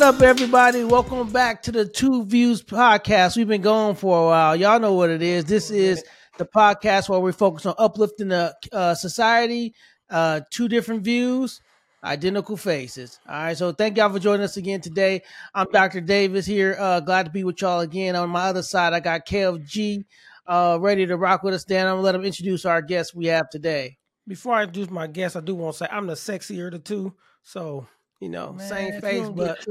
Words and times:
What 0.00 0.14
up, 0.14 0.22
everybody? 0.22 0.82
Welcome 0.82 1.30
back 1.30 1.62
to 1.64 1.70
the 1.70 1.84
TuVues 1.84 2.64
podcast. 2.64 3.36
We've 3.36 3.46
been 3.46 3.60
going 3.60 3.96
for 3.96 4.18
a 4.18 4.26
while. 4.28 4.56
Y'all 4.56 4.80
know 4.80 4.94
what 4.94 5.10
it 5.10 5.20
is. 5.20 5.44
This 5.44 5.70
is 5.70 6.02
the 6.38 6.46
podcast 6.46 7.10
where 7.10 7.20
we 7.20 7.32
focus 7.32 7.66
on 7.66 7.74
uplifting 7.76 8.28
the 8.28 8.56
uh, 8.72 8.94
society. 8.94 9.74
Uh, 10.08 10.40
two 10.50 10.68
different 10.68 11.02
views, 11.02 11.60
identical 12.02 12.56
faces. 12.56 13.20
All 13.28 13.34
right. 13.34 13.58
So 13.58 13.72
thank 13.72 13.98
y'all 13.98 14.10
for 14.10 14.18
joining 14.18 14.40
us 14.40 14.56
again 14.56 14.80
today. 14.80 15.20
I'm 15.54 15.66
Dr. 15.70 16.00
Davis 16.00 16.46
here. 16.46 16.78
Uh, 16.80 17.00
glad 17.00 17.26
to 17.26 17.30
be 17.30 17.44
with 17.44 17.60
y'all 17.60 17.80
again. 17.80 18.16
On 18.16 18.30
my 18.30 18.44
other 18.44 18.62
side, 18.62 18.94
I 18.94 19.00
got 19.00 19.26
Kev 19.26 19.62
G, 19.66 20.06
uh, 20.46 20.78
ready 20.80 21.04
to 21.04 21.18
rock 21.18 21.42
with 21.42 21.52
us. 21.52 21.64
Dan, 21.64 21.86
I'm 21.86 21.96
gonna 21.96 22.02
let 22.04 22.14
him 22.14 22.24
introduce 22.24 22.64
our 22.64 22.80
guest 22.80 23.14
we 23.14 23.26
have 23.26 23.50
today. 23.50 23.98
Before 24.26 24.54
I 24.54 24.62
introduce 24.62 24.88
my 24.88 25.08
guest, 25.08 25.36
I 25.36 25.40
do 25.40 25.54
want 25.54 25.74
to 25.74 25.84
say 25.84 25.88
I'm 25.92 26.06
the 26.06 26.14
sexier 26.14 26.68
of 26.68 26.72
the 26.72 26.78
two. 26.78 27.14
So 27.42 27.86
you 28.20 28.28
know, 28.28 28.52
Man, 28.52 28.68
same 28.68 29.00
face, 29.00 29.28
but 29.28 29.66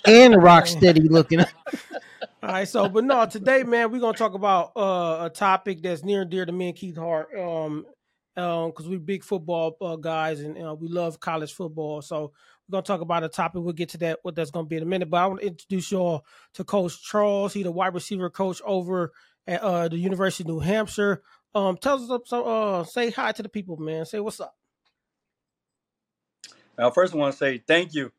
and 0.06 0.42
rock 0.42 0.66
steady 0.66 1.08
looking. 1.08 1.40
All 2.42 2.50
right, 2.50 2.68
so 2.68 2.88
but 2.88 3.04
no, 3.04 3.26
today, 3.26 3.62
man, 3.64 3.90
we're 3.90 4.00
gonna 4.00 4.16
talk 4.16 4.34
about 4.34 4.72
uh, 4.76 5.26
a 5.26 5.30
topic 5.30 5.82
that's 5.82 6.04
near 6.04 6.22
and 6.22 6.30
dear 6.30 6.46
to 6.46 6.52
me 6.52 6.68
and 6.68 6.76
Keith 6.76 6.96
Hart. 6.96 7.34
Um, 7.36 7.86
um, 8.36 8.70
because 8.70 8.88
we're 8.88 8.98
big 8.98 9.22
football 9.22 9.76
uh, 9.80 9.96
guys 9.96 10.40
and 10.40 10.60
uh, 10.60 10.74
we 10.74 10.88
love 10.88 11.20
college 11.20 11.52
football. 11.52 12.02
So 12.02 12.32
we're 12.68 12.72
gonna 12.72 12.82
talk 12.82 13.00
about 13.00 13.24
a 13.24 13.28
topic. 13.28 13.62
We'll 13.62 13.72
get 13.72 13.90
to 13.90 13.98
that 13.98 14.20
what 14.22 14.34
that's 14.34 14.50
gonna 14.50 14.66
be 14.66 14.76
in 14.76 14.82
a 14.82 14.86
minute. 14.86 15.10
But 15.10 15.18
I 15.18 15.26
want 15.26 15.40
to 15.40 15.46
introduce 15.46 15.90
y'all 15.90 16.24
to 16.54 16.64
Coach 16.64 17.02
Charles. 17.02 17.52
He's 17.52 17.64
the 17.64 17.72
wide 17.72 17.94
receiver 17.94 18.30
coach 18.30 18.60
over 18.64 19.12
at 19.46 19.62
uh, 19.62 19.88
the 19.88 19.98
University 19.98 20.44
of 20.44 20.48
New 20.48 20.60
Hampshire. 20.60 21.22
Um, 21.54 21.76
tell 21.76 22.02
us 22.02 22.10
up 22.10 22.26
so 22.26 22.44
uh, 22.44 22.84
say 22.84 23.10
hi 23.10 23.32
to 23.32 23.42
the 23.42 23.48
people, 23.48 23.76
man. 23.76 24.04
Say 24.06 24.20
what's 24.20 24.40
up. 24.40 24.56
Now, 26.78 26.90
first, 26.90 27.14
I 27.14 27.18
want 27.18 27.32
to 27.32 27.38
say 27.38 27.58
thank 27.58 27.94
you. 27.94 28.10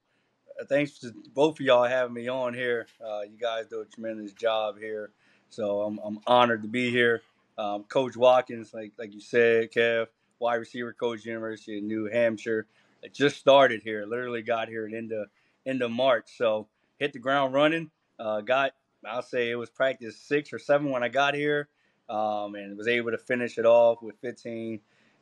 Uh, 0.60 0.66
thanks 0.66 1.00
to 1.00 1.14
both 1.34 1.60
of 1.60 1.66
y'all 1.66 1.84
having 1.84 2.14
me 2.14 2.30
on 2.30 2.54
here. 2.54 2.88
Uh, 3.06 3.22
you 3.22 3.38
guys 3.38 3.66
do 3.68 3.82
a 3.82 3.86
tremendous 3.86 4.32
job 4.32 4.80
here, 4.80 5.12
so 5.50 5.82
I'm, 5.82 6.00
I'm 6.04 6.20
honored 6.26 6.62
to 6.62 6.70
be 6.70 6.90
here. 6.90 7.22
Um, 7.58 7.84
coach 7.84 8.16
Watkins, 8.16 8.74
like 8.74 8.94
like 8.98 9.14
you 9.14 9.20
said, 9.20 9.72
Kev, 9.72 10.08
wide 10.40 10.56
receiver 10.56 10.94
coach, 10.94 11.26
University 11.26 11.80
of 11.80 11.84
New 11.84 12.06
Hampshire. 12.06 12.66
I 13.04 13.08
just 13.10 13.38
started 13.38 13.84
here. 13.84 14.06
Literally 14.06 14.42
got 14.42 14.70
here 14.70 14.88
at 14.88 14.94
end 14.94 15.12
of 15.12 15.28
end 15.66 15.82
of 15.82 15.92
March, 15.92 16.30
so 16.38 16.68
hit 16.98 17.12
the 17.12 17.20
ground 17.20 17.54
running. 17.54 17.92
Uh, 18.18 18.40
got 18.40 18.72
I'll 19.06 19.22
say 19.22 19.52
it 19.52 19.56
was 19.56 19.70
practice 19.70 20.18
six 20.18 20.54
or 20.54 20.60
seven 20.60 20.92
when 20.92 21.04
I 21.04 21.10
got 21.10 21.34
here, 21.36 21.68
um, 22.10 22.56
and 22.56 22.78
was 22.78 22.88
able 22.88 23.12
to 23.12 23.18
finish 23.18 23.58
it 23.58 23.66
off 23.66 24.02
with 24.02 24.16
15 24.22 24.80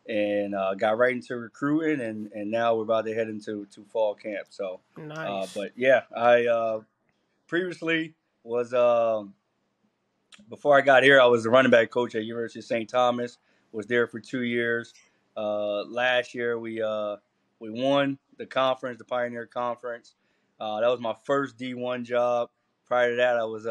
and 0.08 0.54
uh, 0.54 0.76
got 0.76 0.98
right 0.98 1.14
into 1.14 1.36
recruiting, 1.38 2.02
and, 2.02 2.32
and 2.34 2.52
now 2.52 2.76
we're 2.76 2.84
about 2.84 3.06
to 3.06 3.14
head 3.14 3.30
into 3.30 3.66
to 3.68 3.84
fall 3.86 4.16
camp. 4.16 4.48
So, 4.50 4.82
uh, 4.98 5.02
nice. 5.02 5.18
Uh, 5.18 5.48
but 5.56 5.72
yeah, 5.76 6.02
I 6.16 6.46
uh, 6.46 6.82
previously 7.48 8.14
was 8.44 8.74
um, 8.74 9.34
before 10.50 10.78
I 10.78 10.82
got 10.82 11.04
here, 11.04 11.22
I 11.22 11.26
was 11.26 11.44
the 11.44 11.50
running 11.50 11.72
back 11.72 11.90
coach 11.90 12.16
at 12.16 12.24
University 12.24 12.60
of 12.60 12.66
St. 12.66 12.90
Thomas. 12.90 13.38
Was 13.72 13.88
there 13.88 14.08
for 14.08 14.20
two 14.20 14.44
years. 14.44 14.94
Uh, 15.36 15.84
last 15.86 16.36
year 16.36 16.60
we 16.60 16.82
uh, 16.82 17.16
we 17.60 17.72
won 17.72 18.20
the 18.38 18.46
conference, 18.46 19.00
the 19.00 19.06
Pioneer 19.06 19.48
Conference. 19.48 20.16
that 20.60 20.88
was 20.88 21.00
my 21.00 21.16
first 21.24 21.58
D1 21.58 22.04
job. 22.04 22.50
Prior 22.86 23.12
to 23.12 23.16
that, 23.16 23.38
I 23.38 23.46
was 23.46 23.66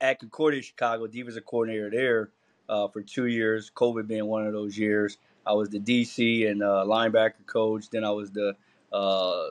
at 0.00 0.18
Concordia, 0.18 0.62
Chicago, 0.62 1.06
Divas 1.06 1.36
a 1.36 1.40
coordinator 1.40 1.90
there. 1.90 2.30
Uh, 2.68 2.88
for 2.88 3.02
two 3.02 3.26
years, 3.26 3.70
COVID 3.74 4.06
being 4.06 4.26
one 4.26 4.46
of 4.46 4.52
those 4.52 4.78
years. 4.78 5.18
I 5.46 5.52
was 5.52 5.68
the 5.68 5.80
DC 5.80 6.48
and 6.50 6.62
uh, 6.62 6.84
linebacker 6.86 7.44
coach. 7.46 7.90
Then 7.90 8.04
I 8.04 8.10
was 8.10 8.30
the 8.30 8.54
uh, 8.92 9.48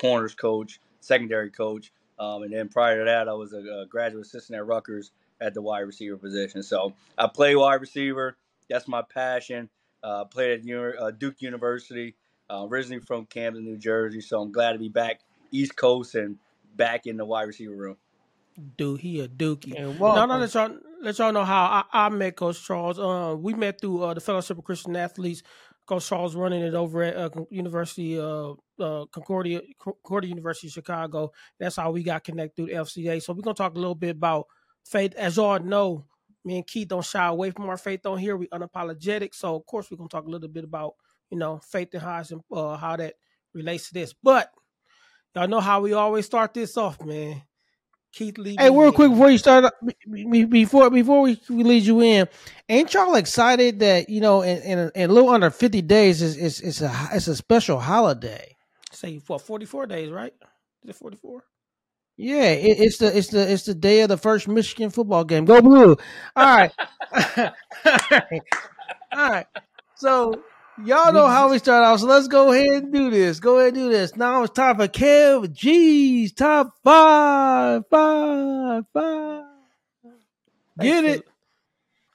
corners 0.00 0.34
coach, 0.34 0.80
secondary 1.00 1.50
coach, 1.50 1.92
um, 2.18 2.42
and 2.42 2.52
then 2.52 2.68
prior 2.68 2.98
to 2.98 3.04
that, 3.04 3.28
I 3.28 3.32
was 3.32 3.52
a, 3.52 3.58
a, 3.58 3.86
graduate 3.86 4.26
assistant 4.26 4.56
at 4.56 4.66
Rutgers 4.66 5.10
at 5.40 5.54
the 5.54 5.62
wide 5.62 5.80
receiver 5.80 6.16
position. 6.16 6.62
So 6.62 6.92
I 7.18 7.26
play 7.26 7.56
wide 7.56 7.80
receiver. 7.80 8.36
That's 8.68 8.86
my 8.86 9.02
passion. 9.02 9.68
Uh, 10.02 10.24
played 10.24 10.66
at 10.66 11.00
uh, 11.00 11.10
Duke 11.12 11.40
University, 11.40 12.14
uh, 12.50 12.66
originally 12.68 13.00
from 13.00 13.26
Camden, 13.26 13.64
New 13.64 13.76
Jersey. 13.76 14.20
So 14.20 14.40
I'm 14.40 14.52
glad 14.52 14.72
to 14.72 14.78
be 14.78 14.88
back 14.88 15.20
East 15.52 15.76
Coast 15.76 16.14
and 16.14 16.38
back 16.76 17.06
in 17.06 17.16
the 17.16 17.24
wide 17.24 17.42
receiver 17.42 17.74
room. 17.74 17.96
Dude, 18.76 19.00
he 19.00 19.20
a 19.20 19.28
dookie. 19.28 19.78
No, 20.14 20.26
no, 20.26 20.38
let 20.38 20.54
y'all 20.54 20.76
let 21.02 21.18
y'all 21.18 21.32
know 21.32 21.44
how 21.44 21.84
I, 21.92 22.06
I 22.06 22.08
met 22.10 22.36
Coach 22.36 22.64
Charles. 22.64 22.98
Uh, 22.98 23.34
we 23.36 23.54
met 23.54 23.80
through 23.80 24.02
uh, 24.02 24.14
the 24.14 24.20
Fellowship 24.20 24.58
of 24.58 24.64
Christian 24.64 24.94
Athletes. 24.94 25.42
Coach 25.86 26.08
Charles 26.08 26.36
running 26.36 26.62
it 26.62 26.74
over 26.74 27.02
at 27.02 27.16
uh, 27.16 27.44
University 27.50 28.18
uh, 28.18 28.52
uh, 28.78 29.06
Concordia 29.06 29.60
Concordia 29.80 30.28
University 30.28 30.68
of 30.68 30.72
Chicago. 30.72 31.32
That's 31.58 31.76
how 31.76 31.90
we 31.90 32.02
got 32.02 32.24
connected 32.24 32.56
through 32.56 32.66
the 32.66 32.80
FCA. 32.80 33.22
So 33.22 33.32
we're 33.32 33.42
gonna 33.42 33.54
talk 33.54 33.74
a 33.74 33.78
little 33.78 33.96
bit 33.96 34.16
about 34.16 34.46
faith. 34.84 35.14
As 35.16 35.36
y'all 35.36 35.58
know, 35.58 36.04
me 36.44 36.56
and 36.56 36.66
Keith 36.66 36.88
don't 36.88 37.04
shy 37.04 37.26
away 37.26 37.50
from 37.50 37.68
our 37.68 37.76
faith 37.76 38.06
on 38.06 38.18
here. 38.18 38.36
We 38.36 38.46
unapologetic. 38.48 39.34
So 39.34 39.56
of 39.56 39.66
course 39.66 39.90
we're 39.90 39.96
gonna 39.96 40.08
talk 40.08 40.26
a 40.26 40.30
little 40.30 40.48
bit 40.48 40.64
about 40.64 40.94
you 41.30 41.38
know 41.38 41.58
faith 41.58 41.88
and 41.94 42.02
how 42.02 42.22
uh, 42.52 42.76
how 42.76 42.96
that 42.96 43.14
relates 43.52 43.88
to 43.88 43.94
this. 43.94 44.14
But 44.22 44.50
y'all 45.34 45.48
know 45.48 45.60
how 45.60 45.80
we 45.80 45.94
always 45.94 46.26
start 46.26 46.54
this 46.54 46.76
off, 46.76 47.04
man. 47.04 47.42
Keith 48.12 48.36
Lee. 48.36 48.56
Hey, 48.58 48.70
real 48.70 48.92
quick 48.92 49.10
before 49.10 49.30
you 49.30 49.38
start, 49.38 49.64
uh, 49.64 49.70
before 50.50 50.90
before 50.90 51.22
we, 51.22 51.40
we 51.48 51.64
lead 51.64 51.82
you 51.82 52.02
in, 52.02 52.28
ain't 52.68 52.92
y'all 52.92 53.14
excited 53.14 53.80
that 53.80 54.08
you 54.08 54.20
know 54.20 54.42
in, 54.42 54.58
in, 54.62 54.78
a, 54.78 54.92
in 54.94 55.10
a 55.10 55.12
little 55.12 55.30
under 55.30 55.50
fifty 55.50 55.80
days 55.80 56.20
is 56.20 56.36
is 56.36 56.60
it's 56.60 56.82
a 56.82 57.08
it's 57.12 57.26
a 57.28 57.34
special 57.34 57.80
holiday. 57.80 58.54
Say 58.92 59.20
what 59.26 59.40
forty 59.40 59.64
four 59.64 59.86
days, 59.86 60.10
right? 60.10 60.34
Is 60.82 60.90
it 60.90 60.96
forty 60.96 61.16
four? 61.16 61.44
Yeah, 62.18 62.50
it, 62.50 62.78
it's 62.78 62.98
the 62.98 63.16
it's 63.16 63.28
the 63.28 63.50
it's 63.50 63.64
the 63.64 63.74
day 63.74 64.02
of 64.02 64.10
the 64.10 64.18
first 64.18 64.46
Michigan 64.46 64.90
football 64.90 65.24
game. 65.24 65.46
Go 65.46 65.62
blue! 65.62 65.96
All 66.36 66.56
right, 66.56 66.72
all 67.10 67.42
right, 68.10 68.42
all 69.12 69.30
right. 69.30 69.46
So 69.96 70.42
Y'all 70.78 71.12
know 71.12 71.26
how 71.26 71.50
we 71.50 71.58
start 71.58 71.84
off, 71.84 72.00
so 72.00 72.06
let's 72.06 72.28
go 72.28 72.50
ahead 72.50 72.84
and 72.84 72.92
do 72.92 73.10
this. 73.10 73.40
Go 73.40 73.58
ahead 73.58 73.74
and 73.74 73.76
do 73.76 73.88
this. 73.90 74.16
Now 74.16 74.42
it's 74.42 74.54
time 74.54 74.76
for 74.76 74.88
Kev 74.88 75.52
G's 75.52 76.32
top 76.32 76.74
five, 76.82 77.82
five, 77.90 78.84
five. 78.90 79.44
Get 80.80 81.04
it? 81.04 81.28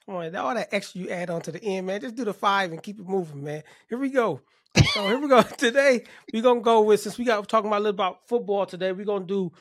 Come 0.04 0.16
on, 0.16 0.34
all 0.34 0.54
that 0.54 0.68
extra 0.72 1.02
you 1.02 1.08
add 1.08 1.30
on 1.30 1.40
to 1.42 1.52
the 1.52 1.62
end, 1.62 1.86
man. 1.86 2.00
Just 2.00 2.16
do 2.16 2.24
the 2.24 2.34
five 2.34 2.72
and 2.72 2.82
keep 2.82 2.98
it 2.98 3.06
moving, 3.06 3.44
man. 3.44 3.62
Here 3.88 3.96
we 3.96 4.10
go. 4.10 4.40
So 4.92 5.06
here 5.06 5.18
we 5.18 5.28
go. 5.28 5.40
Today 5.56 6.04
we're 6.32 6.42
gonna 6.42 6.60
go 6.60 6.80
with 6.82 7.00
since 7.00 7.16
we 7.16 7.24
got 7.24 7.48
talking 7.48 7.68
about 7.68 7.78
a 7.78 7.84
little 7.84 7.94
about 7.94 8.26
football 8.26 8.66
today. 8.66 8.90
We're 8.90 9.06
gonna 9.06 9.24
do 9.24 9.52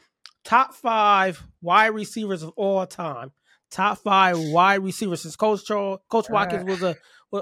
top 0.43 0.73
five 0.73 1.43
wide 1.61 1.93
receivers 1.93 2.41
of 2.41 2.49
all 2.55 2.87
time. 2.87 3.31
Top 3.69 3.99
five 3.99 4.39
wide 4.39 4.81
receivers. 4.81 5.21
Since 5.21 5.35
Coach 5.35 5.65
Charles, 5.65 5.99
Coach 6.09 6.29
Watkins 6.31 6.63
was 6.63 6.81
a 6.81 6.95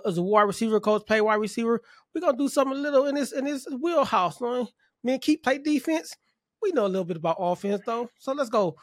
as 0.06 0.18
a 0.18 0.22
wide 0.22 0.44
receiver 0.44 0.80
coach, 0.80 1.06
play 1.06 1.22
wide 1.22 1.36
receiver. 1.36 1.82
We're 2.14 2.22
gonna 2.22 2.38
do 2.38 2.50
something 2.50 2.78
a 2.78 2.82
little 2.82 3.06
in 3.08 3.16
this 3.16 3.32
in 3.32 3.46
this 3.46 3.68
wheelhouse. 3.82 4.42
Man, 4.42 4.68
me 5.04 5.20
Keith 5.20 5.42
play 5.44 5.58
defense. 5.58 6.16
We 6.62 6.72
know 6.72 6.86
a 6.86 6.88
little 6.88 7.06
bit 7.06 7.18
about 7.18 7.38
offense 7.40 7.82
though. 7.86 8.10
So 8.20 8.34
let's 8.34 8.50
go. 8.50 8.76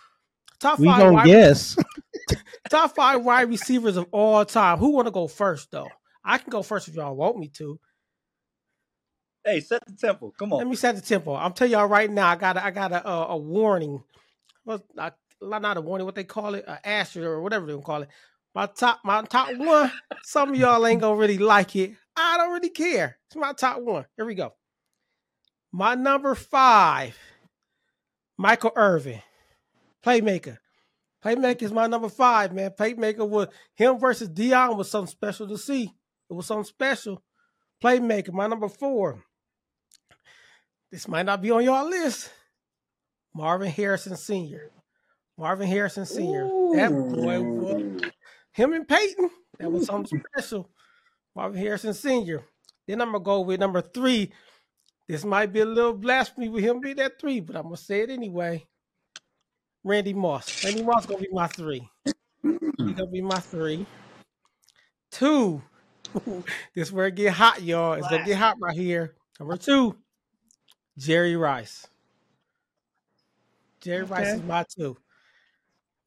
Top 0.61 0.79
we 0.79 0.87
five. 0.87 1.13
Wide, 1.13 1.27
yes. 1.27 1.77
top 2.71 2.95
five 2.95 3.25
wide 3.25 3.49
receivers 3.49 3.97
of 3.97 4.07
all 4.13 4.45
time. 4.45 4.79
Who 4.79 4.91
want 4.91 5.07
to 5.07 5.13
go 5.13 5.27
first 5.27 5.71
though? 5.71 5.89
I 6.25 6.39
can 6.39 6.51
go 6.51 6.63
first 6.63 6.89
if 6.89 6.95
y'all 6.95 7.17
want 7.17 7.39
me 7.39 7.49
to. 7.49 7.81
Hey, 9.45 9.59
set 9.61 9.85
the 9.85 9.95
tempo. 9.95 10.33
Come 10.39 10.53
on. 10.53 10.59
Let 10.59 10.69
me 10.69 10.77
set 10.77 10.95
the 10.95 11.01
tempo. 11.01 11.35
I'm 11.35 11.53
telling 11.53 11.73
y'all 11.73 11.87
right 11.87 12.09
now. 12.09 12.29
I 12.29 12.37
got 12.37 12.57
a, 12.57 12.65
I 12.65 12.71
got 12.71 12.93
a, 12.93 13.09
a, 13.09 13.27
a 13.31 13.37
warning. 13.37 14.03
Well, 14.65 14.85
not, 14.95 15.17
not 15.41 15.77
a 15.77 15.81
warning. 15.81 16.05
What 16.05 16.15
they 16.15 16.23
call 16.23 16.55
it, 16.55 16.65
an 16.69 16.79
asterisk 16.85 17.27
or 17.27 17.43
whatever 17.43 17.67
they 17.67 17.81
call 17.81 18.03
it. 18.03 18.09
My 18.55 18.67
top, 18.67 19.01
my 19.05 19.23
top 19.23 19.57
one. 19.57 19.91
Some 20.23 20.51
of 20.51 20.57
y'all 20.57 20.87
ain't 20.87 21.01
gonna 21.01 21.17
really 21.17 21.39
like 21.39 21.75
it. 21.77 21.95
I 22.17 22.37
don't 22.37 22.53
really 22.53 22.71
care. 22.71 23.19
It's 23.27 23.37
my 23.37 23.53
top 23.53 23.81
one. 23.81 24.05
Here 24.17 24.27
we 24.27 24.35
go. 24.35 24.53
My 25.73 25.95
number 25.95 26.35
five, 26.35 27.17
Michael 28.37 28.73
Irvin, 28.77 29.23
playmaker. 30.05 30.59
Playmaker 31.25 31.63
is 31.63 31.73
my 31.73 31.87
number 31.87 32.09
five, 32.09 32.53
man. 32.53 32.73
Playmaker 32.79 33.27
was 33.27 33.49
him 33.75 33.99
versus 33.99 34.29
Deion 34.29 34.77
was 34.77 34.91
something 34.91 35.11
special 35.11 35.49
to 35.49 35.57
see. 35.57 35.85
It 36.29 36.33
was 36.35 36.47
something 36.47 36.65
special. 36.65 37.23
Playmaker, 37.83 38.33
my 38.33 38.47
number 38.49 38.69
four. 38.69 39.23
This 40.91 41.09
might 41.09 41.25
not 41.25 41.41
be 41.41 41.51
on 41.51 41.65
your 41.65 41.85
list. 41.89 42.31
Marvin 43.35 43.71
Harrison 43.71 44.17
Sr. 44.17 44.71
Marvin 45.39 45.67
Harrison 45.67 46.05
Sr. 46.05 46.45
Ooh. 46.45 46.75
That 46.77 46.91
boy 46.91 47.41
was 47.41 47.82
him 48.53 48.73
and 48.73 48.87
Peyton, 48.87 49.31
that 49.59 49.71
was 49.71 49.87
something 49.87 50.23
special. 50.33 50.71
Marvin 51.35 51.59
Harrison 51.59 51.95
Sr. 51.95 52.43
Then 52.87 53.01
I'm 53.01 53.13
gonna 53.13 53.25
go 53.25 53.41
with 53.41 53.61
number 53.61 53.81
three. 53.81 54.33
This 55.09 55.25
might 55.25 55.53
be 55.53 55.61
a 55.61 55.67
little 55.67 55.95
blasphemy 55.95 56.49
with 56.49 56.65
him 56.65 56.81
being 56.81 56.97
that 56.97 57.21
three, 57.21 57.41
but 57.41 57.57
I'm 57.57 57.65
gonna 57.65 57.77
say 57.77 58.01
it 58.01 58.11
anyway. 58.11 58.67
Randy 59.85 60.15
Moss. 60.15 60.65
Randy 60.65 60.83
Moss 60.83 61.07
gonna 61.07 61.21
be 61.21 61.29
my 61.33 61.49
three. 61.49 61.89
He's 62.43 62.95
gonna 62.95 63.07
be 63.07 63.21
my 63.21 63.39
three. 63.39 63.87
Two. 65.11 65.63
this 66.75 66.93
where 66.93 67.07
it 67.07 67.15
get 67.15 67.33
hot, 67.33 67.63
y'all. 67.63 67.95
It's 67.95 68.09
gonna 68.09 68.25
get 68.25 68.37
hot 68.37 68.57
right 68.61 68.77
here. 68.77 69.15
Number 69.41 69.57
two, 69.57 69.97
Jerry 70.99 71.37
Rice. 71.37 71.87
Jerry 73.81 74.05
Rice 74.05 74.35
is 74.35 74.43
my 74.43 74.65
two. 74.77 74.97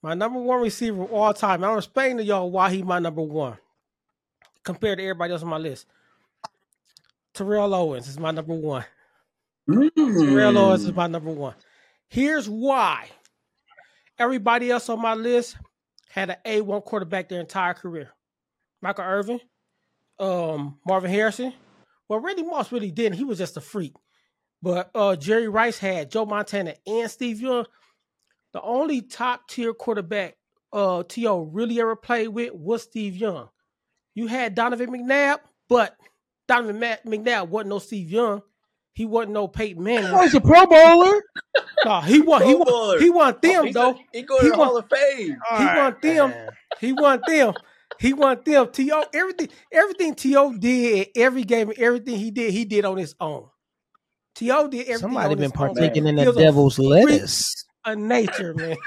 My 0.05 0.13
number 0.13 0.39
one 0.39 0.61
receiver 0.61 1.01
of 1.01 1.11
all 1.11 1.33
time. 1.33 1.63
I'm 1.63 1.79
explaining 1.79 2.17
to 2.17 2.23
y'all 2.23 2.51
why 2.51 2.69
he 2.69 2.83
my 2.83 2.99
number 2.99 3.23
one 3.23 3.57
compared 4.63 4.99
to 4.99 5.03
everybody 5.03 5.33
else 5.33 5.41
on 5.41 5.49
my 5.49 5.57
list. 5.57 5.87
Terrell 7.33 7.73
Owens 7.73 8.07
is 8.07 8.19
my 8.19 8.29
number 8.29 8.53
one. 8.53 8.85
Terrell 9.67 10.59
Owens 10.59 10.83
is 10.83 10.91
Mm. 10.91 10.95
my 10.95 11.07
number 11.07 11.31
one. 11.31 11.55
Here's 12.07 12.47
why. 12.47 13.09
Everybody 14.19 14.69
else 14.69 14.89
on 14.89 15.01
my 15.01 15.15
list 15.15 15.57
had 16.09 16.29
an 16.29 16.37
A1 16.45 16.85
quarterback 16.85 17.27
their 17.27 17.39
entire 17.39 17.73
career. 17.73 18.11
Michael 18.83 19.05
Irvin, 19.05 19.39
um, 20.19 20.77
Marvin 20.85 21.09
Harrison. 21.09 21.51
Well, 22.07 22.19
Randy 22.19 22.43
Moss 22.43 22.71
really 22.71 22.91
didn't. 22.91 23.17
He 23.17 23.23
was 23.23 23.39
just 23.39 23.57
a 23.57 23.61
freak. 23.61 23.95
But 24.61 24.91
uh, 24.93 25.15
Jerry 25.15 25.47
Rice 25.47 25.79
had 25.79 26.11
Joe 26.11 26.27
Montana 26.27 26.75
and 26.85 27.09
Steve 27.09 27.41
Young. 27.41 27.65
The 28.55 28.61
only 28.61 29.01
top 29.01 29.49
tier 29.49 29.73
quarterback 29.73 30.37
uh, 30.71 31.03
T.O. 31.09 31.41
really 31.51 31.81
ever 31.81 31.93
played 31.97 32.29
with 32.29 32.53
was 32.53 32.83
Steve 32.83 33.17
Young. 33.17 33.49
You 34.13 34.27
had 34.27 34.55
Donovan 34.55 34.91
McNabb, 34.91 35.39
but 35.67 35.93
Donovan 36.47 36.79
Ma- 36.79 36.95
McNabb 37.05 37.49
wasn't 37.49 37.71
no 37.71 37.79
Steve 37.79 38.09
Young. 38.09 38.41
He 38.93 39.05
wasn't 39.05 39.33
no 39.33 39.49
Peyton 39.49 39.83
Manning. 39.83 40.09
Oh, 40.09 40.21
he's 40.21 40.33
a 40.35 40.39
Pro 40.39 40.65
Bowler. 40.67 41.21
No, 41.83 41.99
he 41.99 42.21
won. 42.21 42.43
He 42.43 42.55
won. 42.55 42.65
Bowler. 42.65 42.99
He 43.01 43.09
won 43.09 43.35
them 43.41 43.51
Oh, 43.59 43.63
He's 43.65 43.73
though. 43.73 43.91
a- 43.91 43.99
he 44.13 44.21
go 44.21 44.37
to 44.37 44.43
He 44.45 44.49
the 44.51 44.57
won- 44.57 44.67
Hall 44.69 44.77
of 44.77 44.85
Fame. 44.89 45.37
All 45.51 45.57
He 45.59 45.65
won 45.65 45.95
them. 46.01 46.29
man. 46.29 46.49
He 46.79 46.93
won 46.93 47.21
them. 47.27 47.53
He 47.99 48.13
won 48.13 48.39
them. 48.45 48.71
To 48.71 49.03
everything. 49.13 49.49
Everything 49.73 50.15
To 50.15 50.57
did 50.59 51.07
every 51.17 51.43
game, 51.43 51.73
everything 51.77 52.15
he 52.17 52.31
did, 52.31 52.53
he 52.53 52.63
did 52.63 52.85
on 52.85 52.95
his 52.95 53.15
own. 53.19 53.49
To 54.35 54.45
did 54.45 54.53
everything. 54.55 54.97
Somebody 54.99 55.25
on 55.25 55.35
been 55.35 55.43
his 55.43 55.51
own. 55.51 55.57
partaking 55.57 56.07
in 56.07 56.17
He 56.17 56.23
the 56.23 56.29
was 56.29 56.37
a 56.37 56.39
devil's 56.39 56.75
freak 56.77 56.87
lettuce. 56.87 57.65
Of 57.85 57.97
nature, 57.99 58.53
man. 58.53 58.77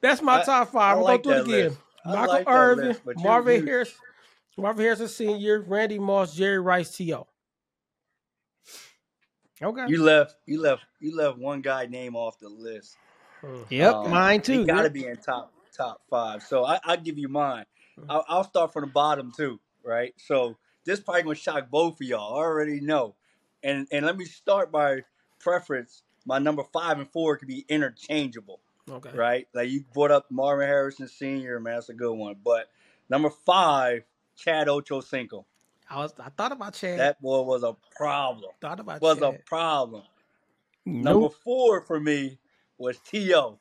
That's 0.00 0.22
my 0.22 0.40
I- 0.40 0.44
top 0.44 0.72
five. 0.72 0.96
I 0.96 0.98
I'm 0.98 1.04
like 1.04 1.22
gonna 1.22 1.36
that 1.36 1.44
do 1.46 1.52
it 1.52 1.58
again. 1.58 1.68
list. 1.70 1.80
Michael 2.04 2.26
like 2.28 2.48
Irvin, 2.48 2.88
list, 2.88 3.00
but 3.04 3.18
Marvin 3.18 3.60
you- 3.60 3.66
Harris, 3.66 3.94
Marvin 4.56 4.84
Harrison 4.84 5.08
Senior, 5.08 5.60
Randy 5.62 5.98
Moss, 5.98 6.34
Jerry 6.34 6.60
Rice, 6.60 6.96
T.O. 6.96 7.26
Okay. 9.62 9.86
You 9.88 10.02
left. 10.02 10.36
You 10.46 10.60
left. 10.60 10.82
You 11.00 11.16
left 11.16 11.38
one 11.38 11.62
guy 11.62 11.86
name 11.86 12.14
off 12.14 12.38
the 12.38 12.48
list. 12.48 12.96
Yep, 13.70 13.94
Um, 13.94 14.10
mine 14.10 14.42
too. 14.42 14.60
He 14.60 14.64
got 14.64 14.76
to 14.78 14.82
Yep. 14.84 14.92
be 14.92 15.06
in 15.06 15.16
top 15.16 15.52
top 15.76 16.02
five. 16.10 16.42
So 16.42 16.64
I, 16.64 16.78
I'll 16.84 16.96
give 16.96 17.18
you 17.18 17.28
mine. 17.28 17.64
Mhm. 17.98 18.06
I'll, 18.08 18.24
I'll 18.28 18.44
start 18.44 18.72
from 18.72 18.82
the 18.82 18.90
bottom 18.92 19.32
too. 19.36 19.58
Right. 19.84 20.12
So 20.18 20.56
this 20.84 21.00
probably 21.00 21.22
gonna 21.22 21.34
shock 21.36 21.70
both 21.70 22.00
of 22.00 22.06
y'all. 22.06 22.34
I 22.34 22.38
already 22.38 22.80
know. 22.80 23.14
And 23.62 23.86
and 23.92 24.04
let 24.06 24.16
me 24.16 24.24
start 24.26 24.70
by 24.70 25.02
preference. 25.46 26.02
My 26.24 26.40
number 26.40 26.64
five 26.72 26.98
and 26.98 27.08
four 27.12 27.36
could 27.36 27.46
be 27.46 27.64
interchangeable. 27.68 28.60
Okay. 28.90 29.10
Right. 29.14 29.46
Like 29.54 29.68
you 29.68 29.84
brought 29.94 30.10
up 30.10 30.26
Marvin 30.30 30.66
Harrison 30.66 31.06
Senior. 31.08 31.60
Man, 31.60 31.74
that's 31.74 31.88
a 31.88 31.94
good 31.94 32.12
one. 32.14 32.34
But 32.44 32.68
number 33.08 33.30
five, 33.30 34.02
Chad 34.36 34.66
Ochocinco. 34.66 35.44
I 35.88 35.98
was. 35.98 36.12
I 36.18 36.30
thought 36.30 36.50
about 36.50 36.74
Chad. 36.74 36.98
That 36.98 37.20
boy 37.22 37.42
was 37.42 37.62
a 37.62 37.76
problem. 37.96 38.50
thought 38.60 38.80
about 38.80 39.00
Was 39.00 39.20
Chad. 39.20 39.34
a 39.34 39.38
problem. 39.44 40.02
Number 40.84 41.28
four 41.28 41.80
for 41.80 41.98
me 42.00 42.38
was 42.78 42.98
T.O. 42.98 43.58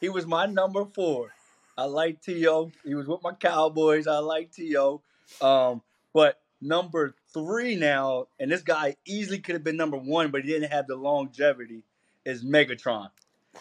He 0.00 0.08
was 0.08 0.26
my 0.26 0.46
number 0.46 0.84
four. 0.84 1.30
I 1.78 1.84
like 1.84 2.20
T.O. 2.22 2.70
He 2.84 2.94
was 2.94 3.06
with 3.06 3.22
my 3.22 3.32
Cowboys. 3.32 4.06
I 4.06 4.18
like 4.18 4.52
T.O. 4.52 5.02
Um, 5.40 5.82
but 6.12 6.40
number 6.60 7.14
three 7.36 7.76
now, 7.76 8.28
and 8.40 8.50
this 8.50 8.62
guy 8.62 8.96
easily 9.04 9.40
could 9.40 9.54
have 9.54 9.62
been 9.62 9.76
number 9.76 9.98
one, 9.98 10.30
but 10.30 10.42
he 10.42 10.48
didn't 10.48 10.72
have 10.72 10.86
the 10.86 10.96
longevity, 10.96 11.82
is 12.24 12.42
Megatron. 12.42 13.10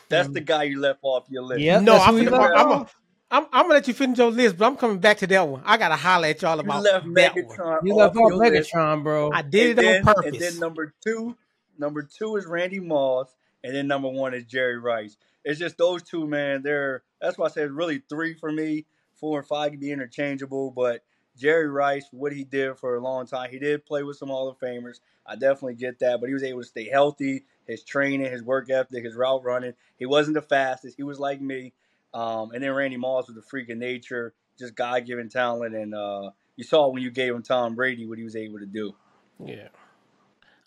That's 0.07 0.29
the 0.29 0.41
mm. 0.41 0.45
guy 0.45 0.63
you 0.63 0.79
left 0.79 0.99
off 1.01 1.25
your 1.29 1.43
list. 1.43 1.59
Yep, 1.59 1.83
no, 1.83 1.97
I'm, 1.97 2.13
who 2.13 2.21
he 2.21 2.27
finna- 2.27 2.39
left 2.39 2.57
I'm, 2.57 2.71
off. 2.71 2.95
I'm, 3.31 3.43
I'm 3.51 3.63
gonna 3.63 3.73
let 3.73 3.87
you 3.87 3.93
finish 3.93 4.17
your 4.17 4.31
list, 4.31 4.57
but 4.57 4.65
I'm 4.65 4.77
coming 4.77 4.99
back 4.99 5.17
to 5.17 5.27
that 5.27 5.47
one. 5.47 5.61
I 5.65 5.77
gotta 5.77 5.95
holler 5.95 6.27
at 6.27 6.41
y'all 6.41 6.57
about 6.57 6.83
You 6.83 6.89
about 6.89 7.05
left 7.07 7.35
that 7.35 7.35
one. 7.35 7.57
Megatron 7.57 7.79
You 7.83 7.95
left 7.95 8.15
off 8.15 8.29
your 8.29 8.35
list. 8.35 8.73
Megatron, 8.73 9.03
bro. 9.03 9.31
I 9.33 9.41
did 9.41 9.71
and 9.71 9.79
it 9.79 9.81
then, 9.81 10.07
on 10.07 10.13
purpose. 10.13 10.25
And 10.25 10.41
then 10.41 10.59
number 10.59 10.93
two, 11.03 11.35
number 11.77 12.03
two 12.03 12.35
is 12.37 12.45
Randy 12.45 12.79
Moss, 12.79 13.35
and 13.63 13.75
then 13.75 13.87
number 13.87 14.09
one 14.09 14.33
is 14.33 14.45
Jerry 14.45 14.77
Rice. 14.77 15.17
It's 15.43 15.59
just 15.59 15.77
those 15.77 16.01
two, 16.03 16.25
man. 16.27 16.61
They're 16.61 17.03
that's 17.19 17.37
why 17.37 17.47
I 17.47 17.49
said 17.49 17.71
really 17.71 18.03
three 18.07 18.35
for 18.35 18.51
me. 18.51 18.85
Four 19.15 19.39
and 19.39 19.47
five 19.47 19.71
can 19.71 19.79
be 19.79 19.91
interchangeable, 19.91 20.71
but 20.71 21.01
Jerry 21.37 21.67
Rice, 21.67 22.07
what 22.11 22.31
he 22.33 22.43
did 22.43 22.77
for 22.77 22.95
a 22.95 23.01
long 23.01 23.25
time, 23.27 23.49
he 23.51 23.59
did 23.59 23.85
play 23.85 24.03
with 24.03 24.17
some 24.17 24.29
Hall 24.29 24.47
of 24.47 24.59
Famers. 24.59 24.99
I 25.25 25.35
definitely 25.35 25.75
get 25.75 25.99
that, 25.99 26.19
but 26.19 26.27
he 26.27 26.33
was 26.33 26.43
able 26.43 26.61
to 26.61 26.67
stay 26.67 26.89
healthy. 26.89 27.45
His 27.67 27.83
training, 27.83 28.31
his 28.31 28.43
work 28.43 28.69
ethic, 28.69 29.03
his 29.03 29.15
route 29.15 29.43
running. 29.43 29.73
He 29.97 30.05
wasn't 30.05 30.35
the 30.35 30.41
fastest. 30.41 30.97
He 30.97 31.03
was 31.03 31.19
like 31.19 31.41
me. 31.41 31.73
Um, 32.13 32.51
and 32.51 32.63
then 32.63 32.71
Randy 32.71 32.97
Moss 32.97 33.27
was 33.27 33.37
a 33.37 33.41
freak 33.41 33.69
of 33.69 33.77
nature, 33.77 34.33
just 34.57 34.75
God 34.75 35.05
given 35.05 35.27
talent, 35.29 35.75
and 35.75 35.93
uh, 35.93 36.31
you 36.55 36.63
saw 36.63 36.87
when 36.87 37.01
you 37.03 37.11
gave 37.11 37.33
him 37.33 37.41
Tom 37.41 37.75
Brady 37.75 38.05
what 38.05 38.17
he 38.17 38.23
was 38.23 38.35
able 38.35 38.59
to 38.59 38.65
do. 38.65 38.95
yeah. 39.43 39.67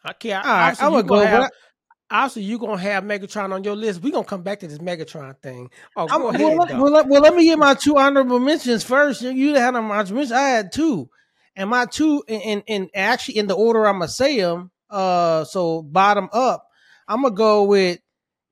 I 0.05 0.12
can't. 0.12 0.44
All 0.44 0.50
right, 0.50 0.76
I'm 0.81 0.93
you 0.93 0.93
gonna 0.93 1.05
gonna 1.06 1.26
go. 1.26 1.26
have, 1.26 1.50
But 2.10 2.16
obviously 2.16 2.43
you 2.44 2.58
gonna 2.58 2.78
have 2.78 3.05
Megatron 3.05 3.52
on 3.52 3.64
your 3.64 3.76
list. 3.76 4.02
We're 4.02 4.12
gonna 4.12 4.25
come 4.25 4.43
back 4.43 4.60
to 4.60 4.69
this 4.69 4.78
Megatron 4.78 5.37
thing. 5.43 5.70
Oh, 5.96 6.08
I'm, 6.10 6.20
go 6.20 6.26
well, 6.28 6.34
ahead. 6.34 6.58
let, 6.58 6.78
well, 6.81 6.90
let, 6.93 7.06
well, 7.08 7.20
let 7.22 7.34
me 7.34 7.44
get 7.44 7.58
my 7.58 7.75
two 7.75 7.96
honorable 7.99 8.38
mentions 8.40 8.84
first. 8.84 9.22
You- 9.22 9.31
You 9.31 9.55
had 9.55 9.75
them 9.75 9.90
honorable 9.90 10.14
mentions. 10.16 10.32
I 10.32 10.49
had 10.49 10.72
two, 10.72 11.08
and 11.56 11.69
my 11.70 11.87
two, 11.87 12.22
in, 12.28 12.40
in, 12.40 12.60
in 12.66 12.90
actually 12.94 13.38
in 13.38 13.46
the 13.46 13.55
order 13.55 13.87
I'm 13.87 13.94
gonna 13.99 14.08
say 14.08 14.40
them. 14.40 14.70
Uh, 14.90 15.44
so 15.44 15.82
bottom 15.82 16.28
up, 16.32 16.66
I'm 17.06 17.22
gonna 17.22 17.34
go 17.34 17.64
with 17.64 17.99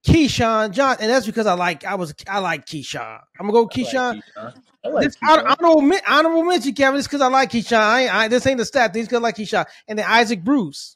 Keyshawn 0.06 0.70
John, 0.72 0.96
and 1.00 1.10
that's 1.10 1.26
because 1.26 1.46
I 1.46 1.54
like 1.54 1.84
I 1.84 1.94
was 1.96 2.14
I 2.28 2.38
like 2.38 2.66
Keyshawn. 2.66 3.20
I'm 3.40 3.46
gonna 3.48 3.52
go 3.52 3.58
I 3.60 3.62
like 3.62 3.72
Keyshawn. 3.72 4.22
Keyshawn. 4.36 4.54
I 4.84 4.88
like 4.88 5.04
This 5.04 5.16
hon- 5.22 5.38
Keyshawn. 5.40 5.56
honorable, 5.60 5.82
men- 5.82 6.00
honorable 6.06 6.44
mention, 6.44 6.74
Kevin. 6.74 6.96
This 6.98 7.06
because 7.06 7.20
I 7.22 7.28
like 7.28 7.50
Keyshawn. 7.50 7.78
I, 7.80 8.02
ain't- 8.02 8.14
I, 8.14 8.28
this 8.28 8.46
ain't 8.46 8.58
the 8.58 8.64
stat. 8.64 8.92
These 8.92 9.06
because 9.06 9.16
I 9.18 9.22
like 9.22 9.36
Keyshawn. 9.36 9.66
And 9.88 9.98
then 9.98 10.06
Isaac 10.08 10.44
Bruce. 10.44 10.95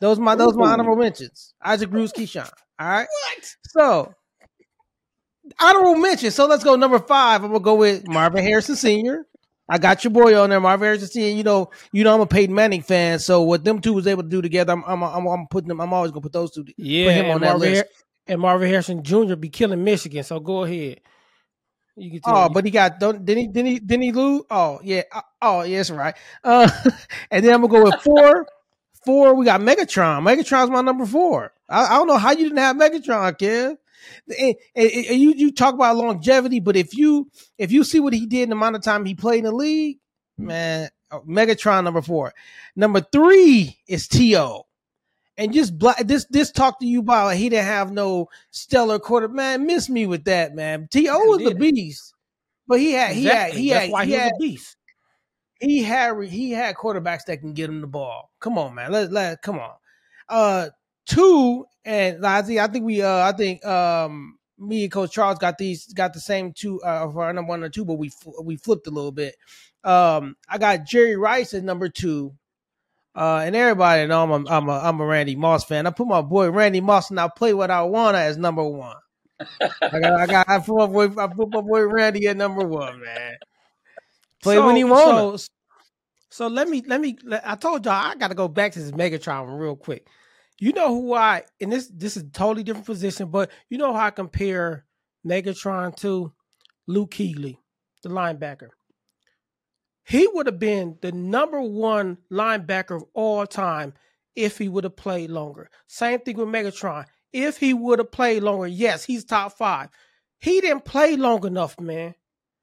Those 0.00 0.18
my 0.18 0.34
those 0.34 0.56
my 0.56 0.72
honorable 0.72 0.96
mentions. 0.96 1.54
Isaac 1.62 1.90
Bruce, 1.90 2.12
Keyshawn. 2.12 2.50
All 2.78 2.88
right. 2.88 3.06
What? 3.08 3.56
So 3.68 4.14
honorable 5.60 5.96
mention. 5.96 6.30
So 6.30 6.46
let's 6.46 6.64
go 6.64 6.76
number 6.76 6.98
five. 6.98 7.44
I'm 7.44 7.50
gonna 7.50 7.60
go 7.60 7.74
with 7.74 8.08
Marvin 8.08 8.42
Harrison 8.42 8.76
Sr. 8.76 9.26
I 9.68 9.78
got 9.78 10.02
your 10.02 10.10
boy 10.10 10.36
on 10.40 10.50
there, 10.50 10.58
Marvin 10.60 10.86
Harrison 10.86 11.08
Sr. 11.08 11.36
You 11.36 11.44
know, 11.44 11.70
you 11.92 12.02
know, 12.02 12.14
I'm 12.14 12.20
a 12.20 12.26
Peyton 12.26 12.54
Manning 12.54 12.82
fan. 12.82 13.18
So 13.18 13.42
what 13.42 13.62
them 13.62 13.80
two 13.80 13.92
was 13.92 14.06
able 14.06 14.22
to 14.22 14.28
do 14.28 14.42
together, 14.42 14.72
I'm 14.72 14.82
I'm 14.84 15.02
I'm, 15.02 15.26
I'm 15.26 15.46
putting 15.48 15.68
them. 15.68 15.80
I'm 15.80 15.92
always 15.92 16.10
gonna 16.10 16.22
put 16.22 16.32
those 16.32 16.50
two. 16.52 16.64
yeah, 16.76 17.06
put 17.06 17.14
him 17.14 17.24
and 17.26 17.34
on 17.34 17.40
that 17.42 17.46
Marvin 17.50 17.72
list. 17.72 17.84
And 18.26 18.40
Marvin 18.40 18.68
Harrison 18.68 19.02
Jr. 19.02 19.34
be 19.34 19.48
killing 19.48 19.84
Michigan. 19.84 20.22
So 20.24 20.40
go 20.40 20.64
ahead. 20.64 21.00
You 21.96 22.12
can 22.12 22.20
tell. 22.22 22.36
Oh, 22.36 22.48
but 22.48 22.64
he 22.64 22.70
got 22.70 22.98
don't 22.98 23.24
didn't 23.24 23.42
he 23.42 23.48
didn't 23.48 23.70
he 23.70 23.78
didn't 23.78 24.02
he 24.02 24.12
lose? 24.12 24.42
Oh 24.50 24.80
yeah. 24.82 25.02
Uh, 25.12 25.20
Oh 25.42 25.62
yes, 25.62 25.90
right. 25.90 26.14
Uh, 26.44 26.68
and 27.30 27.44
then 27.44 27.54
I'm 27.54 27.62
gonna 27.62 27.72
go 27.72 27.84
with 27.84 28.02
four. 28.02 28.46
Four, 29.04 29.34
we 29.34 29.44
got 29.46 29.60
Megatron. 29.60 30.22
Megatron's 30.22 30.70
my 30.70 30.82
number 30.82 31.06
four. 31.06 31.52
I, 31.68 31.86
I 31.86 31.96
don't 31.98 32.06
know 32.06 32.18
how 32.18 32.32
you 32.32 32.44
didn't 32.44 32.58
have 32.58 32.76
Megatron, 32.76 33.36
kid. 33.38 33.76
And, 34.38 34.54
and- 34.74 34.90
and 35.06 35.20
you 35.20 35.32
you 35.32 35.52
talk 35.52 35.74
about 35.74 35.96
longevity, 35.96 36.60
but 36.60 36.76
if 36.76 36.96
you 36.96 37.30
if 37.58 37.70
you 37.72 37.84
see 37.84 38.00
what 38.00 38.12
he 38.14 38.26
did 38.26 38.44
in 38.44 38.48
the 38.50 38.56
amount 38.56 38.76
of 38.76 38.82
time 38.82 39.04
he 39.04 39.14
played 39.14 39.38
in 39.40 39.44
the 39.44 39.52
league, 39.52 39.98
man, 40.38 40.88
Megatron 41.12 41.84
number 41.84 42.02
four. 42.02 42.32
Number 42.76 43.00
three 43.00 43.78
is 43.86 44.06
To. 44.08 44.62
And 45.36 45.52
just 45.54 45.78
black 45.78 45.98
this 46.06 46.26
this 46.28 46.50
talk 46.50 46.80
to 46.80 46.86
you 46.86 47.00
about 47.00 47.36
he 47.36 47.48
didn't 47.48 47.64
have 47.66 47.92
no 47.92 48.28
stellar 48.50 48.98
quarter. 48.98 49.28
Man, 49.28 49.64
miss 49.66 49.88
me 49.88 50.06
with 50.06 50.24
that, 50.24 50.54
man. 50.54 50.88
To 50.90 51.00
was 51.02 51.38
the 51.38 51.54
beast, 51.54 52.14
but 52.68 52.78
he 52.80 52.92
had 52.92 53.14
he 53.16 53.24
had 53.24 53.52
he 53.54 53.70
That's 53.70 53.84
had 53.84 53.92
why 53.92 54.04
he 54.04 54.10
he 54.12 54.16
was 54.16 54.22
had, 54.22 54.32
a 54.32 54.38
beast. 54.38 54.76
he 55.60 55.82
had 55.82 56.22
he 56.24 56.50
had 56.52 56.74
quarterbacks 56.74 57.24
that 57.26 57.40
can 57.40 57.54
get 57.54 57.70
him 57.70 57.80
the 57.80 57.86
ball. 57.86 58.29
Come 58.40 58.58
on, 58.58 58.74
man. 58.74 58.90
Let 58.90 59.12
let 59.12 59.42
come 59.42 59.58
on. 59.58 59.72
Uh, 60.28 60.68
two 61.06 61.66
and 61.84 62.24
I 62.24 62.42
think 62.42 62.60
I 62.60 62.66
think 62.66 62.84
we 62.84 63.02
uh 63.02 63.28
I 63.28 63.32
think 63.32 63.64
um 63.64 64.38
me 64.58 64.84
and 64.84 64.92
Coach 64.92 65.12
Charles 65.12 65.38
got 65.38 65.58
these 65.58 65.92
got 65.92 66.12
the 66.12 66.20
same 66.20 66.52
two 66.52 66.80
uh 66.82 67.10
for 67.10 67.24
our 67.24 67.32
number 67.32 67.50
one 67.50 67.62
or 67.62 67.68
two, 67.68 67.84
but 67.84 67.94
we 67.94 68.10
we 68.42 68.56
flipped 68.56 68.86
a 68.86 68.90
little 68.90 69.12
bit. 69.12 69.36
Um, 69.82 70.36
I 70.48 70.58
got 70.58 70.84
Jerry 70.84 71.16
Rice 71.16 71.54
at 71.54 71.64
number 71.64 71.88
two. 71.88 72.34
Uh, 73.12 73.42
and 73.44 73.56
everybody 73.56 74.06
know 74.06 74.22
I'm 74.22 74.30
a, 74.30 74.50
I'm 74.50 74.68
a 74.68 74.78
I'm 74.78 75.00
a 75.00 75.04
Randy 75.04 75.34
Moss 75.34 75.64
fan. 75.64 75.86
I 75.86 75.90
put 75.90 76.06
my 76.06 76.22
boy 76.22 76.50
Randy 76.50 76.80
Moss 76.80 77.10
and 77.10 77.18
I 77.18 77.28
play 77.28 77.52
what 77.52 77.70
I 77.70 77.82
wanna 77.82 78.18
as 78.18 78.36
number 78.36 78.62
one. 78.62 78.96
I 79.60 80.00
got 80.00 80.20
I 80.20 80.26
got 80.26 80.48
I 80.48 80.58
put 80.60 80.76
my 80.76 80.86
boy 80.86 81.20
I 81.20 81.26
put 81.26 81.48
my 81.50 81.60
boy 81.60 81.82
Randy 81.86 82.28
at 82.28 82.36
number 82.36 82.64
one, 82.64 83.00
man. 83.00 83.36
Play 84.42 84.60
when 84.60 84.76
he 84.76 84.84
wanna. 84.84 85.38
So, 85.38 85.48
so 86.30 86.46
let 86.46 86.68
me 86.68 86.82
let 86.86 87.00
me. 87.00 87.16
let- 87.24 87.46
I 87.46 87.54
told 87.56 87.84
y'all 87.84 87.94
I 87.94 88.14
got 88.14 88.28
to 88.28 88.34
go 88.34 88.48
back 88.48 88.72
to 88.72 88.78
this 88.80 88.92
Megatron 88.92 89.58
real 89.58 89.76
quick. 89.76 90.06
You 90.58 90.72
know 90.72 90.88
who 90.88 91.14
I 91.14 91.44
and 91.60 91.72
this 91.72 91.88
this 91.88 92.16
is 92.16 92.24
totally 92.32 92.62
different 92.62 92.86
position, 92.86 93.30
but 93.30 93.50
you 93.68 93.78
know 93.78 93.92
how 93.92 94.06
I 94.06 94.10
compare 94.10 94.84
Megatron 95.26 95.96
to 95.96 96.32
Luke 96.86 97.12
Kuechly, 97.12 97.58
the 98.02 98.08
linebacker. 98.08 98.68
He 100.04 100.26
would 100.32 100.46
have 100.46 100.58
been 100.58 100.98
the 101.02 101.12
number 101.12 101.60
one 101.60 102.18
linebacker 102.32 102.96
of 102.96 103.04
all 103.14 103.46
time 103.46 103.94
if 104.34 104.58
he 104.58 104.68
would 104.68 104.84
have 104.84 104.96
played 104.96 105.30
longer. 105.30 105.70
Same 105.86 106.20
thing 106.20 106.36
with 106.36 106.48
Megatron. 106.48 107.04
if 107.32 107.58
he 107.58 107.72
would 107.74 107.98
have 108.00 108.10
played 108.10 108.42
longer, 108.42 108.66
yes, 108.66 109.04
he's 109.04 109.24
top 109.24 109.52
five. 109.56 109.88
He 110.38 110.60
didn't 110.60 110.84
play 110.84 111.16
long 111.16 111.46
enough, 111.46 111.78
man. 111.78 112.14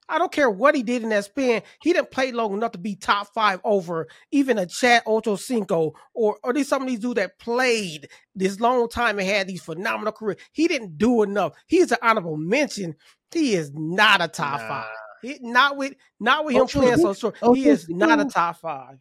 I 0.09 0.17
don't 0.19 0.31
care 0.31 0.49
what 0.49 0.73
he 0.75 0.83
did 0.83 1.03
in 1.03 1.09
that 1.09 1.25
span. 1.25 1.61
He 1.81 1.91
didn't 1.93 2.11
play 2.11 2.31
long 2.31 2.53
enough 2.53 2.71
to 2.73 2.77
be 2.77 2.95
top 2.95 3.33
five 3.33 3.59
over 3.63 4.07
even 4.31 4.57
a 4.57 4.65
Chad 4.65 5.03
Ochocinco 5.05 5.93
or 6.13 6.37
or 6.43 6.53
these 6.53 6.67
some 6.67 6.81
of 6.81 6.87
these 6.87 6.99
dudes 6.99 7.15
that 7.15 7.37
played 7.39 8.07
this 8.35 8.59
long 8.59 8.87
time 8.89 9.19
and 9.19 9.27
had 9.27 9.47
these 9.47 9.61
phenomenal 9.61 10.13
career. 10.13 10.37
He 10.53 10.67
didn't 10.67 10.97
do 10.97 11.23
enough. 11.23 11.53
He's 11.67 11.91
an 11.91 11.97
honorable 12.01 12.37
mention. 12.37 12.95
He 13.31 13.55
is 13.55 13.71
not 13.73 14.21
a 14.21 14.27
top 14.29 14.61
Nah. 14.61 14.67
five. 14.67 14.95
He, 15.21 15.39
not 15.41 15.75
with 15.77 15.93
not 16.19 16.45
with 16.45 16.55
him 16.55 16.61
Ocho- 16.63 16.79
playing 16.79 16.97
so 16.99 17.13
short. 17.13 17.35
Ocho 17.41 17.53
he 17.53 17.67
is 17.67 17.89
not 17.89 18.19
a 18.19 18.25
top 18.25 18.57
five. 18.61 18.99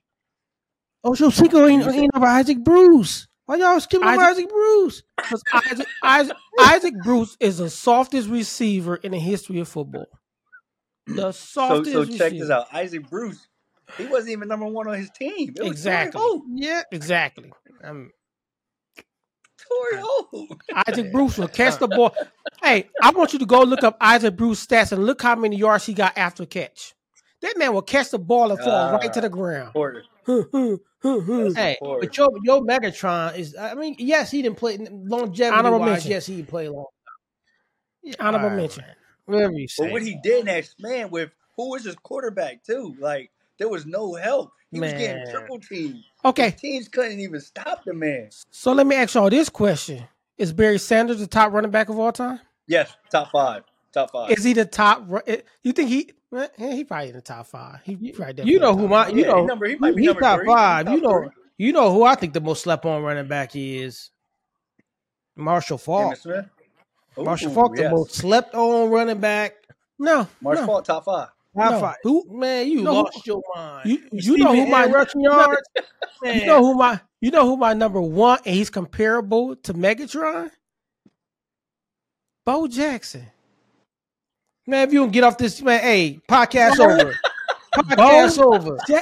Ocho 1.04 1.30
Cinco 1.30 1.66
ain't, 1.68 1.86
ain't 1.86 2.10
over 2.16 2.26
Isaac 2.26 2.64
Bruce. 2.64 3.28
Why 3.44 3.56
y'all 3.56 3.78
skipping 3.78 4.08
Isaac- 4.08 4.24
Isaac 4.24 4.48
Bruce? 4.48 5.02
Because 5.18 5.42
Isaac, 5.52 5.86
Isaac, 6.02 6.36
Isaac 6.58 6.94
Bruce 7.04 7.36
is 7.38 7.58
the 7.58 7.70
softest 7.70 8.28
receiver 8.28 8.96
in 8.96 9.12
the 9.12 9.18
history 9.20 9.60
of 9.60 9.68
football. 9.68 10.06
The 11.06 11.32
So 11.32 11.68
softest 11.84 11.92
so 11.92 12.04
check 12.04 12.32
this 12.32 12.50
out. 12.50 12.66
Isaac 12.72 13.08
Bruce, 13.08 13.46
he 13.96 14.06
wasn't 14.06 14.32
even 14.32 14.48
number 14.48 14.66
one 14.66 14.88
on 14.88 14.94
his 14.94 15.10
team. 15.10 15.54
It 15.56 15.64
Exactly. 15.66 16.18
Torry 16.20 16.30
Holt. 16.30 16.44
Yeah. 16.54 16.82
Exactly. 16.92 17.52
Um, 17.84 18.10
Torry 19.68 20.02
Holt. 20.02 20.60
Isaac 20.88 21.12
Bruce 21.12 21.38
will 21.38 21.48
catch 21.48 21.78
the 21.78 21.88
ball. 21.96 22.14
Hey, 22.62 22.88
I 23.02 23.10
want 23.10 23.32
you 23.32 23.38
to 23.38 23.46
go 23.46 23.62
look 23.62 23.82
up 23.84 23.96
Isaac 24.00 24.36
Bruce 24.36 24.64
stats 24.66 24.92
and 24.92 25.04
look 25.04 25.22
how 25.22 25.34
many 25.36 25.56
yards 25.56 25.86
he 25.86 25.94
got 25.94 26.16
after 26.18 26.44
catch. 26.46 26.94
That 27.42 27.58
man 27.58 27.72
will 27.74 27.82
catch 27.82 28.10
the 28.10 28.18
ball 28.18 28.50
and 28.50 28.58
fall 28.60 28.92
right 28.92 29.12
to 29.12 29.20
the 29.20 29.28
ground. 29.28 29.72
Porter. 29.72 30.04
Hey, 31.02 31.76
but 31.80 32.16
your 32.16 32.30
your 32.42 32.62
Megatron 32.62 33.38
is. 33.38 33.54
I 33.56 33.74
mean, 33.74 33.94
yes, 33.98 34.28
he 34.30 34.42
didn't 34.42 34.56
play 34.58 34.76
longevity 34.90 35.56
Honorable 35.56 35.78
wise. 35.78 35.90
mention. 35.90 36.10
Yes, 36.10 36.26
he 36.26 36.42
didn't 36.42 36.52
long. 36.74 36.86
Yeah, 38.02 38.14
Honorable 38.18 38.46
all 38.46 38.50
right, 38.50 38.56
mention. 38.56 38.84
man. 38.84 38.94
Whatever 39.26 39.52
you 39.54 39.68
say. 39.68 39.84
But 39.84 39.92
what 39.92 40.02
he 40.02 40.18
did 40.22 40.46
next, 40.46 40.80
man, 40.80 41.10
with 41.10 41.30
who 41.56 41.70
was 41.70 41.84
his 41.84 41.96
quarterback 41.96 42.62
too? 42.64 42.96
Like 42.98 43.30
there 43.58 43.68
was 43.68 43.84
no 43.86 44.14
help. 44.14 44.52
He 44.72 44.80
was 44.80 44.92
getting 44.92 45.16
Man. 45.18 45.26
triple 45.30 45.60
teamed. 45.60 46.02
Okay, 46.24 46.50
Teams 46.50 46.88
couldn't 46.88 47.20
even 47.20 47.40
stop 47.40 47.84
the 47.84 47.94
man. 47.94 48.30
so 48.50 48.72
let 48.72 48.86
me 48.86 48.96
ask 48.96 49.14
y'all 49.14 49.30
this 49.30 49.48
question: 49.48 50.04
Is 50.38 50.52
Barry 50.52 50.78
Sanders 50.78 51.20
the 51.20 51.26
top 51.26 51.52
running 51.52 51.70
back 51.70 51.88
of 51.88 51.98
all 51.98 52.12
time? 52.12 52.40
Yes, 52.66 52.92
top 53.10 53.30
five. 53.30 53.62
Top 53.92 54.10
five. 54.10 54.30
Is 54.32 54.42
he 54.44 54.52
the 54.52 54.64
top? 54.64 55.08
You 55.62 55.72
think 55.72 55.88
he? 55.88 56.10
He 56.58 56.84
probably 56.84 57.08
in 57.10 57.14
the 57.14 57.22
top 57.22 57.46
five. 57.46 57.78
He 57.84 58.12
probably 58.12 58.44
you 58.44 58.58
know 58.58 58.74
who 58.76 58.88
my 58.88 59.08
you 59.08 59.22
Yeah, 59.22 59.28
know 59.28 59.40
he 59.42 59.46
number- 59.46 59.68
he 59.68 59.76
might 59.76 59.94
be 59.94 60.02
he 60.02 60.06
number 60.08 60.20
top 60.20 60.38
three. 60.40 60.46
Five. 60.48 60.86
top 60.86 60.94
You 60.96 61.00
know 61.00 61.18
three. 61.20 61.28
you 61.58 61.72
know 61.72 61.92
who 61.92 62.02
I 62.02 62.16
think 62.16 62.32
the 62.34 62.40
most 62.40 62.62
slept 62.62 62.84
on 62.84 63.02
running 63.02 63.28
back 63.28 63.52
is 63.54 64.10
Marshall 65.36 65.78
Faulk. 65.78 66.12
Emmitt 66.14 66.18
Smith. 66.22 66.46
Marshall 67.18 67.50
Ooh, 67.50 67.54
Faulk, 67.54 67.76
the 67.76 67.82
yes. 67.82 67.92
most 67.92 68.14
slept 68.14 68.54
on 68.54 68.90
running 68.90 69.18
back. 69.20 69.54
No, 69.98 70.28
Marshall 70.40 70.66
no. 70.66 70.72
Faulk, 70.72 70.84
top 70.84 71.04
five. 71.04 71.28
Top 71.56 71.70
No. 71.72 71.80
five. 71.80 71.96
Who- 72.02 72.26
man, 72.30 72.68
you 72.68 72.82
No, 72.82 72.90
who- 72.94 73.02
lost 73.04 73.26
your 73.26 73.42
mind. 73.54 73.88
You 73.88 73.98
you 74.12 74.36
know 74.36 74.54
who 74.54 74.66
my 74.66 74.86
rushing 74.86 75.22
yards. 75.22 75.62
You 76.22 76.44
know 76.46 76.60
who 76.60 76.74
my 76.74 77.00
you 77.20 77.30
know 77.30 77.46
who 77.46 77.56
my 77.56 77.72
number 77.72 78.00
one 78.00 78.38
and 78.44 78.54
he's 78.54 78.68
comparable 78.70 79.56
to 79.56 79.72
Megatron? 79.74 80.50
Bo 82.44 82.66
Jackson. 82.68 83.26
man, 84.66 84.86
if 84.86 84.92
you 84.92 85.00
don't 85.00 85.10
get 85.12 85.24
off 85.24 85.38
this, 85.38 85.60
man, 85.62 85.80
hey, 85.80 86.20
podcast 86.28 86.78
over. 86.78 87.14
Podcast 87.76 88.38
over. 88.42 88.78
Ja- 88.88 89.00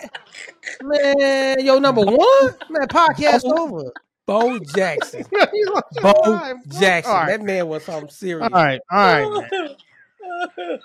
Man, 0.83 1.65
yo, 1.65 1.79
number 1.79 2.01
one, 2.01 2.55
man, 2.71 2.89
podcast 2.89 3.45
over. 3.45 3.93
Bo 4.27 4.59
Jackson. 4.59 5.25
You 5.53 5.73
lost 5.73 5.85
your 5.95 6.03
Bo 6.15 6.33
mind. 6.37 6.59
Jackson. 6.81 7.13
All 7.13 7.19
right, 7.21 7.27
That 7.39 7.43
man 7.43 7.69
was 7.69 7.85
something 7.85 8.11
serious. 8.11 8.49
all 8.53 8.65
right, 8.65 8.81
all 8.91 8.99
right, 8.99 9.51
man. 9.53 9.69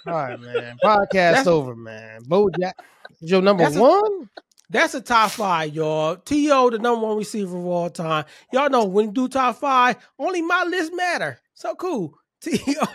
All 0.08 0.14
right, 0.14 0.40
man. 0.40 0.78
Podcast 0.84 1.12
That's- 1.14 1.48
over, 1.48 1.76
man. 1.76 2.22
Bo 2.28 2.50
Jackson. 2.50 2.86
is 3.22 3.32
your 3.32 3.42
number 3.42 3.64
That's 3.64 3.76
a- 3.78 3.82
one. 3.82 4.30
That's 4.70 4.94
a 4.94 5.02
top 5.02 5.32
five, 5.32 5.74
y'all. 5.74 6.18
T.O., 6.18 6.70
the 6.70 6.78
number 6.78 7.08
one 7.08 7.18
receiver 7.18 7.58
of 7.58 7.66
all 7.66 7.90
time. 7.90 8.26
Y'all 8.54 8.70
know 8.70 8.86
when 8.86 9.06
you 9.08 9.12
do 9.12 9.28
top 9.28 9.56
five, 9.58 9.96
only 10.20 10.44
my 10.44 10.64
list 10.66 10.94
matter. 10.94 11.40
So 11.56 11.74
cool. 11.74 12.14
T.O., 12.42 12.86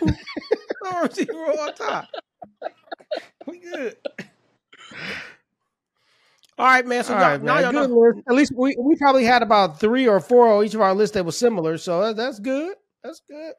number 0.83 1.01
receiver 1.07 1.51
of 1.51 1.59
all 1.59 1.73
time. 1.73 2.07
We 3.45 3.59
good. 3.59 3.97
All 6.57 6.65
right, 6.65 6.85
man. 6.85 7.03
So 7.03 7.13
All 7.13 7.19
right, 7.19 7.41
now 7.41 7.71
man. 7.71 7.89
Good. 7.89 8.23
At 8.29 8.35
least 8.35 8.53
we, 8.55 8.75
we 8.79 8.95
probably 8.95 9.25
had 9.25 9.41
about 9.41 9.79
three 9.79 10.07
or 10.07 10.19
four 10.21 10.47
on 10.47 10.63
each 10.63 10.73
of 10.73 10.81
our 10.81 10.95
lists 10.95 11.13
that 11.15 11.25
were 11.25 11.31
similar. 11.33 11.77
So 11.77 12.13
that's 12.13 12.39
good. 12.39 12.75
That's 13.03 13.21
good. 13.29 13.53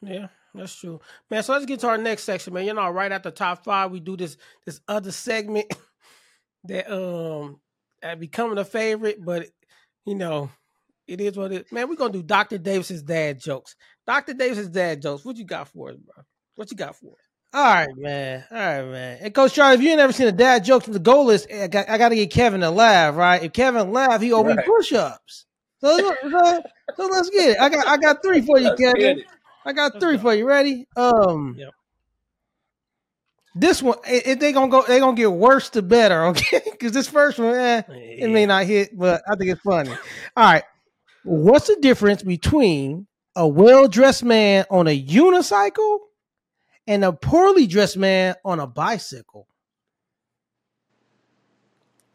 Yeah, 0.00 0.28
that's 0.54 0.76
true, 0.76 1.00
man. 1.28 1.42
So 1.42 1.52
let's 1.54 1.66
get 1.66 1.80
to 1.80 1.88
our 1.88 1.98
next 1.98 2.22
section, 2.22 2.54
man. 2.54 2.64
You 2.66 2.74
know, 2.74 2.88
right 2.90 3.10
after 3.10 3.32
top 3.32 3.64
five, 3.64 3.90
we 3.90 3.98
do 3.98 4.16
this 4.16 4.36
this 4.64 4.80
other 4.86 5.10
segment 5.10 5.66
that 6.64 6.88
um 6.92 7.60
at 8.00 8.20
becoming 8.20 8.58
a 8.58 8.64
favorite, 8.64 9.24
but 9.24 9.48
you 10.04 10.14
know, 10.14 10.50
it 11.08 11.20
is 11.20 11.36
what 11.36 11.50
it. 11.52 11.72
Man, 11.72 11.88
we're 11.88 11.96
gonna 11.96 12.12
do 12.12 12.22
Doctor 12.22 12.58
Davis's 12.58 13.02
dad 13.02 13.40
jokes. 13.40 13.74
Doctor 14.06 14.34
Davis's 14.34 14.68
dad 14.68 15.02
jokes. 15.02 15.24
What 15.24 15.36
you 15.36 15.44
got 15.44 15.66
for 15.66 15.90
us, 15.90 15.96
bro? 15.96 16.22
What 16.54 16.70
you 16.70 16.76
got 16.76 16.94
for 16.94 17.12
us? 17.12 17.25
All 17.56 17.64
right, 17.64 17.88
man. 17.96 18.44
All 18.50 18.56
right, 18.58 18.82
man. 18.84 19.18
And 19.22 19.34
Coach 19.34 19.54
Charlie, 19.54 19.76
if 19.76 19.80
you 19.80 19.88
ain't 19.88 19.96
never 19.96 20.12
seen 20.12 20.26
a 20.26 20.32
dad 20.32 20.62
joke, 20.62 20.84
from 20.84 20.92
the 20.92 20.98
goal 20.98 21.30
is 21.30 21.46
I 21.50 21.68
got, 21.68 21.88
I 21.88 21.96
got 21.96 22.10
to 22.10 22.14
get 22.14 22.30
Kevin 22.30 22.60
to 22.60 22.68
laugh, 22.70 23.16
right? 23.16 23.42
If 23.42 23.54
Kevin 23.54 23.92
laugh, 23.92 24.20
he 24.20 24.30
owe 24.34 24.44
me 24.44 24.52
Right. 24.56 24.66
push-ups. 24.66 25.46
So, 25.80 25.96
so, 26.22 26.62
so 26.98 27.06
let's 27.06 27.30
get 27.30 27.52
it. 27.52 27.58
I 27.58 27.70
got 27.70 27.86
I 27.86 27.96
got 27.96 28.22
three 28.22 28.42
for 28.42 28.58
you, 28.58 28.66
Let's 28.66 28.80
Kevin. 28.82 29.24
I 29.64 29.72
got 29.72 29.94
Let's 29.94 30.04
three 30.04 30.16
go. 30.16 30.22
for 30.22 30.34
you. 30.34 30.46
Ready? 30.46 30.86
Um, 30.96 31.54
Yep. 31.58 31.70
this 33.54 33.82
one, 33.82 33.96
it, 34.06 34.26
it- 34.26 34.40
they 34.40 34.52
gonna 34.52 34.70
go, 34.70 34.84
they 34.86 34.98
gonna 35.00 35.16
get 35.16 35.32
worse 35.32 35.70
to 35.70 35.80
better, 35.82 36.24
okay? 36.26 36.60
Because 36.70 36.92
this 36.92 37.08
first 37.08 37.38
one, 37.38 37.54
eh, 37.54 37.82
it 37.88 38.28
may 38.28 38.44
not 38.44 38.66
hit, 38.66 38.90
but 38.96 39.22
I 39.26 39.34
think 39.36 39.50
it's 39.52 39.62
funny. 39.62 39.92
All 40.36 40.44
right, 40.44 40.64
what's 41.22 41.68
the 41.68 41.76
difference 41.80 42.22
between 42.22 43.06
a 43.34 43.48
well-dressed 43.48 44.24
man 44.24 44.66
on 44.70 44.88
a 44.88 45.02
unicycle 45.06 46.00
and 46.86 47.04
a 47.04 47.12
poorly 47.12 47.66
dressed 47.66 47.96
man 47.96 48.34
on 48.44 48.60
a 48.60 48.66
bicycle? 48.66 49.46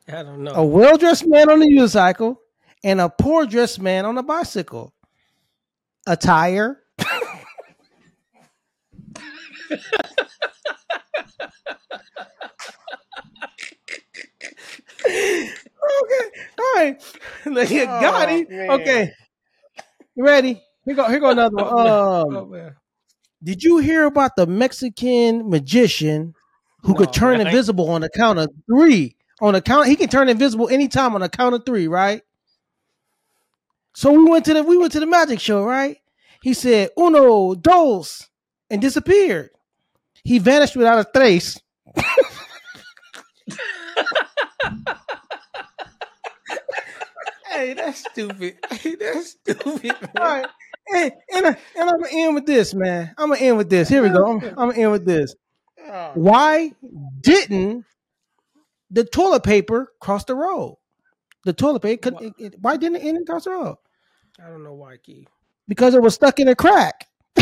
I 0.07 0.23
don't 0.23 0.43
know. 0.43 0.53
A 0.53 0.65
well-dressed 0.65 1.25
man 1.27 1.49
on 1.49 1.61
a 1.61 1.65
unicycle 1.65 2.37
and 2.83 2.99
a 2.99 3.09
poor 3.09 3.45
dressed 3.45 3.79
man 3.79 4.05
on 4.05 4.17
a 4.17 4.23
bicycle. 4.23 4.93
Attire. 6.07 6.81
okay, 15.05 16.41
all 16.59 16.73
right. 16.75 17.01
Got 17.45 18.29
Oh, 18.29 18.35
him. 18.35 18.45
man. 18.49 18.71
Okay, 18.71 19.11
you 20.15 20.23
ready? 20.23 20.61
Here 20.85 20.95
go. 20.95 21.07
Here 21.09 21.19
go 21.19 21.29
another 21.31 21.55
one. 21.55 21.67
Um, 21.67 22.35
Oh, 22.37 22.45
man. 22.45 22.75
Did 23.43 23.63
you 23.63 23.77
hear 23.79 24.05
about 24.05 24.36
the 24.36 24.45
Mexican 24.45 25.50
magician 25.50 26.33
who 26.83 26.95
could 26.95 27.13
turn 27.13 27.41
invisible 27.41 27.89
on 27.89 28.01
the 28.01 28.10
count 28.10 28.39
of 28.39 28.50
three? 28.67 29.15
On 29.41 29.53
the 29.53 29.62
count, 29.62 29.88
he 29.88 29.95
can 29.95 30.10
turn 30.10 30.29
invisible 30.29 30.69
anytime 30.69 31.15
on 31.15 31.21
the 31.21 31.29
count 31.29 31.55
of 31.55 31.65
three, 31.65 31.88
right? 31.88 32.21
So 33.93 34.12
we 34.12 34.29
went 34.29 34.45
to 34.45 34.53
the 34.53 34.63
we 34.63 34.77
went 34.77 34.91
to 34.93 35.00
the 35.00 35.05
magic 35.05 35.39
show, 35.39 35.63
right? 35.63 35.98
He 36.41 36.53
said 36.53 36.89
uno, 36.98 37.55
dos, 37.55 38.29
and 38.69 38.81
disappeared. 38.81 39.50
He 40.24 40.39
vanished 40.39 40.75
without 40.75 41.00
a 41.00 41.12
trace. 41.12 41.60
Hey, 47.62 47.74
that's 47.74 48.00
stupid. 48.00 48.58
Hey, 48.72 48.96
that's 48.96 49.32
stupid. 49.32 49.84
Man. 49.84 50.10
All 50.18 50.24
right, 50.24 50.48
and 50.96 51.12
and, 51.32 51.46
I, 51.46 51.58
and 51.77 51.89
I'm 51.89 52.00
gonna 52.01 52.08
end 52.12 52.34
with 52.34 52.48
this, 52.48 52.74
man. 52.74 53.13
I'm 53.20 53.30
gonna 53.30 53.39
end 53.39 53.58
with 53.58 53.70
this. 53.70 53.88
Here 53.88 54.01
we 54.01 54.10
go. 54.10 54.25
I'm, 54.25 54.44
I'm 54.44 54.56
gonna 54.70 54.74
end 54.80 54.91
with 54.91 55.06
this. 55.06 55.36
Oh, 55.88 56.12
Why 56.15 56.72
didn't 57.22 57.86
the 58.89 59.03
toilet 59.03 59.44
paper 59.44 59.94
cross 60.00 60.24
the 60.24 60.34
road? 60.34 60.80
The 61.46 61.53
toilet 61.53 61.82
paper. 61.84 62.12
It, 62.20 62.34
it- 62.39 62.56
why 62.60 62.77
didn't 62.77 62.96
it, 62.96 63.15
it 63.15 63.27
cross 63.27 63.44
the 63.44 63.51
road? 63.51 63.75
I 64.44 64.50
don't 64.50 64.63
know 64.63 64.74
why, 64.74 64.98
Keith. 64.98 65.27
Because 65.68 65.94
it 65.94 66.01
was 66.01 66.15
stuck 66.15 66.39
in 66.39 66.48
a 66.48 66.56
crack. 66.56 67.08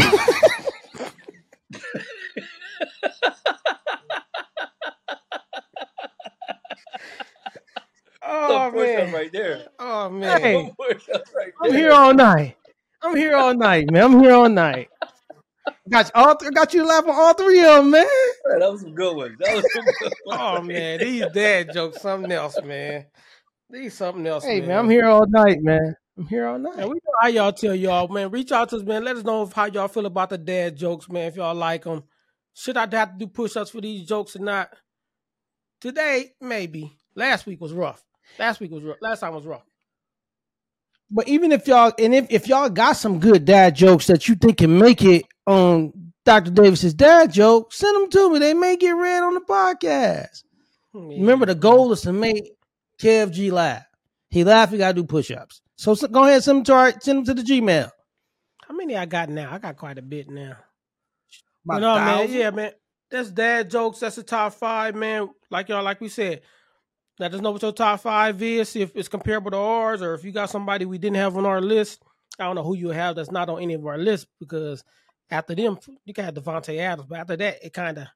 Oh 8.31 8.69
push 8.71 8.89
up 8.89 9.05
man. 9.05 9.13
right 9.13 9.31
there. 9.31 9.67
Oh 9.79 10.09
man. 10.09 10.41
Hey. 10.41 10.73
Push 10.77 11.09
up 11.09 11.23
right 11.35 11.51
I'm 11.63 11.73
here 11.73 11.91
all 11.91 12.13
night. 12.13 12.55
I'm 13.01 13.15
here 13.15 13.35
all 13.35 13.55
night, 13.55 13.89
man. 13.89 14.03
I'm 14.03 14.19
here 14.21 14.33
all 14.33 14.49
night. 14.49 14.89
Got 15.89 16.05
you 16.07 16.11
all. 16.13 16.35
Th- 16.35 16.53
got 16.53 16.73
you 16.73 16.85
laughing 16.85 17.13
all 17.13 17.33
three 17.33 17.59
of 17.61 17.77
them, 17.77 17.91
man. 17.91 18.05
Man, 18.45 18.59
that 18.59 18.71
was 18.71 18.81
some 18.81 18.93
good 18.93 19.15
ones. 19.15 19.37
That 19.39 19.55
was 19.55 19.73
some 19.73 19.85
good 19.85 20.13
ones. 20.25 20.39
Oh 20.41 20.61
man, 20.61 20.99
these 20.99 21.25
dad 21.33 21.73
jokes 21.73 22.01
something 22.01 22.31
else, 22.31 22.61
man. 22.61 23.05
These 23.69 23.95
something 23.95 24.25
else. 24.27 24.43
Hey, 24.43 24.61
man, 24.61 24.77
I'm 24.77 24.89
here 24.89 25.05
all 25.05 25.25
night, 25.27 25.61
man. 25.61 25.95
I'm 26.17 26.27
here 26.27 26.47
all 26.47 26.59
night. 26.59 26.77
And 26.77 26.89
we 26.89 26.95
know 26.95 27.13
how 27.21 27.27
y'all 27.27 27.53
tell 27.53 27.73
y'all, 27.73 28.07
man. 28.07 28.29
Reach 28.29 28.51
out 28.51 28.69
to 28.69 28.77
us, 28.77 28.83
man. 28.83 29.03
Let 29.03 29.17
us 29.17 29.23
know 29.23 29.45
how 29.45 29.65
y'all 29.65 29.87
feel 29.87 30.05
about 30.05 30.29
the 30.29 30.37
dad 30.37 30.75
jokes, 30.75 31.09
man. 31.09 31.27
If 31.27 31.37
y'all 31.37 31.55
like 31.55 31.83
them, 31.83 32.03
should 32.53 32.77
I 32.77 32.81
have 32.81 33.13
to 33.13 33.17
do 33.17 33.27
push-ups 33.27 33.71
for 33.71 33.81
these 33.81 34.07
jokes 34.07 34.35
or 34.35 34.39
not? 34.39 34.69
Today, 35.79 36.33
maybe. 36.41 36.91
Last 37.15 37.45
week 37.45 37.61
was 37.61 37.73
rough. 37.73 38.03
Last 38.37 38.59
week 38.59 38.71
was 38.71 38.83
rough. 38.83 38.97
Last 39.01 39.19
time 39.21 39.33
was 39.33 39.45
rough. 39.45 39.63
But 41.11 41.27
even 41.27 41.51
if 41.51 41.67
y'all 41.67 41.91
and 41.97 42.13
if, 42.13 42.27
if 42.29 42.47
y'all 42.47 42.69
got 42.69 42.93
some 42.93 43.19
good 43.19 43.45
dad 43.45 43.75
jokes 43.75 44.07
that 44.07 44.27
you 44.27 44.35
think 44.35 44.59
can 44.59 44.77
make 44.77 45.03
it 45.03 45.25
on 45.47 45.91
Dr. 46.23 46.51
Davis's 46.51 46.93
dad 46.93 47.33
joke, 47.33 47.73
send 47.73 47.95
them 47.95 48.09
to 48.11 48.31
me. 48.31 48.39
They 48.39 48.53
may 48.53 48.77
get 48.77 48.91
read 48.91 49.23
on 49.23 49.33
the 49.33 49.41
podcast. 49.41 50.43
Yeah. 50.93 51.01
Remember, 51.17 51.45
the 51.45 51.55
goal 51.55 51.91
is 51.91 52.01
to 52.01 52.13
make 52.13 52.51
KFG 52.99 53.51
laugh. 53.51 53.85
He 54.29 54.43
laugh, 54.43 54.69
he 54.69 54.77
gotta 54.77 54.93
do 54.93 55.03
push-ups. 55.03 55.61
So, 55.75 55.95
so 55.95 56.07
go 56.07 56.25
ahead, 56.25 56.43
send 56.43 56.57
them 56.57 56.63
to 56.65 56.73
our, 56.73 56.91
send 56.99 57.19
them 57.19 57.25
to 57.25 57.41
the 57.41 57.41
Gmail. 57.41 57.89
How 58.67 58.75
many 58.75 58.95
I 58.95 59.05
got 59.05 59.29
now? 59.29 59.51
I 59.51 59.57
got 59.57 59.77
quite 59.77 59.97
a 59.97 60.03
bit 60.03 60.29
now. 60.29 60.57
About 61.65 61.75
you 61.75 61.81
know, 61.81 61.95
man, 61.95 62.31
yeah, 62.31 62.49
man. 62.51 62.71
That's 63.09 63.31
dad 63.31 63.71
jokes. 63.71 63.99
That's 63.99 64.17
the 64.17 64.23
top 64.23 64.53
five, 64.53 64.93
man. 64.93 65.29
Like 65.49 65.69
y'all, 65.69 65.83
like 65.83 65.99
we 65.99 66.09
said, 66.09 66.41
let 67.19 67.33
us 67.33 67.41
know 67.41 67.51
what 67.51 67.61
your 67.61 67.71
top 67.73 67.99
five 67.99 68.41
is. 68.41 68.69
See 68.69 68.81
if 68.81 68.95
it's 68.95 69.09
comparable 69.09 69.51
to 69.51 69.57
ours, 69.57 70.01
or 70.01 70.13
if 70.13 70.23
you 70.23 70.31
got 70.31 70.49
somebody 70.49 70.85
we 70.85 70.97
didn't 70.97 71.17
have 71.17 71.37
on 71.37 71.45
our 71.45 71.61
list. 71.61 72.01
I 72.39 72.45
don't 72.45 72.55
know 72.55 72.63
who 72.63 72.75
you 72.75 72.89
have 72.89 73.17
that's 73.17 73.31
not 73.31 73.49
on 73.49 73.61
any 73.61 73.73
of 73.73 73.85
our 73.85 73.97
lists 73.97 74.25
because 74.39 74.83
after 75.29 75.53
them, 75.53 75.77
you 76.05 76.13
got 76.13 76.33
Davante 76.33 76.77
Adams, 76.79 77.07
but 77.09 77.19
after 77.19 77.35
that, 77.35 77.57
it 77.63 77.73
kind 77.73 77.97
of 77.97 78.07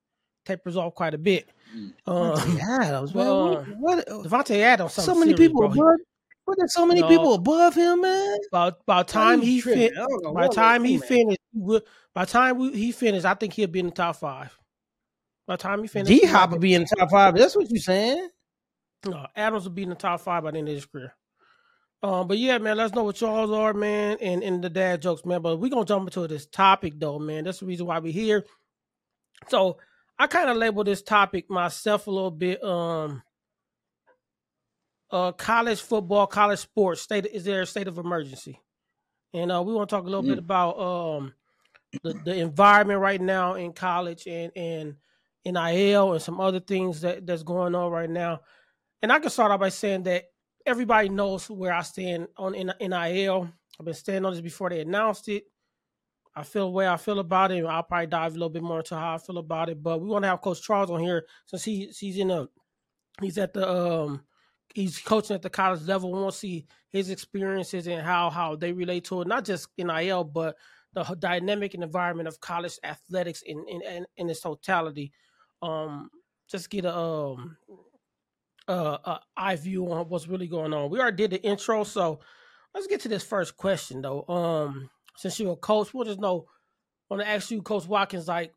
tapers 0.45 0.77
off 0.77 0.95
quite 0.95 1.13
a 1.13 1.17
bit. 1.17 1.49
Mm. 1.75 1.93
Um, 2.07 2.59
Adams, 2.61 3.13
man. 3.13 3.27
Uh, 3.27 3.63
what, 3.79 4.07
Davante 4.07 4.57
Adams, 4.59 4.93
so 4.93 5.13
many 5.13 5.35
serious, 5.35 5.39
people 5.39 5.65
above. 5.65 5.77
What? 6.45 6.57
There's 6.57 6.73
so 6.73 6.85
many 6.85 7.01
no, 7.01 7.07
people 7.07 7.33
above 7.33 7.75
him, 7.75 8.01
man. 8.01 8.37
By 8.51 8.71
by 8.85 9.03
time 9.03 9.41
he 9.41 9.61
finished, 9.61 9.93
by 10.33 10.47
time 10.47 10.83
he 10.83 10.97
finished, 10.97 11.39
by 12.13 12.25
time 12.25 12.73
he 12.73 12.91
finished, 12.91 13.25
I 13.25 13.33
think 13.33 13.53
he'll 13.53 13.67
be 13.67 13.79
in 13.79 13.87
the 13.87 13.91
top 13.93 14.17
five. 14.17 14.57
By 15.47 15.55
the 15.55 15.63
time 15.63 15.81
he 15.81 15.87
finished, 15.87 16.09
D 16.09 16.27
Hop 16.27 16.51
will 16.51 16.59
be 16.59 16.73
in 16.73 16.81
the 16.81 16.95
top 16.97 17.11
five. 17.11 17.35
That's 17.35 17.55
what 17.55 17.69
you're 17.69 17.79
saying. 17.79 18.29
No, 19.05 19.27
Adams 19.35 19.65
will 19.65 19.71
be 19.71 19.83
in 19.83 19.89
the 19.89 19.95
top 19.95 20.21
five 20.21 20.43
by 20.43 20.51
the 20.51 20.59
end 20.59 20.69
of 20.69 20.75
his 20.75 20.85
career. 20.85 21.13
Um, 22.03 22.27
but 22.27 22.37
yeah, 22.37 22.57
man, 22.57 22.77
let's 22.77 22.93
know 22.93 23.03
what 23.03 23.19
y'all's 23.21 23.51
are, 23.51 23.73
man, 23.73 24.17
and, 24.19 24.43
and 24.43 24.61
the 24.61 24.69
dad 24.69 25.01
jokes, 25.01 25.25
man. 25.25 25.41
But 25.41 25.57
we're 25.57 25.69
gonna 25.69 25.85
jump 25.85 26.07
into 26.07 26.27
this 26.27 26.45
topic 26.45 26.93
though, 26.97 27.17
man. 27.17 27.45
That's 27.45 27.59
the 27.59 27.65
reason 27.65 27.85
why 27.85 27.99
we're 27.99 28.11
here. 28.11 28.45
So 29.47 29.77
I 30.19 30.27
kind 30.27 30.49
of 30.49 30.57
labeled 30.57 30.87
this 30.87 31.01
topic 31.01 31.49
myself 31.49 32.07
a 32.07 32.11
little 32.11 32.31
bit. 32.31 32.61
Um 32.61 33.23
uh 35.11 35.31
college 35.31 35.81
football, 35.81 36.27
college 36.27 36.59
sports, 36.59 37.01
state 37.01 37.25
is 37.25 37.45
there 37.45 37.61
a 37.61 37.65
state 37.65 37.87
of 37.87 37.97
emergency? 37.97 38.59
And 39.33 39.49
uh 39.49 39.63
we 39.63 39.73
want 39.73 39.89
to 39.89 39.95
talk 39.95 40.03
a 40.03 40.09
little 40.09 40.23
mm. 40.23 40.29
bit 40.29 40.39
about 40.39 40.79
um 40.79 41.33
the, 42.03 42.13
the 42.25 42.35
environment 42.35 42.99
right 42.99 43.21
now 43.21 43.53
in 43.53 43.71
college 43.71 44.27
and 44.27 44.51
and 44.57 44.95
NIL 45.45 46.13
and 46.13 46.21
some 46.21 46.39
other 46.39 46.59
things 46.59 47.01
that, 47.01 47.25
that's 47.25 47.43
going 47.43 47.75
on 47.75 47.91
right 47.91 48.09
now. 48.09 48.41
And 49.03 49.11
I 49.11 49.19
can 49.19 49.29
start 49.29 49.51
off 49.51 49.59
by 49.59 49.67
saying 49.67 50.03
that 50.03 50.23
everybody 50.65 51.09
knows 51.09 51.49
where 51.49 51.73
I 51.73 51.81
stand 51.81 52.29
on 52.37 52.53
NIL. 52.53 53.49
I've 53.77 53.85
been 53.85 53.93
standing 53.93 54.23
on 54.23 54.31
this 54.31 54.41
before 54.41 54.69
they 54.69 54.79
announced 54.79 55.27
it. 55.27 55.43
I 56.33 56.43
feel 56.43 56.67
the 56.67 56.71
way 56.71 56.87
I 56.87 56.95
feel 56.95 57.19
about 57.19 57.51
it. 57.51 57.65
I'll 57.65 57.83
probably 57.83 58.07
dive 58.07 58.31
a 58.31 58.35
little 58.35 58.49
bit 58.49 58.63
more 58.63 58.77
into 58.77 58.95
how 58.95 59.15
I 59.15 59.17
feel 59.17 59.39
about 59.39 59.67
it. 59.67 59.83
But 59.83 59.99
we 59.99 60.07
want 60.07 60.23
to 60.23 60.29
have 60.29 60.39
Coach 60.39 60.61
Charles 60.63 60.89
on 60.89 61.01
here 61.01 61.25
since 61.45 61.65
he 61.65 61.87
he's 61.87 62.17
in 62.17 62.31
a 62.31 62.47
he's 63.21 63.37
at 63.37 63.53
the 63.53 63.69
um 63.69 64.23
he's 64.73 64.97
coaching 64.99 65.35
at 65.35 65.41
the 65.41 65.49
college 65.49 65.81
level. 65.81 66.13
We 66.13 66.19
want 66.21 66.31
to 66.31 66.39
see 66.39 66.65
his 66.89 67.09
experiences 67.09 67.87
and 67.87 68.01
how 68.01 68.29
how 68.29 68.55
they 68.55 68.71
relate 68.71 69.03
to 69.05 69.21
it, 69.21 69.27
not 69.27 69.43
just 69.43 69.67
NIL, 69.77 70.23
but 70.23 70.55
the 70.93 71.03
dynamic 71.19 71.73
and 71.73 71.83
environment 71.83 72.29
of 72.29 72.39
college 72.39 72.79
athletics 72.85 73.41
in 73.41 73.65
in, 73.67 73.81
in, 73.81 74.05
in 74.15 74.29
its 74.29 74.39
totality. 74.39 75.11
Um, 75.61 76.09
just 76.47 76.69
get 76.69 76.85
a 76.85 76.97
um 76.97 77.57
uh, 78.67 78.97
uh 79.03 79.17
eye 79.35 79.55
view 79.55 79.91
on 79.91 80.07
what's 80.09 80.27
really 80.27 80.47
going 80.47 80.73
on. 80.73 80.89
We 80.89 80.99
already 80.99 81.17
did 81.17 81.31
the 81.31 81.43
intro, 81.43 81.83
so 81.83 82.19
let's 82.73 82.87
get 82.87 83.01
to 83.01 83.09
this 83.09 83.23
first 83.23 83.57
question 83.57 84.01
though. 84.01 84.25
Um, 84.27 84.89
since 85.15 85.39
you're 85.39 85.53
a 85.53 85.57
coach, 85.57 85.93
we'll 85.93 86.05
just 86.05 86.19
know. 86.19 86.47
Want 87.09 87.21
to 87.21 87.27
ask 87.27 87.51
you, 87.51 87.61
Coach 87.61 87.85
Watkins, 87.85 88.27
like, 88.27 88.53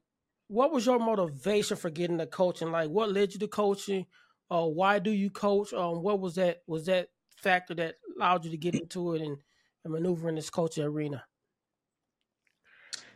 what 0.49 0.73
was 0.73 0.87
your 0.87 0.99
motivation 0.99 1.77
for 1.77 1.91
getting 1.91 2.17
the 2.17 2.27
coaching? 2.27 2.71
Like, 2.71 2.89
what 2.89 3.13
led 3.13 3.35
you 3.35 3.41
to 3.41 3.49
coaching? 3.49 4.07
Uh, 4.51 4.65
why 4.65 4.99
do 4.99 5.11
you 5.11 5.29
coach? 5.31 5.73
Um, 5.73 6.03
what 6.03 6.21
was 6.21 6.37
that? 6.37 6.63
Was 6.67 6.87
that 6.87 7.09
factor 7.37 7.75
that 7.75 7.97
allowed 8.17 8.45
you 8.45 8.51
to 8.53 8.57
get 8.57 8.75
into 8.75 9.15
it 9.15 9.23
and, 9.23 9.37
and 9.85 9.93
maneuver 9.93 10.29
in 10.29 10.37
this 10.37 10.51
coaching 10.51 10.85
arena? 10.85 11.25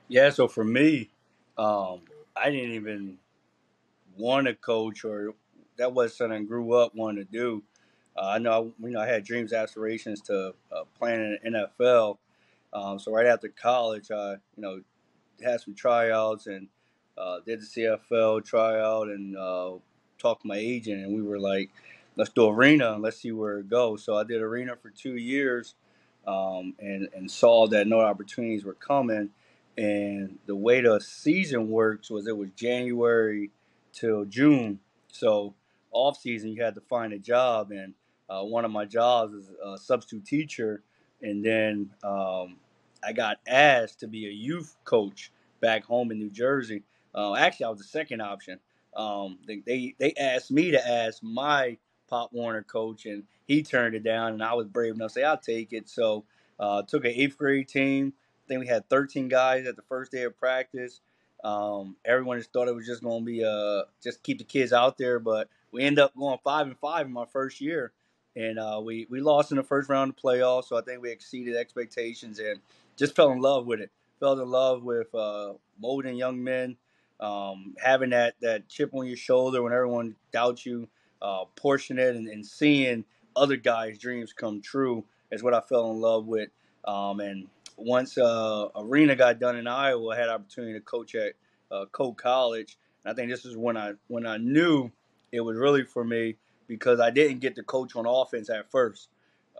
Yeah, 0.08 0.30
so 0.30 0.48
for 0.48 0.64
me, 0.64 1.10
um, 1.56 2.00
I 2.36 2.50
didn't 2.50 2.72
even 2.72 3.18
want 4.16 4.48
to 4.48 4.54
coach 4.54 5.04
or 5.04 5.34
that 5.80 5.94
was 5.94 6.14
something 6.14 6.42
I 6.42 6.44
grew 6.44 6.74
up 6.74 6.94
wanting 6.94 7.24
to 7.24 7.32
do. 7.32 7.62
Uh, 8.16 8.26
I 8.26 8.38
know, 8.38 8.72
you 8.80 8.90
know, 8.90 9.00
I 9.00 9.06
had 9.06 9.24
dreams, 9.24 9.54
aspirations 9.54 10.20
to 10.22 10.54
uh, 10.70 10.84
play 10.98 11.14
in 11.14 11.38
the 11.42 11.68
NFL. 11.80 12.18
Um, 12.72 12.98
so 12.98 13.10
right 13.12 13.26
after 13.26 13.48
college, 13.48 14.10
I, 14.10 14.32
you 14.32 14.62
know, 14.62 14.82
had 15.42 15.60
some 15.62 15.74
tryouts 15.74 16.46
and 16.46 16.68
uh, 17.16 17.38
did 17.46 17.62
the 17.62 17.64
CFL 17.64 18.44
tryout 18.44 19.08
and 19.08 19.36
uh, 19.36 19.72
talked 20.18 20.42
to 20.42 20.48
my 20.48 20.58
agent, 20.58 21.02
and 21.02 21.14
we 21.14 21.22
were 21.22 21.38
like, 21.40 21.70
let's 22.14 22.30
do 22.30 22.46
arena 22.46 22.92
and 22.92 23.02
let's 23.02 23.16
see 23.16 23.32
where 23.32 23.60
it 23.60 23.70
goes. 23.70 24.04
So 24.04 24.18
I 24.18 24.24
did 24.24 24.42
arena 24.42 24.76
for 24.76 24.90
two 24.90 25.16
years, 25.16 25.74
um, 26.26 26.74
and 26.78 27.08
and 27.14 27.30
saw 27.30 27.66
that 27.68 27.86
no 27.86 28.00
opportunities 28.00 28.64
were 28.64 28.74
coming. 28.74 29.30
And 29.78 30.38
the 30.44 30.56
way 30.56 30.82
the 30.82 31.00
season 31.00 31.70
works 31.70 32.10
was 32.10 32.26
it 32.26 32.36
was 32.36 32.50
January 32.50 33.50
till 33.94 34.26
June. 34.26 34.80
So 35.08 35.54
off 35.92 36.18
season, 36.18 36.50
you 36.50 36.62
had 36.62 36.74
to 36.74 36.80
find 36.80 37.12
a 37.12 37.18
job, 37.18 37.70
and 37.70 37.94
uh, 38.28 38.42
one 38.42 38.64
of 38.64 38.70
my 38.70 38.84
jobs 38.84 39.32
is 39.32 39.50
a 39.64 39.76
substitute 39.78 40.24
teacher, 40.24 40.82
and 41.22 41.44
then 41.44 41.90
um, 42.04 42.56
I 43.04 43.12
got 43.12 43.38
asked 43.46 44.00
to 44.00 44.06
be 44.06 44.26
a 44.26 44.30
youth 44.30 44.76
coach 44.84 45.32
back 45.60 45.84
home 45.84 46.10
in 46.10 46.18
New 46.18 46.30
Jersey. 46.30 46.82
Uh, 47.14 47.34
actually, 47.34 47.66
I 47.66 47.70
was 47.70 47.78
the 47.78 47.84
second 47.84 48.20
option. 48.20 48.58
Um, 48.94 49.38
they, 49.46 49.62
they 49.66 49.94
they 49.98 50.14
asked 50.14 50.50
me 50.50 50.72
to 50.72 50.88
ask 50.88 51.22
my 51.22 51.76
Pop 52.08 52.32
Warner 52.32 52.62
coach, 52.62 53.06
and 53.06 53.24
he 53.46 53.62
turned 53.62 53.94
it 53.94 54.02
down, 54.02 54.32
and 54.32 54.42
I 54.42 54.54
was 54.54 54.66
brave 54.66 54.94
enough 54.94 55.10
to 55.10 55.14
say 55.14 55.24
I'll 55.24 55.38
take 55.38 55.72
it. 55.72 55.88
So 55.88 56.24
uh, 56.58 56.82
took 56.82 57.04
an 57.04 57.12
eighth 57.12 57.38
grade 57.38 57.68
team. 57.68 58.12
I 58.44 58.48
think 58.48 58.60
we 58.60 58.66
had 58.66 58.88
13 58.88 59.28
guys 59.28 59.66
at 59.66 59.76
the 59.76 59.82
first 59.82 60.12
day 60.12 60.24
of 60.24 60.36
practice. 60.36 61.00
Um, 61.42 61.96
everyone 62.04 62.38
just 62.38 62.52
thought 62.52 62.68
it 62.68 62.74
was 62.74 62.86
just 62.86 63.02
going 63.02 63.22
to 63.22 63.24
be 63.24 63.44
uh, 63.44 63.82
just 64.02 64.22
keep 64.22 64.38
the 64.38 64.44
kids 64.44 64.72
out 64.72 64.98
there, 64.98 65.18
but 65.18 65.48
we 65.72 65.84
end 65.84 65.98
up 65.98 66.14
going 66.16 66.38
five 66.44 66.66
and 66.66 66.78
five 66.78 67.06
in 67.06 67.12
my 67.12 67.26
first 67.26 67.60
year, 67.60 67.92
and 68.36 68.58
uh, 68.58 68.80
we 68.84 69.06
we 69.10 69.20
lost 69.20 69.50
in 69.50 69.56
the 69.56 69.62
first 69.64 69.88
round 69.88 70.10
of 70.10 70.16
playoffs. 70.16 70.66
So 70.66 70.76
I 70.76 70.82
think 70.82 71.02
we 71.02 71.10
exceeded 71.10 71.56
expectations 71.56 72.38
and 72.38 72.60
just 72.96 73.16
fell 73.16 73.32
in 73.32 73.40
love 73.40 73.66
with 73.66 73.80
it. 73.80 73.90
Fell 74.20 74.38
in 74.40 74.48
love 74.48 74.82
with 74.82 75.14
uh, 75.14 75.54
molding 75.80 76.16
young 76.16 76.42
men, 76.42 76.76
um, 77.20 77.74
having 77.78 78.10
that 78.10 78.34
that 78.40 78.68
chip 78.68 78.90
on 78.94 79.06
your 79.06 79.16
shoulder 79.16 79.62
when 79.62 79.72
everyone 79.72 80.16
doubts 80.32 80.66
you, 80.66 80.88
uh, 81.22 81.44
portion 81.56 81.98
it 81.98 82.16
and, 82.16 82.28
and 82.28 82.44
seeing 82.46 83.04
other 83.36 83.56
guys' 83.56 83.98
dreams 83.98 84.32
come 84.32 84.60
true 84.60 85.04
is 85.30 85.42
what 85.42 85.54
I 85.54 85.60
fell 85.60 85.90
in 85.90 86.00
love 86.00 86.26
with. 86.26 86.50
Um, 86.84 87.20
and 87.20 87.48
once 87.76 88.18
uh, 88.18 88.68
Arena 88.76 89.16
got 89.16 89.38
done 89.38 89.56
in 89.56 89.66
Iowa, 89.66 90.14
I 90.14 90.16
had 90.18 90.28
opportunity 90.28 90.74
to 90.74 90.80
coach 90.80 91.14
at 91.14 91.34
uh, 91.70 91.86
Coe 91.92 92.12
College. 92.12 92.76
And 93.04 93.12
I 93.12 93.14
think 93.14 93.30
this 93.30 93.44
is 93.44 93.56
when 93.56 93.76
I 93.76 93.92
when 94.08 94.26
I 94.26 94.36
knew 94.36 94.90
it 95.32 95.40
was 95.40 95.56
really 95.56 95.84
for 95.84 96.04
me 96.04 96.36
because 96.66 97.00
I 97.00 97.10
didn't 97.10 97.40
get 97.40 97.56
to 97.56 97.62
coach 97.62 97.96
on 97.96 98.06
offense 98.06 98.50
at 98.50 98.70
first. 98.70 99.08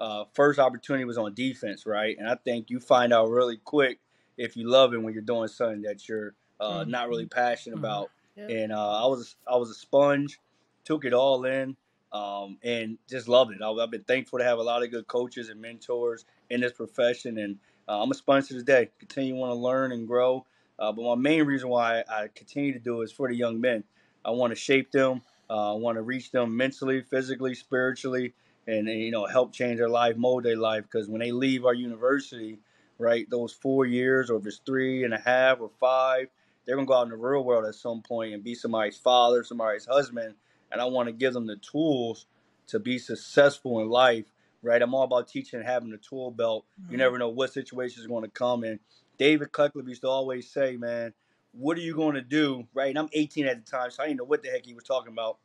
Uh, 0.00 0.24
first 0.33 0.59
opportunity 0.59 1.04
was 1.04 1.18
on 1.18 1.35
defense, 1.35 1.85
right? 1.85 2.16
And 2.18 2.28
I 2.28 2.37
think 2.37 2.70
you 2.70 2.80
find 2.80 3.12
out 3.12 3.28
really 3.28 3.59
quick 3.59 3.98
if 4.38 4.56
you 4.56 4.68
love 4.68 4.94
it 4.94 5.02
when 5.02 5.12
you're 5.12 5.22
doing 5.22 5.48
something 5.48 5.83
that 5.83 6.09
you're 6.09 6.35
uh, 6.59 6.80
mm-hmm. 6.80 6.90
not 6.90 7.09
really 7.09 7.26
passionate 7.26 7.76
mm-hmm. 7.76 7.85
about. 7.85 8.11
Yeah. 8.37 8.46
And 8.48 8.72
uh, 8.72 9.04
I 9.04 9.06
was 9.06 9.37
I 9.50 9.56
was 9.56 9.70
a 9.70 9.74
sponge, 9.74 10.38
took 10.85 11.04
it 11.04 11.12
all 11.12 11.44
in, 11.44 11.76
um, 12.12 12.59
and 12.62 12.96
just 13.09 13.28
loved 13.28 13.52
it. 13.52 13.62
I, 13.62 13.70
have 13.80 13.90
been 13.90 14.04
thankful 14.04 14.38
to 14.38 14.44
have 14.44 14.59
a 14.59 14.62
lot 14.62 14.83
of 14.83 14.90
good 14.90 15.06
coaches 15.06 15.48
and 15.48 15.61
mentors 15.61 16.24
in 16.48 16.61
this 16.61 16.72
profession, 16.72 17.38
and 17.38 17.59
uh, 17.88 18.02
I'm 18.02 18.11
a 18.11 18.14
sponge 18.14 18.48
to 18.48 18.54
this 18.54 18.62
day. 18.62 18.88
Continue 18.98 19.35
want 19.35 19.50
to 19.50 19.56
learn 19.56 19.92
and 19.92 20.06
grow. 20.06 20.46
Uh, 20.78 20.92
but 20.92 21.02
my 21.02 21.14
main 21.14 21.42
reason 21.44 21.68
why 21.68 22.02
I 22.09 22.28
continue 22.35 22.72
to 22.72 22.78
do 22.78 23.02
it 23.02 23.04
is 23.04 23.12
for 23.12 23.28
the 23.28 23.35
young 23.35 23.61
men. 23.61 23.85
I 24.24 24.30
want 24.30 24.52
to 24.52 24.56
shape 24.56 24.92
them. 24.92 25.22
Uh, 25.50 25.74
I 25.74 25.76
want 25.76 25.96
to 25.96 26.02
reach 26.02 26.30
them 26.30 26.56
mentally, 26.56 27.02
physically, 27.02 27.54
spiritually, 27.54 28.34
and, 28.68 28.88
and, 28.88 29.00
you 29.00 29.10
know 29.10 29.26
help 29.26 29.52
change 29.52 29.78
their 29.78 29.88
life, 29.88 30.16
mold 30.16 30.44
their 30.44 30.56
life. 30.56 30.84
Because 30.84 31.08
when 31.08 31.20
they 31.20 31.32
leave 31.32 31.64
our 31.64 31.74
university, 31.74 32.60
right, 32.98 33.28
those 33.28 33.52
four 33.52 33.84
years, 33.84 34.30
or 34.30 34.38
if 34.38 34.46
it's 34.46 34.60
three 34.64 35.04
and 35.04 35.12
a 35.12 35.18
half 35.18 35.60
or 35.60 35.70
five, 35.80 36.28
they're 36.64 36.76
gonna 36.76 36.86
go 36.86 36.94
out 36.94 37.04
in 37.04 37.10
the 37.10 37.16
real 37.16 37.44
world 37.44 37.66
at 37.66 37.74
some 37.74 38.02
point 38.02 38.34
and 38.34 38.44
be 38.44 38.54
somebody's 38.54 38.98
father, 38.98 39.42
somebody's 39.42 39.86
husband. 39.86 40.36
And 40.72 40.80
I 40.80 40.84
want 40.84 41.08
to 41.08 41.12
give 41.12 41.34
them 41.34 41.48
the 41.48 41.56
tools 41.56 42.26
to 42.68 42.78
be 42.78 42.98
successful 42.98 43.80
in 43.80 43.88
life 43.88 44.26
right? 44.62 44.82
I'm 44.82 44.94
all 44.94 45.04
about 45.04 45.28
teaching 45.28 45.62
having 45.62 45.92
a 45.92 45.96
tool 45.98 46.30
belt. 46.30 46.64
You 46.90 46.96
never 46.96 47.18
know 47.18 47.28
what 47.28 47.52
situation 47.52 48.00
is 48.00 48.06
going 48.06 48.24
to 48.24 48.30
come. 48.30 48.64
And 48.64 48.78
David 49.18 49.52
Cutcliffe 49.52 49.88
used 49.88 50.02
to 50.02 50.08
always 50.08 50.50
say, 50.50 50.76
man, 50.76 51.12
what 51.52 51.76
are 51.76 51.82
you 51.82 51.94
going 51.94 52.14
to 52.14 52.22
do, 52.22 52.66
right? 52.74 52.90
And 52.90 52.98
I'm 52.98 53.08
18 53.12 53.46
at 53.46 53.64
the 53.64 53.70
time, 53.70 53.90
so 53.90 54.02
I 54.02 54.06
didn't 54.06 54.18
know 54.18 54.24
what 54.24 54.42
the 54.42 54.50
heck 54.50 54.64
he 54.64 54.74
was 54.74 54.84
talking 54.84 55.12
about. 55.12 55.38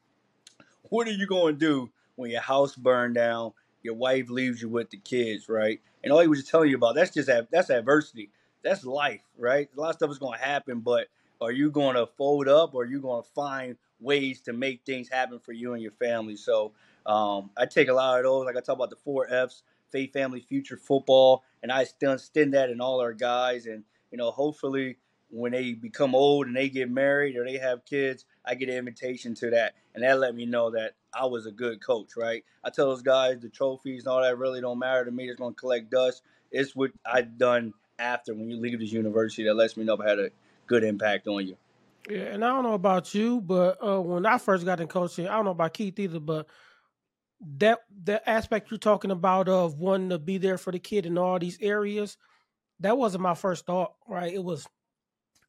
What 0.89 1.07
are 1.07 1.11
you 1.11 1.27
going 1.27 1.55
to 1.55 1.59
do 1.59 1.89
when 2.15 2.31
your 2.31 2.41
house 2.41 2.75
burned 2.75 3.15
down, 3.15 3.53
your 3.81 3.95
wife 3.95 4.29
leaves 4.29 4.61
you 4.61 4.69
with 4.69 4.89
the 4.89 4.97
kids, 4.97 5.49
right? 5.49 5.79
And 6.03 6.11
all 6.11 6.19
he 6.19 6.27
was 6.27 6.39
just 6.39 6.51
telling 6.51 6.69
you 6.69 6.75
about 6.75 6.95
that's 6.95 7.11
just 7.11 7.29
that's 7.51 7.69
adversity. 7.69 8.29
That's 8.63 8.83
life, 8.83 9.21
right? 9.37 9.69
A 9.75 9.79
lot 9.79 9.89
of 9.89 9.95
stuff 9.95 10.11
is 10.11 10.17
going 10.17 10.37
to 10.39 10.43
happen, 10.45 10.79
but 10.79 11.07
are 11.41 11.51
you 11.51 11.69
going 11.69 11.95
to 11.95 12.07
fold 12.07 12.47
up 12.47 12.73
or 12.73 12.83
are 12.83 12.85
you 12.85 12.99
going 12.99 13.23
to 13.23 13.29
find 13.29 13.77
ways 13.99 14.41
to 14.41 14.53
make 14.53 14.81
things 14.85 15.09
happen 15.09 15.39
for 15.39 15.51
you 15.51 15.73
and 15.73 15.81
your 15.81 15.91
family? 15.91 16.35
So 16.35 16.71
um, 17.05 17.51
I 17.57 17.65
take 17.65 17.87
a 17.89 17.93
lot 17.93 18.17
of 18.17 18.23
those. 18.23 18.45
Like 18.45 18.57
I 18.57 18.61
talk 18.61 18.75
about 18.75 18.89
the 18.89 18.95
four 18.95 19.31
F's: 19.31 19.63
faith, 19.91 20.13
family, 20.13 20.39
future, 20.39 20.77
football, 20.77 21.43
and 21.61 21.71
I 21.71 21.83
still 21.83 22.13
extend 22.13 22.53
that 22.53 22.69
in 22.69 22.81
all 22.81 23.01
our 23.01 23.13
guys. 23.13 23.65
And 23.65 23.83
you 24.11 24.17
know, 24.17 24.31
hopefully, 24.31 24.97
when 25.35 25.51
they 25.51 25.73
become 25.73 26.15
old 26.15 26.47
and 26.47 26.55
they 26.55 26.69
get 26.69 26.89
married 26.89 27.35
or 27.35 27.43
they 27.43 27.57
have 27.57 27.85
kids, 27.85 28.25
I 28.45 28.55
get 28.55 28.69
an 28.69 28.75
invitation 28.75 29.35
to 29.35 29.49
that, 29.51 29.73
and 29.93 30.03
that 30.03 30.19
let 30.19 30.33
me 30.33 30.45
know 30.45 30.71
that 30.71 30.93
I 31.13 31.25
was 31.25 31.45
a 31.45 31.51
good 31.51 31.83
coach. 31.83 32.15
Right? 32.15 32.43
I 32.63 32.69
tell 32.69 32.89
those 32.89 33.01
guys 33.01 33.39
the 33.39 33.49
trophies 33.49 34.03
and 34.03 34.07
all 34.07 34.21
that 34.21 34.37
really 34.37 34.61
don't 34.61 34.79
matter 34.79 35.05
to 35.05 35.11
me. 35.11 35.27
It's 35.27 35.39
going 35.39 35.53
to 35.53 35.59
collect 35.59 35.91
dust. 35.91 36.23
It's 36.51 36.75
what 36.75 36.91
I've 37.05 37.37
done 37.37 37.73
after 37.99 38.33
when 38.33 38.49
you 38.49 38.57
leave 38.57 38.79
this 38.79 38.91
university 38.91 39.43
that 39.43 39.55
lets 39.55 39.77
me 39.77 39.83
know 39.83 39.97
I 40.01 40.09
had 40.09 40.19
a 40.19 40.29
good 40.67 40.83
impact 40.83 41.27
on 41.27 41.47
you. 41.47 41.57
Yeah, 42.09 42.33
and 42.33 42.45
I 42.45 42.49
don't 42.49 42.63
know 42.63 42.73
about 42.73 43.13
you, 43.13 43.41
but 43.41 43.77
uh, 43.85 43.99
when 43.99 44.25
I 44.25 44.37
first 44.37 44.63
got 44.63 44.79
in 44.79 44.87
coaching, 44.87 45.27
I 45.27 45.35
don't 45.35 45.45
know 45.45 45.51
about 45.51 45.73
Keith 45.73 45.97
either, 45.99 46.19
but 46.19 46.47
that 47.57 47.79
the 48.03 48.27
aspect 48.29 48.69
you're 48.71 48.77
talking 48.77 49.11
about 49.11 49.49
of 49.49 49.79
wanting 49.79 50.09
to 50.09 50.19
be 50.19 50.37
there 50.37 50.57
for 50.57 50.71
the 50.71 50.79
kid 50.79 51.05
in 51.05 51.17
all 51.17 51.39
these 51.39 51.57
areas, 51.61 52.17
that 52.79 52.97
wasn't 52.97 53.23
my 53.23 53.33
first 53.33 53.65
thought, 53.65 53.93
right? 54.07 54.33
It 54.33 54.43
was 54.43 54.67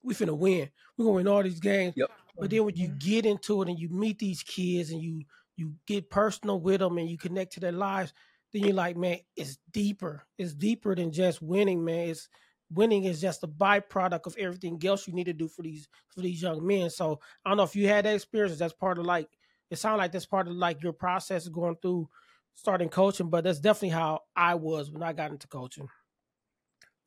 we 0.06 0.14
finna 0.14 0.36
win. 0.36 0.70
We're 0.96 1.04
gonna 1.04 1.16
win 1.16 1.28
all 1.28 1.42
these 1.42 1.60
games. 1.60 1.94
Yep. 1.96 2.10
But 2.38 2.50
then 2.50 2.64
when 2.64 2.76
you 2.76 2.88
mm-hmm. 2.88 2.98
get 2.98 3.26
into 3.26 3.60
it 3.62 3.68
and 3.68 3.78
you 3.78 3.88
meet 3.88 4.18
these 4.18 4.42
kids 4.42 4.90
and 4.90 5.02
you 5.02 5.24
you 5.56 5.74
get 5.86 6.10
personal 6.10 6.60
with 6.60 6.80
them 6.80 6.98
and 6.98 7.10
you 7.10 7.18
connect 7.18 7.54
to 7.54 7.60
their 7.60 7.72
lives, 7.72 8.12
then 8.52 8.62
you're 8.62 8.74
like, 8.74 8.96
man, 8.96 9.18
it's 9.36 9.58
deeper. 9.72 10.24
It's 10.38 10.54
deeper 10.54 10.94
than 10.94 11.12
just 11.12 11.42
winning, 11.42 11.84
man. 11.84 12.10
It's 12.10 12.28
winning 12.70 13.04
is 13.04 13.20
just 13.20 13.42
a 13.42 13.48
byproduct 13.48 14.26
of 14.26 14.36
everything 14.38 14.80
else 14.84 15.06
you 15.06 15.14
need 15.14 15.24
to 15.24 15.32
do 15.32 15.48
for 15.48 15.62
these 15.62 15.88
for 16.14 16.20
these 16.20 16.40
young 16.40 16.64
men. 16.64 16.88
So 16.90 17.20
I 17.44 17.50
don't 17.50 17.56
know 17.56 17.64
if 17.64 17.74
you 17.74 17.88
had 17.88 18.04
that 18.04 18.14
experience. 18.14 18.58
That's 18.58 18.74
part 18.74 18.98
of 18.98 19.06
like 19.06 19.28
it 19.70 19.78
sounds 19.78 19.98
like 19.98 20.12
that's 20.12 20.26
part 20.26 20.46
of 20.46 20.54
like 20.54 20.82
your 20.82 20.92
process 20.92 21.48
going 21.48 21.76
through 21.82 22.08
starting 22.54 22.88
coaching, 22.88 23.28
but 23.28 23.44
that's 23.44 23.58
definitely 23.58 23.90
how 23.90 24.20
I 24.36 24.54
was 24.54 24.90
when 24.90 25.02
I 25.02 25.12
got 25.12 25.32
into 25.32 25.48
coaching. 25.48 25.88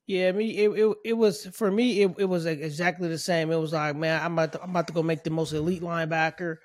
Yeah, 0.09 0.31
me 0.31 0.49
it, 0.57 0.69
it, 0.71 0.97
it 1.05 1.13
was 1.13 1.45
for 1.53 1.69
me 1.69 2.01
it, 2.01 2.15
it 2.17 2.25
was 2.25 2.47
exactly 2.47 3.07
the 3.09 3.19
same. 3.19 3.51
It 3.51 3.57
was 3.57 3.73
like, 3.73 3.95
man, 3.95 4.19
I'm 4.23 4.33
about 4.33 4.53
to, 4.53 4.63
I'm 4.63 4.71
about 4.71 4.87
to 4.87 4.93
go 4.93 5.03
make 5.03 5.23
the 5.23 5.29
most 5.29 5.53
elite 5.53 5.83
linebacker, 5.83 6.55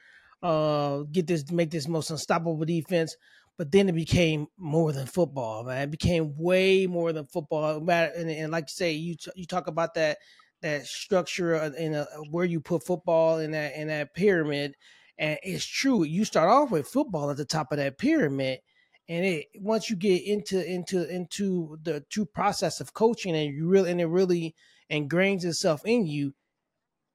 uh, 0.42 1.00
get 1.12 1.26
this 1.26 1.50
make 1.50 1.70
this 1.70 1.86
most 1.86 2.10
unstoppable 2.10 2.64
defense. 2.64 3.16
But 3.58 3.70
then 3.70 3.88
it 3.90 3.92
became 3.94 4.46
more 4.56 4.92
than 4.92 5.06
football, 5.06 5.62
man. 5.64 5.82
It 5.88 5.90
became 5.90 6.34
way 6.38 6.86
more 6.86 7.12
than 7.12 7.26
football. 7.26 7.76
And, 7.88 8.30
and 8.30 8.50
like 8.50 8.64
you 8.64 8.68
say, 8.74 8.92
you 8.92 9.16
you 9.36 9.44
talk 9.46 9.66
about 9.66 9.92
that 9.94 10.18
that 10.62 10.86
structure 10.86 11.54
in 11.54 11.94
a, 11.94 12.04
where 12.30 12.46
you 12.46 12.60
put 12.60 12.86
football 12.86 13.38
in 13.40 13.50
that 13.50 13.76
in 13.76 13.88
that 13.88 14.14
pyramid, 14.14 14.74
and 15.18 15.38
it's 15.42 15.66
true. 15.66 16.02
You 16.04 16.24
start 16.24 16.48
off 16.48 16.70
with 16.70 16.88
football 16.88 17.30
at 17.30 17.36
the 17.36 17.44
top 17.44 17.72
of 17.72 17.78
that 17.78 17.98
pyramid, 17.98 18.60
and 19.08 19.24
it 19.24 19.46
once 19.56 19.90
you 19.90 19.96
get 19.96 20.22
into 20.24 20.64
into 20.64 21.08
into 21.08 21.78
the 21.82 22.04
true 22.10 22.24
process 22.24 22.80
of 22.80 22.94
coaching, 22.94 23.36
and 23.36 23.54
you 23.54 23.68
really 23.68 23.90
and 23.90 24.00
it 24.00 24.06
really 24.06 24.54
ingrains 24.90 25.44
itself 25.44 25.82
in 25.84 26.06
you, 26.06 26.34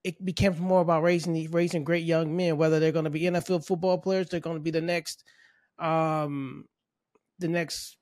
it 0.04 0.23
becomes 0.23 0.60
more 0.60 0.82
about 0.82 1.04
raising 1.04 1.49
raising 1.52 1.84
great 1.84 2.06
young 2.06 2.36
men. 2.36 2.58
Whether 2.58 2.80
they're 2.80 2.91
going 2.91 3.06
to 3.06 3.12
be 3.12 3.21
NFL 3.21 3.65
football 3.65 3.97
players, 3.97 4.30
they're 4.30 4.39
going 4.39 4.58
to 4.58 4.63
be 4.63 4.71
the 4.71 4.82
next, 4.82 5.23
um, 5.80 6.65
the 7.39 7.47
next, 7.47 7.97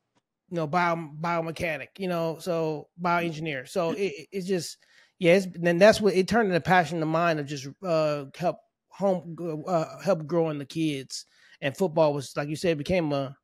you 0.50 0.58
know, 0.58 0.68
bio 0.68 0.96
biomechanic, 0.96 1.88
you 1.98 2.08
know, 2.08 2.38
so 2.40 2.90
bioengineer. 3.02 3.68
So 3.68 3.92
it, 3.92 4.28
it's 4.32 4.48
just 4.48 4.78
yeah, 5.20 5.40
then 5.56 5.78
that's 5.78 6.00
what 6.00 6.14
it 6.14 6.28
turned 6.28 6.50
into 6.50 6.62
passion 6.62 7.02
of 7.02 7.08
mine 7.08 7.40
of 7.40 7.48
just 7.48 7.68
uh 7.84 8.26
help 8.38 8.58
home 8.90 9.64
uh, 9.68 10.00
help 10.02 10.28
growing 10.28 10.60
the 10.60 10.66
kids. 10.66 11.26
And 11.62 11.76
football 11.76 12.14
was 12.14 12.36
like 12.36 12.50
you 12.50 12.56
said 12.56 12.78
became 12.78 13.12
a 13.14 13.36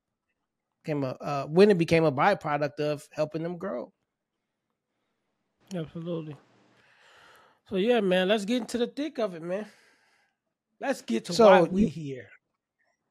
became 0.84 1.04
a 1.04 1.16
uh, 1.22 1.46
winning 1.50 1.78
became 1.78 2.04
a 2.04 2.12
byproduct 2.12 2.80
of 2.80 3.08
helping 3.12 3.44
them 3.44 3.58
grow. 3.58 3.92
Absolutely. 5.74 6.36
So 7.70 7.78
yeah, 7.78 8.02
man, 8.02 8.28
let's 8.28 8.46
get 8.46 8.62
into 8.62 8.78
the 8.78 8.88
thick 8.88 9.18
of 9.20 9.34
it, 9.34 9.42
man. 9.42 9.66
Let's 10.80 11.02
get 11.02 11.26
to 11.26 11.34
so, 11.34 11.48
why 11.48 11.62
we 11.62 11.88
here. 11.88 12.28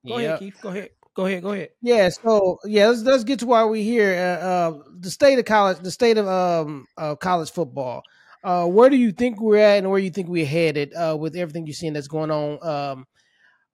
Go 0.06 0.18
yep. 0.18 0.26
ahead, 0.26 0.38
Keith. 0.38 0.58
Go 0.60 0.68
ahead. 0.68 0.90
Go 1.14 1.26
ahead. 1.26 1.42
Go 1.42 1.52
ahead. 1.52 1.68
Yeah. 1.80 2.08
So 2.10 2.58
yeah, 2.64 2.88
let's 2.88 3.02
let's 3.02 3.24
get 3.24 3.38
to 3.40 3.46
why 3.46 3.64
we 3.64 3.82
here. 3.82 4.14
Uh, 4.14 4.44
uh, 4.44 4.82
the 5.00 5.10
state 5.10 5.38
of 5.38 5.44
college, 5.44 5.78
the 5.78 5.90
state 5.90 6.18
of 6.18 6.28
um 6.28 6.86
uh, 6.96 7.14
college 7.16 7.50
football. 7.50 8.02
Uh, 8.44 8.66
where 8.66 8.90
do 8.90 8.96
you 8.96 9.12
think 9.12 9.40
we're 9.40 9.56
at, 9.56 9.78
and 9.78 9.90
where 9.90 10.00
do 10.00 10.04
you 10.04 10.10
think 10.10 10.28
we're 10.28 10.44
headed 10.44 10.92
uh, 10.94 11.16
with 11.18 11.36
everything 11.36 11.64
you're 11.64 11.74
seeing 11.74 11.92
that's 11.92 12.08
going 12.08 12.30
on, 12.30 12.58
um, 12.66 13.06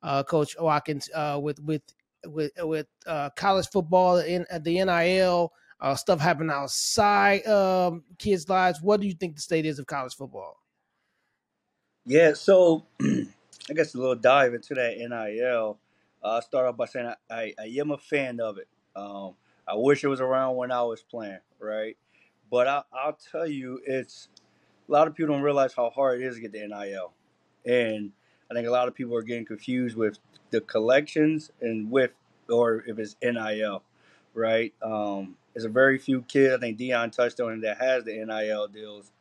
uh, 0.03 0.23
Coach 0.23 0.55
Watkins, 0.61 1.09
uh, 1.15 1.39
with 1.43 1.59
with 1.61 1.83
with 2.29 2.53
with 2.59 2.87
uh, 3.07 3.31
college 3.31 3.69
football 3.69 4.19
in 4.19 4.47
the 4.61 4.85
NIL 4.85 5.53
uh, 5.81 5.95
stuff 5.95 6.21
happening 6.21 6.51
outside 6.51 7.47
um, 7.47 8.05
kids' 8.19 8.49
lives? 8.49 8.81
What 8.83 9.01
do 9.01 9.07
you 9.07 9.15
think 9.15 9.37
the 9.37 9.43
state 9.43 9.67
is 9.67 9.79
of 9.79 9.87
college 9.87 10.15
football? 10.15 10.57
Yeah, 12.07 12.33
so 12.35 12.87
I 13.03 13.75
guess 13.75 13.95
a 13.95 13.99
little 13.99 14.15
dive 14.15 14.55
into 14.55 14.75
that 14.75 14.97
NIL. 14.97 15.79
I'll 16.23 16.43
start 16.43 16.67
off 16.67 16.77
by 16.77 16.87
saying 16.87 17.13
I, 17.31 17.35
I, 17.35 17.55
I 17.61 17.65
am 17.79 17.91
a 17.91 17.99
fan 17.99 18.41
of 18.41 18.59
it. 18.59 18.69
Um, 18.97 19.35
I 19.67 19.75
wish 19.75 20.03
it 20.03 20.09
was 20.09 20.21
around 20.21 20.57
when 20.57 20.73
I 20.73 20.83
was 20.83 21.03
playing, 21.03 21.39
right? 21.61 21.97
But 22.51 22.67
I, 22.67 22.83
I'll 22.93 23.19
tell 23.31 23.47
you, 23.47 23.81
it's 23.85 24.29
a 24.89 24.93
lot 24.93 25.07
of 25.07 25.15
people 25.15 25.35
don't 25.35 25.43
realize 25.45 25.75
how 25.75 25.91
hard 25.91 26.21
it 26.21 26.25
is 26.25 26.37
to 26.37 26.41
get 26.41 26.53
the 26.53 26.67
NIL, 26.67 27.13
and 27.67 28.13
I 28.51 28.55
think 28.55 28.67
a 28.67 28.71
lot 28.71 28.89
of 28.89 28.95
people 28.95 29.15
are 29.17 29.23
getting 29.23 29.45
confused 29.45 29.97
with 29.97 30.19
the 30.51 30.61
collectives 30.61 31.51
and 31.61 31.91
with 31.91 32.13
or 32.49 32.83
if 32.87 32.99
it's 32.99 33.17
NIL, 33.23 33.83
right? 34.35 34.73
Um, 34.83 35.37
there's 35.53 35.67
a 35.67 35.71
very 35.71 35.99
few 35.99 36.23
kids. 36.23 36.55
I 36.55 36.59
think 36.59 36.79
Deion 36.79 37.13
touched 37.13 37.41
on 37.41 37.53
it 37.53 37.63
that 37.63 37.79
has 37.79 38.05
the 38.05 38.25
NIL 38.25 38.69
deals, 38.69 39.13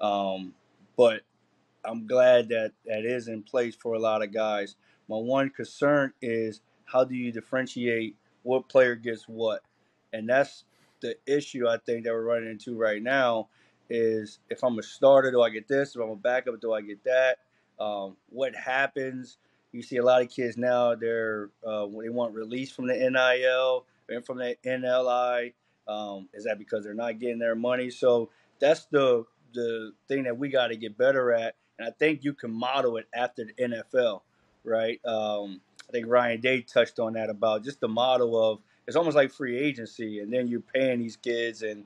um, 0.00 0.54
but 0.96 1.22
I'm 1.84 2.06
glad 2.06 2.48
that 2.50 2.72
that 2.84 3.04
is 3.04 3.28
in 3.28 3.42
place 3.42 3.74
for 3.74 3.94
a 3.94 3.98
lot 3.98 4.22
of 4.22 4.32
guys. 4.32 4.76
My 5.08 5.16
one 5.16 5.50
concern 5.50 6.12
is 6.20 6.60
how 6.84 7.04
do 7.04 7.14
you 7.14 7.32
differentiate 7.32 8.16
what 8.42 8.68
player 8.68 8.94
gets 8.94 9.24
what, 9.24 9.62
and 10.12 10.28
that's 10.28 10.64
the 11.00 11.16
issue 11.26 11.68
I 11.68 11.78
think 11.78 12.04
that 12.04 12.12
we're 12.12 12.24
running 12.24 12.50
into 12.50 12.76
right 12.76 13.02
now 13.02 13.48
is 13.88 14.38
if 14.50 14.62
I'm 14.64 14.78
a 14.78 14.82
starter, 14.82 15.30
do 15.30 15.42
I 15.42 15.50
get 15.50 15.68
this? 15.68 15.94
If 15.94 16.02
I'm 16.02 16.10
a 16.10 16.16
backup, 16.16 16.60
do 16.60 16.72
I 16.72 16.80
get 16.80 17.04
that? 17.04 17.38
Um, 17.78 18.16
what 18.28 18.54
happens? 18.54 19.38
You 19.72 19.82
see 19.82 19.96
a 19.96 20.04
lot 20.04 20.22
of 20.22 20.30
kids 20.30 20.56
now. 20.56 20.94
They're 20.94 21.50
uh, 21.66 21.86
they 21.86 22.08
want 22.08 22.34
release 22.34 22.72
from 22.72 22.86
the 22.86 22.94
NIL 22.94 23.84
and 24.08 24.24
from 24.24 24.38
the 24.38 24.56
NLI. 24.64 25.52
Um, 25.88 26.28
is 26.34 26.44
that 26.44 26.58
because 26.58 26.84
they're 26.84 26.94
not 26.94 27.18
getting 27.18 27.38
their 27.38 27.54
money? 27.54 27.90
So 27.90 28.30
that's 28.58 28.86
the 28.86 29.24
the 29.52 29.92
thing 30.08 30.24
that 30.24 30.38
we 30.38 30.48
got 30.48 30.68
to 30.68 30.76
get 30.76 30.96
better 30.96 31.32
at. 31.32 31.54
And 31.78 31.88
I 31.88 31.90
think 31.90 32.24
you 32.24 32.32
can 32.32 32.52
model 32.52 32.96
it 32.96 33.06
after 33.14 33.44
the 33.44 33.52
NFL, 33.52 34.22
right? 34.64 34.98
Um, 35.04 35.60
I 35.88 35.92
think 35.92 36.06
Ryan 36.08 36.40
Day 36.40 36.62
touched 36.62 36.98
on 36.98 37.12
that 37.14 37.30
about 37.30 37.64
just 37.64 37.80
the 37.80 37.88
model 37.88 38.52
of 38.52 38.60
it's 38.86 38.96
almost 38.96 39.16
like 39.16 39.32
free 39.32 39.58
agency, 39.58 40.20
and 40.20 40.32
then 40.32 40.48
you're 40.48 40.60
paying 40.60 41.00
these 41.00 41.16
kids 41.16 41.62
and 41.62 41.84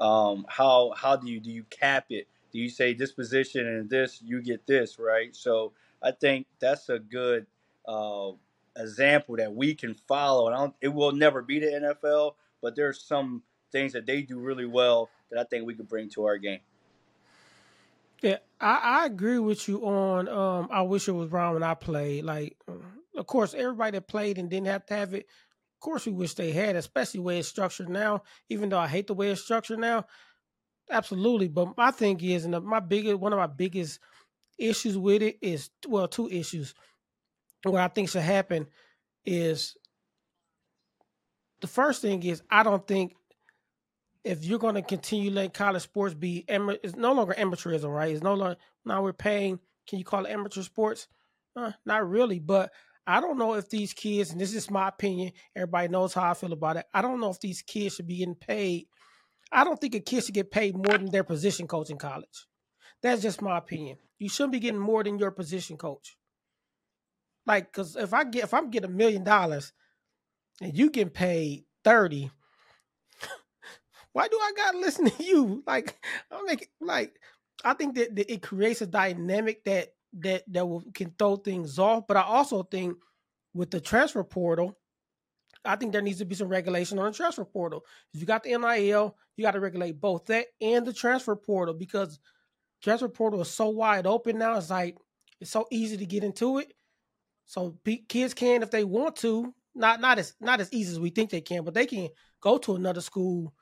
um, 0.00 0.44
how 0.48 0.92
how 0.96 1.16
do 1.16 1.30
you 1.30 1.40
do 1.40 1.50
you 1.50 1.64
cap 1.64 2.06
it? 2.10 2.26
You 2.52 2.68
say 2.68 2.94
this 2.94 3.12
position 3.12 3.66
and 3.66 3.88
this 3.88 4.20
you 4.22 4.42
get 4.42 4.66
this 4.66 4.98
right? 4.98 5.34
So 5.34 5.72
I 6.02 6.12
think 6.12 6.46
that's 6.60 6.88
a 6.88 6.98
good 6.98 7.46
uh, 7.86 8.32
example 8.76 9.36
that 9.36 9.54
we 9.54 9.74
can 9.74 9.94
follow. 9.94 10.46
And 10.46 10.56
I 10.56 10.58
don't, 10.58 10.74
it 10.80 10.88
will 10.88 11.12
never 11.12 11.42
be 11.42 11.58
the 11.60 11.66
NFL, 11.66 12.34
but 12.60 12.76
there's 12.76 13.02
some 13.02 13.42
things 13.70 13.92
that 13.94 14.06
they 14.06 14.22
do 14.22 14.38
really 14.38 14.66
well 14.66 15.08
that 15.30 15.40
I 15.40 15.44
think 15.44 15.66
we 15.66 15.74
could 15.74 15.88
bring 15.88 16.10
to 16.10 16.24
our 16.24 16.38
game. 16.38 16.60
Yeah, 18.20 18.38
I, 18.60 19.00
I 19.02 19.06
agree 19.06 19.38
with 19.38 19.66
you 19.68 19.84
on. 19.84 20.28
Um, 20.28 20.68
I 20.70 20.82
wish 20.82 21.08
it 21.08 21.12
was 21.12 21.28
Brown 21.28 21.54
when 21.54 21.62
I 21.62 21.74
played. 21.74 22.24
Like, 22.24 22.56
of 23.16 23.26
course, 23.26 23.54
everybody 23.54 23.92
that 23.92 24.06
played 24.06 24.38
and 24.38 24.48
didn't 24.48 24.68
have 24.68 24.86
to 24.86 24.94
have 24.94 25.14
it 25.14 25.26
Of 25.76 25.80
course, 25.80 26.06
we 26.06 26.12
wish 26.12 26.34
they 26.34 26.52
had, 26.52 26.76
especially 26.76 27.18
the 27.18 27.24
way 27.24 27.38
it's 27.40 27.48
structured 27.48 27.88
now. 27.88 28.22
Even 28.48 28.68
though 28.68 28.78
I 28.78 28.86
hate 28.86 29.08
the 29.08 29.14
way 29.14 29.30
it's 29.30 29.42
structured 29.42 29.80
now, 29.80 30.06
absolutely. 30.90 31.48
But 31.48 31.76
my 31.76 31.90
thing 31.90 32.20
is, 32.20 32.44
and 32.44 32.64
my 32.64 32.80
biggest 32.80 33.18
one 33.18 33.32
of 33.32 33.38
my 33.38 33.46
biggest 33.46 34.00
issues 34.58 34.96
with 34.96 35.22
it 35.22 35.38
is 35.40 35.70
well, 35.86 36.08
two 36.08 36.28
issues. 36.28 36.74
What 37.64 37.80
I 37.80 37.88
think 37.88 38.08
should 38.08 38.22
happen 38.22 38.66
is 39.24 39.76
the 41.60 41.66
first 41.68 42.02
thing 42.02 42.22
is 42.24 42.42
I 42.50 42.62
don't 42.62 42.86
think 42.86 43.14
if 44.24 44.44
you're 44.44 44.58
going 44.58 44.74
to 44.74 44.82
continue 44.82 45.30
letting 45.30 45.50
college 45.50 45.82
sports 45.82 46.14
be 46.14 46.44
it's 46.48 46.96
no 46.96 47.12
longer 47.12 47.34
amateurism, 47.36 47.92
right? 47.92 48.12
It's 48.12 48.22
no 48.22 48.34
longer 48.34 48.56
now 48.84 49.02
we're 49.02 49.12
paying. 49.12 49.58
Can 49.88 49.98
you 49.98 50.04
call 50.04 50.26
it 50.26 50.30
amateur 50.30 50.62
sports? 50.62 51.08
Uh, 51.56 51.72
not 51.84 52.08
really, 52.08 52.38
but 52.38 52.72
I 53.06 53.20
don't 53.20 53.38
know 53.38 53.54
if 53.54 53.68
these 53.68 53.92
kids, 53.92 54.30
and 54.30 54.40
this 54.40 54.54
is 54.54 54.70
my 54.70 54.88
opinion. 54.88 55.32
Everybody 55.56 55.88
knows 55.88 56.14
how 56.14 56.30
I 56.30 56.34
feel 56.34 56.52
about 56.52 56.76
it. 56.76 56.86
I 56.94 57.02
don't 57.02 57.20
know 57.20 57.30
if 57.30 57.40
these 57.40 57.62
kids 57.62 57.96
should 57.96 58.06
be 58.06 58.18
getting 58.18 58.36
paid. 58.36 58.86
I 59.52 59.64
don't 59.64 59.80
think 59.80 59.94
a 59.94 60.00
kid 60.00 60.24
should 60.24 60.34
get 60.34 60.50
paid 60.50 60.76
more 60.76 60.96
than 60.96 61.10
their 61.10 61.24
position 61.24 61.66
coach 61.66 61.90
in 61.90 61.98
college. 61.98 62.46
That's 63.02 63.20
just 63.22 63.42
my 63.42 63.58
opinion. 63.58 63.98
You 64.18 64.28
shouldn't 64.28 64.52
be 64.52 64.60
getting 64.60 64.80
more 64.80 65.04
than 65.04 65.18
your 65.18 65.30
position 65.30 65.76
coach. 65.76 66.16
Like, 67.44 67.72
cause 67.72 67.96
if 67.96 68.14
I 68.14 68.24
get 68.24 68.44
if 68.44 68.54
I'm 68.54 68.70
getting 68.70 68.90
a 68.90 68.92
million 68.92 69.24
dollars 69.24 69.72
and 70.60 70.76
you 70.76 70.90
get 70.90 71.12
paid 71.12 71.64
30, 71.84 72.30
why 74.12 74.28
do 74.28 74.38
I 74.40 74.52
gotta 74.56 74.78
listen 74.78 75.10
to 75.10 75.24
you? 75.24 75.62
Like, 75.66 76.02
I 76.30 76.42
make 76.42 76.70
like 76.80 77.18
I 77.64 77.74
think 77.74 77.96
that, 77.96 78.14
that 78.16 78.32
it 78.32 78.42
creates 78.42 78.80
a 78.80 78.86
dynamic 78.86 79.64
that 79.64 79.88
that 80.20 80.44
that 80.52 80.66
will 80.66 80.84
can 80.94 81.12
throw 81.18 81.36
things 81.36 81.78
off. 81.78 82.06
But 82.06 82.16
I 82.16 82.22
also 82.22 82.62
think 82.62 82.96
with 83.54 83.70
the 83.70 83.80
transfer 83.80 84.22
portal, 84.22 84.78
I 85.64 85.76
think 85.76 85.92
there 85.92 86.02
needs 86.02 86.18
to 86.18 86.24
be 86.24 86.34
some 86.34 86.48
regulation 86.48 86.98
on 86.98 87.06
the 87.06 87.16
transfer 87.16 87.44
portal. 87.44 87.84
If 88.12 88.20
you 88.20 88.26
got 88.26 88.42
the 88.42 88.56
NIL, 88.56 89.16
you 89.36 89.42
got 89.42 89.52
to 89.52 89.60
regulate 89.60 90.00
both 90.00 90.26
that 90.26 90.46
and 90.60 90.84
the 90.84 90.92
transfer 90.92 91.36
portal 91.36 91.74
because 91.74 92.18
transfer 92.82 93.08
portal 93.08 93.40
is 93.40 93.50
so 93.50 93.68
wide 93.68 94.06
open 94.06 94.38
now. 94.38 94.56
It's 94.56 94.70
like 94.70 94.96
it's 95.40 95.50
so 95.50 95.66
easy 95.70 95.96
to 95.96 96.06
get 96.06 96.24
into 96.24 96.58
it. 96.58 96.72
So 97.46 97.76
kids 98.08 98.34
can, 98.34 98.62
if 98.62 98.70
they 98.70 98.84
want 98.84 99.16
to, 99.16 99.54
not 99.74 100.00
not 100.00 100.18
as 100.18 100.34
not 100.40 100.60
as 100.60 100.72
easy 100.72 100.92
as 100.92 101.00
we 101.00 101.10
think 101.10 101.30
they 101.30 101.40
can, 101.40 101.64
but 101.64 101.74
they 101.74 101.86
can 101.86 102.08
go 102.40 102.58
to 102.58 102.74
another 102.74 103.00
school 103.00 103.54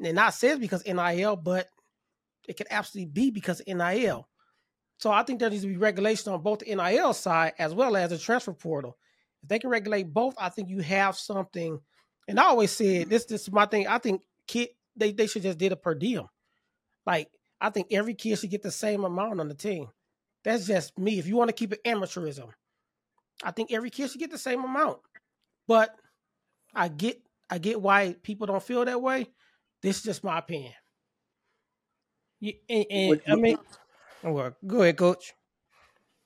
and 0.00 0.14
not 0.14 0.34
says 0.34 0.58
because 0.58 0.86
NIL, 0.86 1.36
but 1.36 1.68
it 2.48 2.56
can 2.56 2.66
absolutely 2.70 3.10
be 3.10 3.30
because 3.30 3.62
NIL. 3.66 4.28
So 4.98 5.12
I 5.12 5.22
think 5.22 5.38
there 5.38 5.50
needs 5.50 5.62
to 5.62 5.68
be 5.68 5.76
regulation 5.76 6.32
on 6.32 6.42
both 6.42 6.60
the 6.60 6.74
NIL 6.74 7.12
side 7.14 7.52
as 7.58 7.74
well 7.74 7.96
as 7.96 8.10
the 8.10 8.18
transfer 8.18 8.52
portal. 8.52 8.96
If 9.42 9.48
they 9.48 9.58
can 9.58 9.70
regulate 9.70 10.12
both, 10.12 10.34
I 10.38 10.48
think 10.48 10.68
you 10.68 10.80
have 10.80 11.16
something. 11.16 11.80
And 12.26 12.38
I 12.38 12.44
always 12.44 12.72
said 12.72 13.08
this. 13.08 13.24
This 13.24 13.42
is 13.42 13.52
my 13.52 13.66
thing. 13.66 13.86
I 13.86 13.98
think 13.98 14.22
kid 14.46 14.70
they 14.96 15.12
they 15.12 15.26
should 15.26 15.42
just 15.42 15.58
did 15.58 15.72
a 15.72 15.76
per 15.76 15.94
diem. 15.94 16.26
Like 17.06 17.30
I 17.60 17.70
think 17.70 17.88
every 17.90 18.14
kid 18.14 18.38
should 18.38 18.50
get 18.50 18.62
the 18.62 18.70
same 18.70 19.04
amount 19.04 19.40
on 19.40 19.48
the 19.48 19.54
team. 19.54 19.88
That's 20.44 20.66
just 20.66 20.98
me. 20.98 21.18
If 21.18 21.26
you 21.26 21.36
want 21.36 21.48
to 21.48 21.54
keep 21.54 21.72
it 21.72 21.84
amateurism, 21.84 22.48
I 23.42 23.50
think 23.50 23.72
every 23.72 23.90
kid 23.90 24.10
should 24.10 24.20
get 24.20 24.30
the 24.30 24.38
same 24.38 24.62
amount. 24.64 24.98
But 25.66 25.94
I 26.74 26.88
get 26.88 27.20
I 27.50 27.58
get 27.58 27.80
why 27.80 28.14
people 28.22 28.46
don't 28.46 28.62
feel 28.62 28.84
that 28.84 29.00
way. 29.00 29.26
This 29.82 29.98
is 29.98 30.02
just 30.02 30.24
my 30.24 30.38
opinion. 30.38 30.72
Yeah, 32.40 32.52
and, 32.68 32.86
and 32.90 33.22
I 33.26 33.34
mean, 33.34 33.58
oh, 34.22 34.32
well, 34.32 34.56
go 34.66 34.82
ahead, 34.82 34.96
coach. 34.96 35.34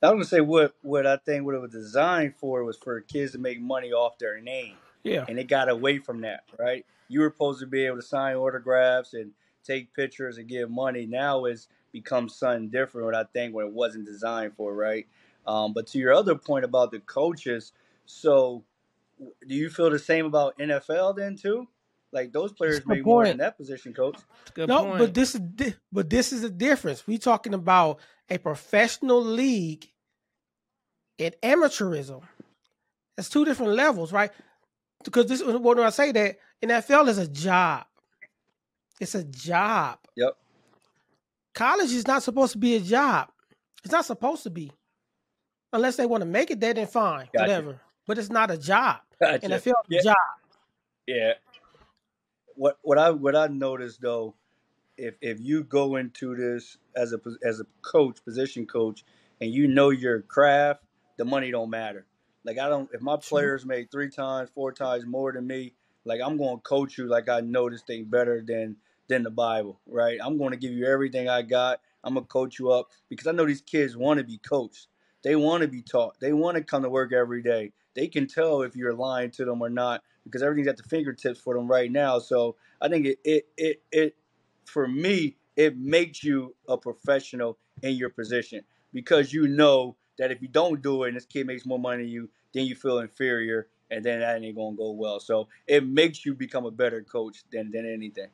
I 0.02 0.06
was 0.06 0.14
gonna 0.14 0.24
say 0.24 0.40
what 0.40 0.74
what 0.82 1.06
I 1.06 1.16
think 1.16 1.44
what 1.44 1.54
it 1.54 1.60
was 1.60 1.70
designed 1.70 2.34
for 2.36 2.64
was 2.64 2.76
for 2.76 3.00
kids 3.00 3.32
to 3.32 3.38
make 3.38 3.60
money 3.60 3.92
off 3.92 4.18
their 4.18 4.40
name. 4.40 4.74
Yeah. 5.04 5.24
And 5.28 5.38
it 5.38 5.48
got 5.48 5.68
away 5.68 5.98
from 5.98 6.20
that, 6.22 6.44
right? 6.58 6.84
You 7.08 7.20
were 7.20 7.30
supposed 7.30 7.60
to 7.60 7.66
be 7.66 7.86
able 7.86 7.96
to 7.96 8.02
sign 8.02 8.36
autographs 8.36 9.14
and 9.14 9.32
take 9.64 9.94
pictures 9.94 10.38
and 10.38 10.48
give 10.48 10.70
money. 10.70 11.06
Now 11.06 11.44
it's 11.44 11.68
become 11.92 12.28
something 12.28 12.68
different. 12.68 13.06
What 13.06 13.14
I 13.14 13.24
think 13.24 13.54
what 13.54 13.66
it 13.66 13.72
wasn't 13.72 14.06
designed 14.06 14.54
for, 14.56 14.74
right? 14.74 15.06
Um, 15.46 15.72
but 15.72 15.86
to 15.88 15.98
your 15.98 16.12
other 16.12 16.34
point 16.34 16.64
about 16.64 16.90
the 16.90 17.00
coaches, 17.00 17.72
so 18.06 18.64
do 19.46 19.54
you 19.54 19.70
feel 19.70 19.90
the 19.90 19.98
same 19.98 20.26
about 20.26 20.58
NFL 20.58 21.16
then 21.16 21.36
too? 21.36 21.68
Like 22.12 22.32
those 22.32 22.52
players 22.52 22.86
make 22.86 23.04
more 23.04 23.24
than 23.24 23.38
that 23.38 23.56
position 23.56 23.94
coach. 23.94 24.18
no, 24.56 24.84
point. 24.84 24.98
but 24.98 25.14
this 25.14 25.34
is 25.34 25.40
but 25.90 26.10
this 26.10 26.32
is 26.32 26.42
the 26.42 26.50
difference. 26.50 27.06
We 27.06 27.18
talking 27.18 27.54
about 27.54 28.00
a 28.28 28.38
professional 28.38 29.24
league 29.24 29.88
and 31.26 31.34
amateurism. 31.42 32.22
That's 33.16 33.28
two 33.28 33.44
different 33.44 33.72
levels, 33.72 34.12
right? 34.12 34.30
Because 35.04 35.26
this 35.26 35.42
when 35.42 35.78
I 35.78 35.90
say 35.90 36.12
that 36.12 36.38
NFL 36.62 37.08
is 37.08 37.18
a 37.18 37.28
job. 37.28 37.84
It's 39.00 39.14
a 39.14 39.24
job. 39.24 39.98
Yep. 40.16 40.36
College 41.54 41.92
is 41.92 42.06
not 42.06 42.22
supposed 42.22 42.52
to 42.52 42.58
be 42.58 42.76
a 42.76 42.80
job. 42.80 43.28
It's 43.84 43.92
not 43.92 44.04
supposed 44.04 44.44
to 44.44 44.50
be. 44.50 44.70
Unless 45.72 45.96
they 45.96 46.06
want 46.06 46.22
to 46.22 46.26
make 46.26 46.50
it 46.50 46.60
there, 46.60 46.74
then 46.74 46.86
fine, 46.86 47.28
gotcha. 47.32 47.40
whatever. 47.40 47.80
But 48.06 48.18
it's 48.18 48.30
not 48.30 48.50
a 48.50 48.58
job. 48.58 48.98
Gotcha. 49.20 49.48
NFL 49.48 49.72
yeah. 49.88 50.02
job. 50.02 50.16
Yeah. 51.06 51.32
What 52.54 52.78
what 52.82 52.98
I 52.98 53.10
what 53.10 53.34
I 53.34 53.46
noticed 53.46 54.00
though, 54.00 54.34
if 54.96 55.14
if 55.20 55.40
you 55.40 55.64
go 55.64 55.96
into 55.96 56.36
this 56.36 56.76
as 56.94 57.12
a 57.12 57.20
as 57.44 57.60
a 57.60 57.64
coach, 57.80 58.22
position 58.24 58.66
coach, 58.66 59.04
and 59.40 59.50
you 59.50 59.66
know 59.66 59.90
your 59.90 60.20
craft, 60.22 60.84
the 61.16 61.24
money 61.24 61.50
don't 61.50 61.70
matter. 61.70 62.06
Like 62.44 62.58
I 62.58 62.68
don't 62.68 62.88
if 62.92 63.00
my 63.00 63.16
players 63.16 63.64
made 63.64 63.90
three 63.90 64.10
times, 64.10 64.50
four 64.54 64.72
times 64.72 65.06
more 65.06 65.32
than 65.32 65.46
me, 65.46 65.74
like 66.04 66.20
I'm 66.20 66.36
going 66.36 66.56
to 66.56 66.62
coach 66.62 66.98
you 66.98 67.06
like 67.06 67.28
I 67.28 67.40
know 67.40 67.70
this 67.70 67.82
thing 67.82 68.04
better 68.04 68.42
than 68.46 68.76
than 69.08 69.22
the 69.22 69.30
Bible, 69.30 69.80
right? 69.86 70.18
I'm 70.22 70.38
going 70.38 70.50
to 70.50 70.56
give 70.56 70.72
you 70.72 70.86
everything 70.86 71.28
I 71.28 71.42
got. 71.42 71.80
I'm 72.04 72.14
gonna 72.14 72.26
coach 72.26 72.58
you 72.58 72.70
up 72.72 72.88
because 73.08 73.26
I 73.26 73.32
know 73.32 73.46
these 73.46 73.60
kids 73.60 73.96
want 73.96 74.18
to 74.18 74.24
be 74.24 74.38
coached. 74.38 74.88
They 75.22 75.36
want 75.36 75.62
to 75.62 75.68
be 75.68 75.82
taught. 75.82 76.18
They 76.20 76.32
want 76.32 76.56
to 76.56 76.64
come 76.64 76.82
to 76.82 76.90
work 76.90 77.12
every 77.12 77.42
day. 77.42 77.72
They 77.94 78.08
can 78.08 78.26
tell 78.26 78.62
if 78.62 78.74
you're 78.74 78.94
lying 78.94 79.30
to 79.32 79.44
them 79.44 79.62
or 79.62 79.68
not 79.68 80.02
because 80.24 80.42
everything's 80.42 80.68
at 80.68 80.76
the 80.76 80.82
fingertips 80.82 81.40
for 81.40 81.54
them 81.54 81.68
right 81.68 81.90
now. 81.90 82.18
So 82.18 82.56
I 82.80 82.88
think 82.88 83.06
it 83.06 83.18
it 83.24 83.46
it, 83.56 83.82
it 83.92 84.16
for 84.64 84.88
me 84.88 85.36
it 85.56 85.76
makes 85.76 86.24
you 86.24 86.54
a 86.68 86.76
professional 86.76 87.58
in 87.82 87.94
your 87.94 88.10
position 88.10 88.64
because 88.92 89.32
you 89.32 89.46
know 89.46 89.96
that 90.18 90.30
if 90.30 90.42
you 90.42 90.48
don't 90.48 90.82
do 90.82 91.04
it 91.04 91.08
and 91.08 91.16
this 91.16 91.24
kid 91.24 91.46
makes 91.46 91.66
more 91.66 91.78
money 91.78 92.04
than 92.04 92.12
you, 92.12 92.30
then 92.52 92.66
you 92.66 92.74
feel 92.74 92.98
inferior 92.98 93.68
and 93.90 94.04
then 94.04 94.20
that 94.20 94.42
ain't 94.42 94.56
gonna 94.56 94.76
go 94.76 94.92
well. 94.92 95.20
So 95.20 95.48
it 95.66 95.86
makes 95.86 96.24
you 96.24 96.34
become 96.34 96.64
a 96.64 96.70
better 96.70 97.02
coach 97.02 97.44
than 97.50 97.70
than 97.70 97.86
anything. 97.86 98.28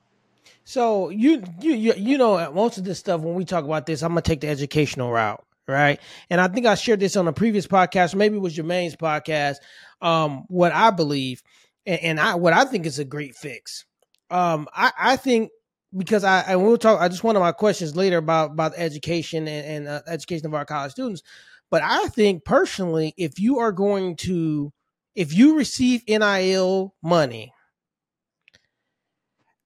So 0.64 1.10
you 1.10 1.42
you 1.60 1.74
you, 1.74 1.94
you 1.96 2.18
know 2.18 2.50
most 2.52 2.78
of 2.78 2.84
this 2.84 2.98
stuff 2.98 3.20
when 3.20 3.34
we 3.34 3.44
talk 3.44 3.64
about 3.64 3.86
this, 3.86 4.02
I'm 4.02 4.10
gonna 4.10 4.22
take 4.22 4.40
the 4.40 4.48
educational 4.48 5.10
route, 5.10 5.44
right? 5.66 6.00
And 6.30 6.40
I 6.40 6.48
think 6.48 6.66
I 6.66 6.74
shared 6.74 7.00
this 7.00 7.16
on 7.16 7.28
a 7.28 7.32
previous 7.32 7.66
podcast, 7.66 8.14
maybe 8.14 8.36
it 8.36 8.40
was 8.40 8.56
Jermaine's 8.56 8.96
podcast. 8.96 9.56
Um, 10.00 10.44
what 10.48 10.72
I 10.72 10.90
believe 10.90 11.42
and, 11.88 12.00
and 12.02 12.20
I 12.20 12.34
what 12.36 12.52
I 12.52 12.64
think 12.64 12.86
is 12.86 12.98
a 12.98 13.04
great 13.04 13.34
fix. 13.34 13.84
Um, 14.30 14.68
I 14.72 14.92
I 14.98 15.16
think 15.16 15.50
because 15.96 16.22
I 16.22 16.40
and 16.42 16.62
we'll 16.62 16.76
talk. 16.76 17.00
I 17.00 17.08
just 17.08 17.24
one 17.24 17.34
of 17.34 17.40
my 17.40 17.52
questions 17.52 17.96
later 17.96 18.18
about 18.18 18.52
about 18.52 18.74
education 18.76 19.48
and, 19.48 19.66
and 19.66 19.88
uh, 19.88 20.02
education 20.06 20.46
of 20.46 20.54
our 20.54 20.64
college 20.66 20.92
students. 20.92 21.22
But 21.70 21.82
I 21.82 22.08
think 22.08 22.44
personally, 22.44 23.14
if 23.16 23.38
you 23.38 23.58
are 23.58 23.72
going 23.72 24.16
to 24.16 24.72
if 25.14 25.34
you 25.34 25.56
receive 25.56 26.02
NIL 26.06 26.94
money, 27.02 27.52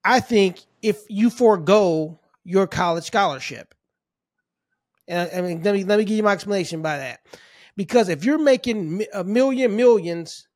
I 0.05 0.21
think 0.21 0.61
if 0.81 1.05
you 1.09 1.31
forego 1.31 2.19
your 2.43 2.67
college 2.67 3.05
scholarship, 3.05 3.75
and 5.07 5.31
I 5.35 5.41
mean, 5.43 5.63
let 5.63 5.75
me 5.75 5.85
let 5.85 5.99
me 5.99 6.05
give 6.05 6.17
you 6.17 6.23
my 6.23 6.33
explanation 6.33 6.83
by 6.83 6.97
that. 6.99 7.21
Because 7.77 8.09
if 8.09 8.25
you're 8.25 8.39
making 8.39 9.05
a 9.13 9.25
million 9.25 9.77
millions, 9.77 10.49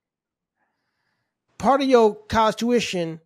part 1.59 1.81
of 1.81 1.89
your 1.89 2.15
college 2.15 2.57
tuition, 2.57 3.21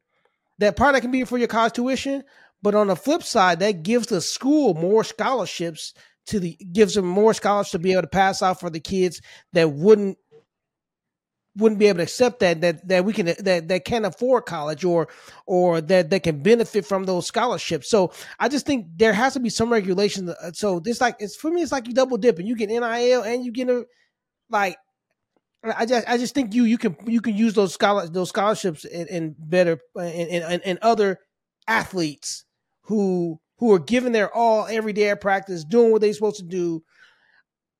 that 0.58 0.76
part 0.76 0.94
that 0.94 1.00
can 1.00 1.10
be 1.10 1.24
for 1.24 1.38
your 1.38 1.48
college 1.48 1.72
tuition, 1.72 2.24
but 2.62 2.74
on 2.74 2.88
the 2.88 2.96
flip 2.96 3.22
side, 3.22 3.60
that 3.60 3.82
gives 3.82 4.08
the 4.08 4.20
school 4.20 4.74
more 4.74 5.04
scholarships 5.04 5.94
to 6.30 6.40
the 6.40 6.56
gives 6.72 6.94
them 6.94 7.06
more 7.06 7.34
scholarships 7.34 7.72
to 7.72 7.78
be 7.78 7.92
able 7.92 8.02
to 8.02 8.08
pass 8.08 8.42
out 8.42 8.60
for 8.60 8.70
the 8.70 8.80
kids 8.80 9.20
that 9.52 9.70
wouldn't 9.70 10.16
wouldn't 11.56 11.78
be 11.78 11.86
able 11.86 11.98
to 11.98 12.04
accept 12.04 12.40
that 12.40 12.60
that 12.60 12.86
that 12.88 13.04
we 13.04 13.12
can 13.12 13.26
that 13.26 13.68
that 13.68 13.84
can't 13.84 14.06
afford 14.06 14.46
college 14.46 14.84
or 14.84 15.08
or 15.46 15.80
that 15.80 16.10
that 16.10 16.22
can 16.22 16.42
benefit 16.42 16.86
from 16.86 17.04
those 17.04 17.26
scholarships. 17.26 17.90
So 17.90 18.12
I 18.38 18.48
just 18.48 18.66
think 18.66 18.86
there 18.96 19.12
has 19.12 19.34
to 19.34 19.40
be 19.40 19.50
some 19.50 19.70
regulation. 19.72 20.28
Uh, 20.28 20.52
so 20.52 20.80
this 20.80 21.00
like 21.00 21.16
it's 21.18 21.36
for 21.36 21.50
me, 21.50 21.62
it's 21.62 21.72
like 21.72 21.86
you 21.86 21.94
double 21.94 22.16
dipping. 22.16 22.46
You 22.46 22.56
get 22.56 22.68
NIL 22.68 23.22
and 23.22 23.44
you 23.44 23.52
get 23.52 23.68
a 23.68 23.84
like. 24.48 24.76
I 25.62 25.84
just 25.84 26.08
I 26.08 26.16
just 26.16 26.34
think 26.34 26.54
you 26.54 26.64
you 26.64 26.78
can 26.78 26.96
you 27.04 27.20
can 27.20 27.36
use 27.36 27.52
those 27.52 27.74
scholar 27.74 28.06
those 28.08 28.30
scholarships 28.30 28.86
in, 28.86 29.06
in 29.08 29.34
better 29.38 29.78
in, 29.96 30.04
in, 30.04 30.60
in 30.62 30.78
other 30.80 31.18
athletes 31.68 32.46
who 32.84 33.38
who 33.60 33.72
are 33.72 33.78
giving 33.78 34.12
their 34.12 34.34
all 34.34 34.66
every 34.66 34.92
day 34.92 35.10
at 35.10 35.20
practice, 35.20 35.64
doing 35.64 35.92
what 35.92 36.00
they're 36.00 36.12
supposed 36.14 36.38
to 36.38 36.42
do, 36.42 36.82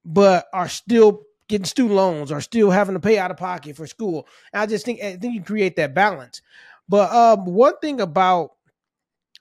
but 0.04 0.46
are 0.52 0.68
still 0.68 1.22
getting 1.48 1.64
student 1.64 1.94
loans 1.94 2.30
or 2.30 2.40
still 2.42 2.70
having 2.70 2.94
to 2.94 3.00
pay 3.00 3.18
out 3.18 3.30
of 3.30 3.38
pocket 3.38 3.76
for 3.76 3.86
school. 3.86 4.28
And 4.52 4.60
I 4.60 4.66
just 4.66 4.84
think 4.84 5.02
I 5.02 5.16
think 5.16 5.34
you 5.34 5.42
create 5.42 5.76
that 5.76 5.94
balance. 5.94 6.42
But 6.86 7.10
um, 7.10 7.46
one 7.46 7.78
thing 7.80 8.00
about 8.00 8.50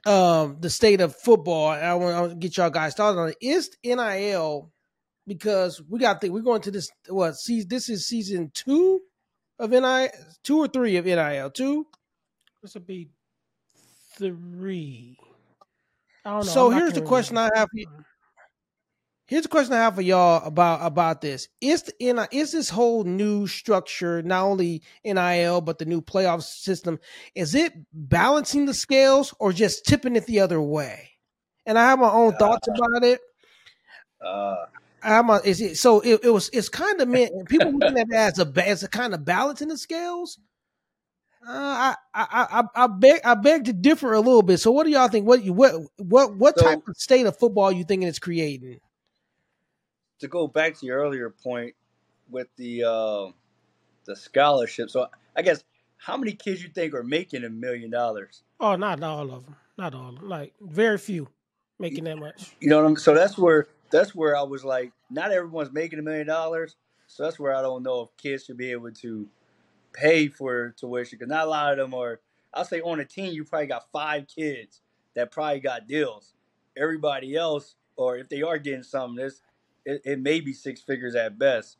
um, 0.08 0.58
the 0.62 0.70
state 0.70 1.02
of 1.02 1.16
football, 1.16 1.68
I 1.68 1.94
want 1.96 2.30
to 2.30 2.36
get 2.36 2.56
y'all 2.56 2.70
guys 2.70 2.94
started 2.94 3.20
on 3.20 3.30
it, 3.30 3.38
is 3.42 3.70
NIL 3.84 4.72
because 5.28 5.82
we 5.90 6.00
got 6.00 6.22
the, 6.22 6.30
we're 6.30 6.42
going 6.42 6.62
to 6.62 6.72
this 6.72 6.90
what 7.10 7.36
see 7.36 7.64
this 7.64 7.90
is 7.90 8.08
season 8.08 8.50
two 8.54 9.02
of 9.60 9.72
NIL 9.72 10.10
two 10.44 10.58
or 10.58 10.70
three 10.70 10.96
of 10.96 11.06
NIL 11.06 11.50
two 11.52 11.86
This 12.64 12.76
would 12.76 12.88
be 12.88 13.10
three. 14.18 15.18
I 16.26 16.32
don't 16.32 16.46
know. 16.46 16.52
So 16.52 16.72
I'm 16.72 16.78
here's 16.78 16.94
the 16.94 17.02
question 17.02 17.36
remember. 17.36 17.56
I 17.56 17.60
have. 17.60 17.70
For. 17.72 18.04
Here's 19.30 19.44
the 19.44 19.50
question 19.50 19.74
I 19.74 19.78
have 19.78 19.94
for 19.94 20.02
y'all 20.02 20.44
about 20.44 20.80
about 20.82 21.22
this. 21.22 21.50
Is 21.62 21.84
the 21.84 21.94
NI 22.00 22.26
is 22.32 22.52
this 22.52 22.68
whole 22.68 23.04
new 23.04 23.46
structure 23.46 24.24
not 24.24 24.44
only 24.44 24.82
NIL 25.06 25.62
but 25.62 25.78
the 25.78 25.86
new 25.86 26.02
playoff 26.02 26.42
system? 26.42 27.00
Is 27.36 27.54
it 27.54 27.74
balancing 27.94 28.66
the 28.66 28.74
scales 28.74 29.32
or 29.40 29.54
just 29.54 29.86
tipping 29.86 30.16
it 30.16 30.26
the 30.26 30.40
other 30.40 30.60
way? 30.60 31.12
And 31.68 31.78
I 31.78 31.90
have 31.90 32.00
my 32.00 32.10
own 32.10 32.34
thoughts 32.38 32.68
about 32.68 33.04
it. 33.04 33.22
Uh, 34.20 34.66
I'm 35.04 35.30
a, 35.30 35.40
is 35.46 35.62
it 35.62 35.78
so? 35.78 36.00
It, 36.00 36.22
it 36.24 36.30
was. 36.32 36.50
It's 36.52 36.70
kind 36.70 37.00
of 37.00 37.08
meant. 37.08 37.48
People 37.48 37.72
looking 37.72 38.00
at 38.00 38.08
it 38.10 38.16
as 38.16 38.40
a 38.40 38.68
as 38.68 38.82
a 38.82 38.88
kind 38.88 39.14
of 39.14 39.26
balance 39.26 39.62
in 39.62 39.68
the 39.68 39.78
scales. 39.78 40.40
Uh, 41.48 41.94
I, 42.14 42.26
I 42.54 42.64
I 42.76 42.88
beg 42.88 43.22
I 43.24 43.34
beg 43.36 43.66
to 43.66 43.74
differ 43.74 44.14
a 44.14 44.20
little 44.20 44.42
bit. 44.42 44.58
So, 44.60 44.72
what 44.72 44.84
do 44.86 44.92
y'all 44.92 45.08
think? 45.08 45.26
What 45.26 45.44
you 45.44 45.54
what 45.54 45.74
what 45.98 46.36
what 46.36 46.60
So- 46.60 46.66
type 46.66 46.88
of 46.88 46.98
state 46.98 47.26
of 47.26 47.38
football 47.38 47.72
you 47.72 47.84
thinking 47.84 48.08
it's 48.08 48.20
creating? 48.20 48.80
to 50.20 50.28
go 50.28 50.48
back 50.50 50.78
to 50.78 50.86
your 50.86 50.98
earlier 51.00 51.30
point 51.30 51.74
with 52.30 52.48
the 52.58 52.84
uh, 52.84 53.32
the 54.06 54.16
scholarship. 54.16 54.90
So 54.90 55.08
I 55.36 55.42
guess 55.42 55.64
how 55.98 56.18
many 56.18 56.34
kids 56.34 56.62
you 56.62 56.70
think 56.70 56.94
are 56.94 57.04
making 57.04 57.46
a 57.46 57.50
million 57.50 57.90
dollars? 57.90 58.44
Oh, 58.60 58.76
not 58.76 59.02
all 59.02 59.32
of 59.32 59.46
them. 59.46 59.56
Not 59.78 59.96
all 59.96 60.10
of 60.10 60.16
them. 60.16 60.28
Like 60.28 60.54
very 60.60 60.98
few 60.98 61.30
making 61.80 62.04
that 62.04 62.18
much. 62.18 62.54
You 62.60 62.68
know 62.68 62.78
what 62.82 62.86
I'm 62.86 62.98
so 62.98 63.14
that's 63.14 63.38
where 63.38 63.68
that's 63.92 64.14
where 64.14 64.36
I 64.36 64.42
was 64.44 64.66
like, 64.66 64.92
not 65.10 65.32
everyone's 65.32 65.72
making 65.72 66.00
a 66.00 66.02
million 66.04 66.28
dollars. 66.28 66.76
So 67.08 67.24
that's 67.24 67.40
where 67.40 67.56
I 67.56 67.62
don't 67.62 67.82
know 67.82 68.02
if 68.02 68.18
kids 68.22 68.44
should 68.46 68.58
be 68.58 68.72
able 68.72 68.92
to 68.92 69.26
pay 69.94 70.28
for 70.28 70.72
tuition 70.78 71.18
because 71.20 71.30
not 71.30 71.48
a 71.48 71.50
lot 71.50 71.72
of 71.74 71.78
them 71.78 71.94
are. 71.94 72.20
I'll 72.54 72.66
say 72.66 72.82
on 72.82 73.00
a 73.00 73.06
team, 73.06 73.34
you 73.34 73.44
probably 73.46 73.68
got 73.68 73.92
five 73.92 74.28
kids 74.28 74.82
that 75.16 75.32
probably 75.32 75.60
got 75.60 75.88
deals. 75.88 76.34
Everybody 76.78 77.36
else, 77.36 77.76
or 77.96 78.18
if 78.18 78.30
they 78.30 78.42
are 78.42 78.58
getting 78.58 78.84
something, 78.84 79.24
this 79.24 79.42
it, 79.86 80.02
it 80.06 80.20
may 80.20 80.40
be 80.40 80.54
six 80.54 80.82
figures 80.82 81.16
at 81.16 81.38
best. 81.38 81.78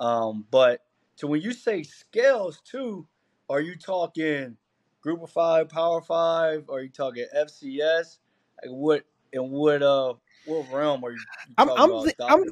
Um, 0.00 0.44
but 0.50 0.82
so 1.16 1.26
when 1.26 1.40
you 1.40 1.52
say 1.52 1.82
scales 1.82 2.60
too, 2.64 3.06
are 3.48 3.60
you 3.60 3.76
talking 3.76 4.56
group 5.02 5.22
of 5.22 5.30
five, 5.30 5.68
power 5.68 6.00
five? 6.00 6.68
Are 6.70 6.80
you 6.80 6.88
talking 6.90 7.26
FCS? 7.36 8.18
Like 8.62 8.70
what 8.70 9.04
in 9.32 9.50
what 9.50 9.82
uh 9.82 10.14
what 10.46 10.72
realm 10.72 11.04
are 11.04 11.12
you, 11.12 11.18
you 11.48 11.54
I'm 11.56 11.70
I'm 11.76 11.90
about? 11.90 12.04
thi- 12.04 12.14
I'm? 12.28 12.44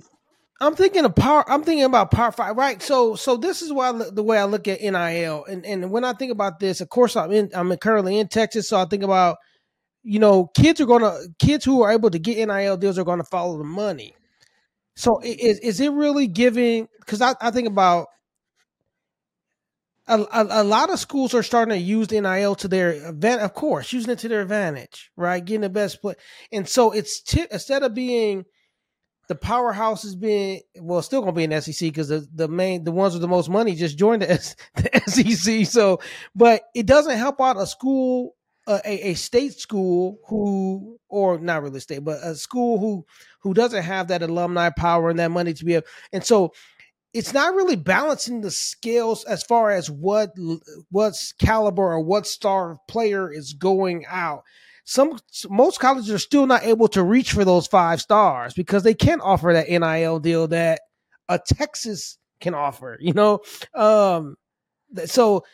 I'm 0.61 0.75
thinking 0.75 1.05
of 1.05 1.15
power. 1.15 1.49
I'm 1.51 1.63
thinking 1.63 1.85
about 1.85 2.11
power 2.11 2.33
five, 2.33 2.57
right? 2.57 2.81
So 2.81 3.15
so 3.15 3.37
this 3.37 3.61
is 3.61 3.73
why 3.73 3.93
the 3.93 4.23
way 4.23 4.39
I 4.39 4.45
look 4.45 4.67
at 4.69 4.81
NIL, 4.81 5.45
and 5.45 5.67
and 5.67 5.91
when 5.91 6.05
I 6.05 6.15
think 6.15 6.33
about 6.33 6.61
this, 6.61 6.81
of 6.81 6.89
course 6.89 7.17
I'm 7.17 7.31
in 7.31 7.51
I'm 7.55 7.77
currently 7.77 8.19
in 8.19 8.29
Texas, 8.29 8.69
so 8.69 8.79
I 8.79 8.87
think 8.87 9.03
about 9.03 9.37
you 10.03 10.19
know 10.19 10.47
kids 10.57 10.81
are 10.81 10.87
gonna 10.87 11.15
kids 11.39 11.65
who 11.65 11.83
are 11.83 11.93
able 11.93 12.11
to 12.11 12.19
get 12.19 12.47
NIL 12.49 12.79
deals 12.79 12.99
are 12.99 13.05
to 13.05 13.25
follow 13.25 13.59
the 13.59 13.65
money. 13.65 14.15
So 14.95 15.21
is 15.23 15.59
is 15.59 15.81
it 15.81 15.93
really 15.93 16.27
giving? 16.27 16.89
Because 17.01 17.21
I, 17.21 17.35
I 17.41 17.51
think 17.51 17.69
about 17.69 18.07
a, 20.09 20.21
a, 20.21 20.63
a 20.63 20.65
lot 20.65 20.91
of 20.91 20.99
schools 20.99 21.35
are 21.35 21.43
starting 21.43 21.75
to 21.75 21.81
use 21.81 22.11
NIL 22.11 22.55
to 22.55 22.69
their 22.69 22.93
event, 23.09 23.43
of 23.43 23.53
course, 23.53 23.93
using 23.93 24.13
it 24.13 24.21
to 24.21 24.29
their 24.29 24.41
advantage, 24.41 25.11
right? 25.17 25.45
Getting 25.45 25.63
the 25.63 25.69
best 25.69 26.01
play, 26.01 26.15
and 26.51 26.67
so 26.67 26.93
it's 26.93 27.21
ti 27.21 27.45
instead 27.51 27.83
of 27.83 27.93
being 27.93 28.47
the 29.29 29.35
powerhouse 29.35 30.05
is 30.05 30.15
being 30.15 30.61
well, 30.81 31.03
still 31.03 31.21
gonna 31.21 31.33
be 31.33 31.45
in 31.45 31.61
SEC 31.61 31.89
because 31.89 32.09
the, 32.09 32.27
the 32.35 32.49
main 32.49 32.85
the 32.85 32.93
ones 32.93 33.15
with 33.15 33.23
the 33.23 33.29
most 33.29 33.49
money 33.49 33.75
just 33.75 33.99
joined 33.99 34.23
the, 34.23 34.31
S, 34.31 34.57
the 34.77 35.01
SEC. 35.07 35.67
So, 35.67 36.01
but 36.35 36.63
it 36.75 36.87
doesn't 36.87 37.19
help 37.19 37.41
out 37.41 37.57
a 37.57 37.67
school, 37.67 38.37
uh, 38.67 38.81
a 38.85 39.11
a 39.11 39.15
state 39.15 39.55
school 39.55 40.19
who, 40.29 40.99
or 41.09 41.39
not 41.39 41.63
really 41.63 41.81
state, 41.81 42.05
but 42.05 42.19
a 42.23 42.35
school 42.35 42.79
who 42.79 43.05
who 43.41 43.55
doesn't 43.55 43.83
have 43.83 44.09
that 44.09 44.23
alumni 44.23 44.71
power 44.71 45.11
and 45.11 45.19
that 45.19 45.31
money 45.31 45.55
to 45.55 45.65
be 45.65 45.75
able. 45.75 45.87
And 46.13 46.25
so, 46.25 46.53
it's 47.13 47.33
not 47.33 47.55
really 47.55 47.77
balancing 47.77 48.43
the 48.43 48.51
scales 48.51 49.25
as 49.25 49.43
far 49.43 49.71
as 49.71 49.91
what 49.91 50.33
what's 50.91 51.33
caliber 51.33 51.83
or 51.83 52.01
what 52.01 52.27
star 52.27 52.79
player 52.89 53.33
is 53.33 53.55
going 53.55 54.05
out 54.07 54.43
some 54.87 55.19
most 55.51 55.81
colleges 55.81 56.11
are 56.13 56.19
still 56.19 56.47
not 56.47 56.63
able 56.63 56.87
to 56.87 57.03
reach 57.03 57.33
for 57.33 57.45
those 57.45 57.67
five 57.67 58.01
stars 58.01 58.55
because 58.55 58.85
they 58.85 58.95
can't 58.95 59.21
offer 59.21 59.53
that 59.53 59.69
NIL 59.69 60.21
deal 60.21 60.47
that 60.47 60.81
a 61.29 61.41
Texas 61.41 62.19
can 62.41 62.55
offer, 62.55 62.97
you 63.01 63.13
know. 63.13 63.41
Um 63.75 64.37
so 65.07 65.45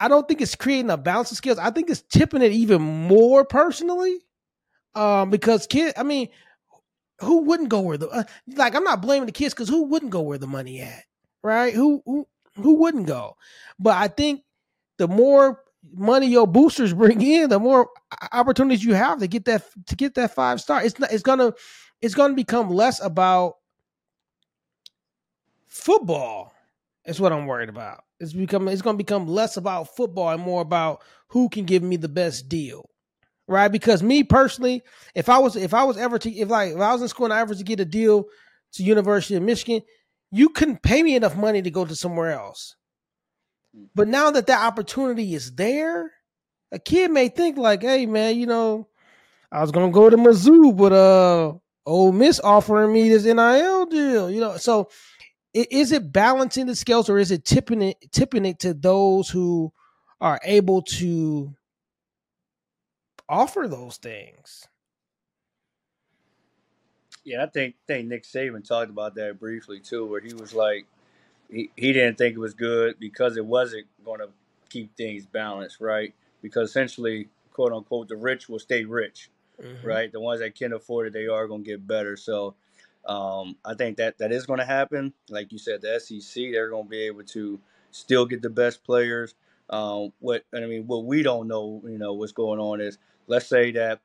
I 0.00 0.08
don't 0.08 0.28
think 0.28 0.40
it's 0.40 0.54
creating 0.54 0.90
a 0.90 0.96
balance 0.96 1.32
of 1.32 1.38
skills. 1.38 1.58
I 1.58 1.70
think 1.70 1.90
it's 1.90 2.02
tipping 2.02 2.42
it 2.42 2.52
even 2.52 2.80
more 2.80 3.44
personally. 3.44 4.20
Um 4.94 5.30
because 5.30 5.66
kid 5.66 5.94
I 5.96 6.04
mean 6.04 6.28
who 7.20 7.38
wouldn't 7.42 7.70
go 7.70 7.80
where 7.80 7.98
the 7.98 8.08
uh, 8.08 8.24
like 8.54 8.76
I'm 8.76 8.84
not 8.84 9.02
blaming 9.02 9.26
the 9.26 9.32
kids 9.32 9.54
cuz 9.54 9.68
who 9.68 9.86
wouldn't 9.86 10.12
go 10.12 10.20
where 10.22 10.38
the 10.38 10.46
money 10.46 10.82
at? 10.82 11.02
Right? 11.42 11.74
Who 11.74 12.00
who 12.06 12.28
who 12.54 12.74
wouldn't 12.76 13.08
go? 13.08 13.36
But 13.80 13.96
I 13.96 14.06
think 14.06 14.42
the 14.98 15.08
more 15.08 15.64
money 15.94 16.26
your 16.26 16.46
boosters 16.46 16.92
bring 16.94 17.20
in, 17.20 17.50
the 17.50 17.58
more 17.58 17.88
opportunities 18.32 18.84
you 18.84 18.94
have 18.94 19.20
to 19.20 19.26
get 19.26 19.44
that 19.46 19.64
to 19.86 19.96
get 19.96 20.14
that 20.14 20.34
five 20.34 20.60
star. 20.60 20.82
It's 20.82 20.98
not. 20.98 21.12
It's 21.12 21.22
gonna. 21.22 21.52
It's 22.00 22.14
gonna 22.14 22.34
become 22.34 22.70
less 22.70 23.00
about 23.02 23.54
football. 25.66 26.52
Is 27.04 27.20
what 27.20 27.32
I'm 27.32 27.46
worried 27.46 27.68
about. 27.68 28.04
It's 28.20 28.32
become. 28.32 28.68
It's 28.68 28.82
gonna 28.82 28.98
become 28.98 29.26
less 29.26 29.56
about 29.56 29.96
football 29.96 30.30
and 30.30 30.42
more 30.42 30.62
about 30.62 31.02
who 31.28 31.48
can 31.48 31.64
give 31.64 31.82
me 31.82 31.96
the 31.96 32.08
best 32.08 32.48
deal. 32.48 32.88
Right? 33.46 33.68
Because 33.68 34.02
me 34.02 34.24
personally, 34.24 34.82
if 35.14 35.28
I 35.28 35.38
was 35.38 35.56
if 35.56 35.72
I 35.72 35.84
was 35.84 35.96
ever 35.96 36.18
to 36.18 36.30
if 36.30 36.50
like 36.50 36.72
if 36.72 36.80
I 36.80 36.92
was 36.92 37.02
in 37.02 37.08
school 37.08 37.26
and 37.26 37.32
I 37.32 37.40
ever 37.40 37.54
to 37.54 37.64
get 37.64 37.80
a 37.80 37.84
deal 37.84 38.24
to 38.72 38.82
University 38.82 39.36
of 39.36 39.42
Michigan, 39.42 39.82
you 40.30 40.50
couldn't 40.50 40.82
pay 40.82 41.02
me 41.02 41.16
enough 41.16 41.36
money 41.36 41.62
to 41.62 41.70
go 41.70 41.86
to 41.86 41.96
somewhere 41.96 42.32
else. 42.32 42.76
But 43.94 44.08
now 44.08 44.30
that 44.30 44.46
that 44.46 44.64
opportunity 44.66 45.34
is 45.34 45.54
there, 45.54 46.12
a 46.72 46.78
kid 46.78 47.10
may 47.10 47.28
think 47.28 47.56
like, 47.56 47.82
"Hey, 47.82 48.06
man, 48.06 48.36
you 48.36 48.46
know, 48.46 48.88
I 49.52 49.60
was 49.60 49.70
gonna 49.70 49.90
go 49.90 50.10
to 50.10 50.16
Mizzou, 50.16 50.76
but 50.76 50.92
uh, 50.92 51.54
Ole 51.86 52.12
Miss 52.12 52.40
offering 52.40 52.92
me 52.92 53.08
this 53.08 53.24
NIL 53.24 53.86
deal." 53.86 54.30
You 54.30 54.40
know, 54.40 54.56
so 54.56 54.88
is 55.54 55.92
it 55.92 56.12
balancing 56.12 56.66
the 56.66 56.76
scales 56.76 57.08
or 57.08 57.18
is 57.18 57.30
it 57.30 57.44
tipping 57.44 57.82
it 57.82 57.96
tipping 58.12 58.44
it 58.46 58.60
to 58.60 58.74
those 58.74 59.28
who 59.28 59.72
are 60.20 60.40
able 60.44 60.82
to 60.82 61.54
offer 63.28 63.66
those 63.68 63.96
things? 63.96 64.66
Yeah, 67.24 67.44
I 67.44 67.46
think 67.46 67.74
think 67.86 68.08
Nick 68.08 68.24
Saban 68.24 68.66
talked 68.66 68.90
about 68.90 69.14
that 69.16 69.38
briefly 69.38 69.80
too, 69.80 70.06
where 70.06 70.20
he 70.20 70.32
was 70.34 70.54
like, 70.54 70.86
he, 71.50 71.70
he 71.76 71.92
didn't 71.92 72.18
think 72.18 72.34
it 72.36 72.40
was 72.40 72.54
good 72.54 72.98
because 72.98 73.36
it 73.36 73.44
wasn't 73.46 73.86
going 74.04 74.20
to 74.20 74.28
keep 74.68 74.96
things 74.96 75.26
balanced, 75.26 75.80
right? 75.80 76.14
Because 76.42 76.70
essentially, 76.70 77.28
quote 77.52 77.72
unquote, 77.72 78.08
the 78.08 78.16
rich 78.16 78.48
will 78.48 78.58
stay 78.58 78.84
rich, 78.84 79.30
right? 79.82 80.10
The 80.12 80.20
ones 80.20 80.40
that 80.40 80.54
can 80.54 80.72
afford 80.72 81.08
it, 81.08 81.12
they 81.12 81.26
are 81.26 81.46
going 81.48 81.64
to 81.64 81.70
get 81.70 81.86
better. 81.86 82.16
So, 82.16 82.54
um, 83.06 83.56
I 83.64 83.74
think 83.74 83.96
that 83.98 84.18
that 84.18 84.32
is 84.32 84.46
going 84.46 84.58
to 84.58 84.66
happen. 84.66 85.14
Like 85.30 85.52
you 85.52 85.58
said, 85.58 85.80
the 85.82 85.98
SEC, 85.98 86.52
they're 86.52 86.70
going 86.70 86.84
to 86.84 86.90
be 86.90 87.06
able 87.06 87.24
to 87.24 87.58
still 87.90 88.26
get 88.26 88.42
the 88.42 88.50
best 88.50 88.84
players. 88.84 89.34
Um, 89.70 90.12
what 90.20 90.44
and 90.52 90.64
I 90.64 90.68
mean, 90.68 90.86
what 90.86 91.04
we 91.04 91.22
don't 91.22 91.48
know, 91.48 91.82
you 91.84 91.98
know, 91.98 92.14
what's 92.14 92.32
going 92.32 92.60
on 92.60 92.80
is, 92.80 92.98
let's 93.26 93.46
say 93.46 93.70
that, 93.72 94.00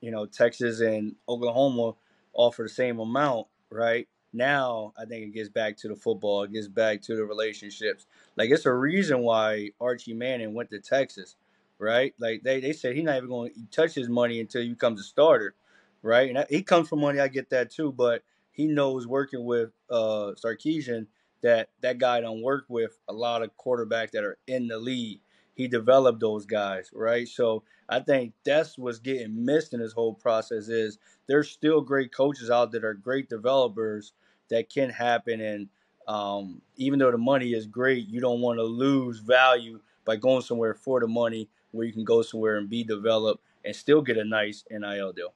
you 0.00 0.10
know, 0.10 0.26
Texas 0.26 0.80
and 0.80 1.14
Oklahoma 1.28 1.94
offer 2.34 2.62
the 2.62 2.68
same 2.68 2.98
amount, 2.98 3.46
right? 3.70 4.08
Now 4.36 4.92
I 4.98 5.04
think 5.04 5.24
it 5.26 5.34
gets 5.34 5.48
back 5.48 5.76
to 5.78 5.88
the 5.88 5.96
football, 5.96 6.42
it 6.44 6.52
gets 6.52 6.68
back 6.68 7.02
to 7.02 7.16
the 7.16 7.24
relationships. 7.24 8.06
Like 8.36 8.50
it's 8.50 8.66
a 8.66 8.72
reason 8.72 9.20
why 9.20 9.70
Archie 9.80 10.14
Manning 10.14 10.54
went 10.54 10.70
to 10.70 10.80
Texas, 10.80 11.36
right? 11.78 12.14
Like 12.18 12.42
they, 12.42 12.60
they 12.60 12.72
said 12.72 12.94
he's 12.94 13.04
not 13.04 13.16
even 13.16 13.28
going 13.28 13.52
to 13.54 13.60
touch 13.70 13.94
his 13.94 14.08
money 14.08 14.40
until 14.40 14.62
you 14.62 14.70
become 14.74 14.96
the 14.96 15.02
starter, 15.02 15.54
right? 16.02 16.28
And 16.28 16.36
that, 16.38 16.50
he 16.50 16.62
comes 16.62 16.88
from 16.88 17.00
money, 17.00 17.20
I 17.20 17.28
get 17.28 17.50
that 17.50 17.70
too, 17.70 17.92
but 17.92 18.22
he 18.52 18.66
knows 18.66 19.06
working 19.06 19.44
with 19.44 19.70
uh 19.90 20.32
Sarkisian 20.42 21.06
that 21.42 21.68
that 21.82 21.98
guy 21.98 22.20
don't 22.20 22.42
work 22.42 22.64
with 22.68 22.98
a 23.08 23.12
lot 23.12 23.42
of 23.42 23.50
quarterbacks 23.56 24.12
that 24.12 24.24
are 24.24 24.38
in 24.46 24.68
the 24.68 24.78
league. 24.78 25.20
He 25.54 25.68
developed 25.68 26.20
those 26.20 26.44
guys, 26.44 26.90
right? 26.92 27.26
So 27.26 27.62
I 27.88 28.00
think 28.00 28.34
that's 28.44 28.76
what's 28.76 28.98
getting 28.98 29.44
missed 29.44 29.72
in 29.72 29.80
this 29.80 29.92
whole 29.92 30.14
process 30.14 30.68
is 30.68 30.98
there's 31.26 31.50
still 31.50 31.80
great 31.80 32.12
coaches 32.12 32.50
out 32.50 32.72
that 32.72 32.84
are 32.84 32.94
great 32.94 33.28
developers 33.28 34.12
that 34.48 34.68
can 34.70 34.90
happen 34.90 35.40
and 35.40 35.68
um, 36.06 36.62
even 36.76 36.98
though 36.98 37.10
the 37.10 37.18
money 37.18 37.52
is 37.52 37.66
great, 37.66 38.06
you 38.08 38.20
don't 38.20 38.40
want 38.40 38.58
to 38.58 38.62
lose 38.62 39.18
value 39.18 39.80
by 40.04 40.16
going 40.16 40.42
somewhere 40.42 40.74
for 40.74 41.00
the 41.00 41.08
money 41.08 41.48
where 41.72 41.86
you 41.86 41.92
can 41.92 42.04
go 42.04 42.22
somewhere 42.22 42.58
and 42.58 42.70
be 42.70 42.84
developed 42.84 43.42
and 43.64 43.74
still 43.74 44.02
get 44.02 44.16
a 44.16 44.24
nice 44.24 44.64
NIL 44.70 45.12
deal. 45.12 45.34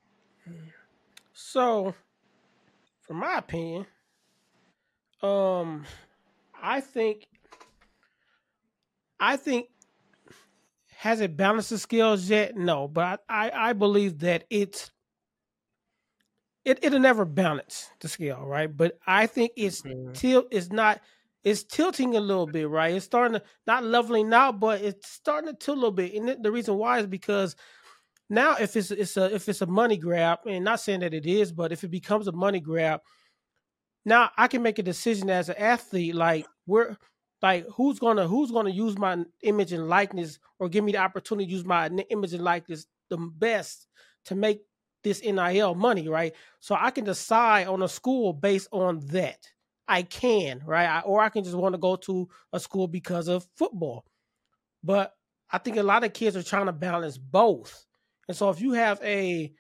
So, 1.32 1.94
from 3.00 3.16
my 3.16 3.38
opinion, 3.38 3.86
um, 5.22 5.84
I 6.62 6.80
think, 6.80 7.26
I 9.18 9.36
think 9.36 9.68
has 10.96 11.20
it 11.20 11.36
balanced 11.36 11.70
the 11.70 11.78
scales 11.78 12.28
yet? 12.28 12.56
No, 12.56 12.86
but 12.86 13.24
I, 13.28 13.50
I 13.52 13.72
believe 13.72 14.18
that 14.20 14.44
it's 14.50 14.90
it 16.64 16.78
it'll 16.82 17.00
never 17.00 17.24
balance 17.24 17.90
the 18.00 18.08
scale, 18.08 18.44
right? 18.44 18.74
But 18.74 18.98
I 19.06 19.26
think 19.26 19.52
it's 19.56 19.82
mm-hmm. 19.82 20.12
tilt 20.12 20.46
is 20.50 20.70
not 20.70 21.00
it's 21.42 21.64
tilting 21.64 22.16
a 22.16 22.20
little 22.20 22.46
bit, 22.46 22.68
right? 22.68 22.94
It's 22.94 23.06
starting 23.06 23.40
to 23.40 23.46
not 23.66 23.84
leveling 23.84 24.32
out, 24.32 24.60
but 24.60 24.82
it's 24.82 25.08
starting 25.08 25.48
to 25.50 25.56
tilt 25.56 25.78
a 25.78 25.80
little 25.80 25.90
bit. 25.90 26.14
And 26.14 26.42
the 26.42 26.52
reason 26.52 26.76
why 26.76 26.98
is 26.98 27.06
because 27.06 27.56
now 28.28 28.56
if 28.56 28.76
it's 28.76 28.90
it's 28.90 29.16
a 29.16 29.34
if 29.34 29.48
it's 29.48 29.62
a 29.62 29.66
money 29.66 29.96
grab, 29.96 30.40
and 30.46 30.64
not 30.64 30.80
saying 30.80 31.00
that 31.00 31.14
it 31.14 31.26
is, 31.26 31.52
but 31.52 31.72
if 31.72 31.82
it 31.82 31.90
becomes 31.90 32.28
a 32.28 32.32
money 32.32 32.60
grab, 32.60 33.00
now 34.04 34.30
I 34.36 34.48
can 34.48 34.62
make 34.62 34.78
a 34.78 34.82
decision 34.82 35.30
as 35.30 35.48
an 35.48 35.56
athlete, 35.56 36.14
like 36.14 36.46
where 36.66 36.98
like 37.42 37.66
who's 37.74 37.98
gonna 37.98 38.28
who's 38.28 38.50
gonna 38.50 38.70
use 38.70 38.98
my 38.98 39.24
image 39.42 39.72
and 39.72 39.88
likeness 39.88 40.38
or 40.58 40.68
give 40.68 40.84
me 40.84 40.92
the 40.92 40.98
opportunity 40.98 41.46
to 41.46 41.52
use 41.52 41.64
my 41.64 41.86
image 42.10 42.34
and 42.34 42.44
likeness 42.44 42.86
the 43.08 43.16
best 43.16 43.86
to 44.26 44.34
make 44.34 44.60
this 45.02 45.22
NIL 45.22 45.74
money, 45.74 46.08
right? 46.08 46.34
So 46.60 46.76
I 46.78 46.90
can 46.90 47.04
decide 47.04 47.66
on 47.66 47.82
a 47.82 47.88
school 47.88 48.32
based 48.32 48.68
on 48.72 49.00
that. 49.08 49.38
I 49.88 50.02
can, 50.02 50.62
right? 50.64 50.86
I, 50.86 51.00
or 51.00 51.20
I 51.20 51.30
can 51.30 51.42
just 51.42 51.56
want 51.56 51.74
to 51.74 51.78
go 51.78 51.96
to 51.96 52.28
a 52.52 52.60
school 52.60 52.86
because 52.86 53.28
of 53.28 53.46
football. 53.56 54.04
But 54.84 55.14
I 55.50 55.58
think 55.58 55.76
a 55.76 55.82
lot 55.82 56.04
of 56.04 56.12
kids 56.12 56.36
are 56.36 56.42
trying 56.42 56.66
to 56.66 56.72
balance 56.72 57.18
both. 57.18 57.86
And 58.28 58.36
so 58.36 58.50
if 58.50 58.60
you 58.60 58.72
have 58.72 59.00
a 59.02 59.52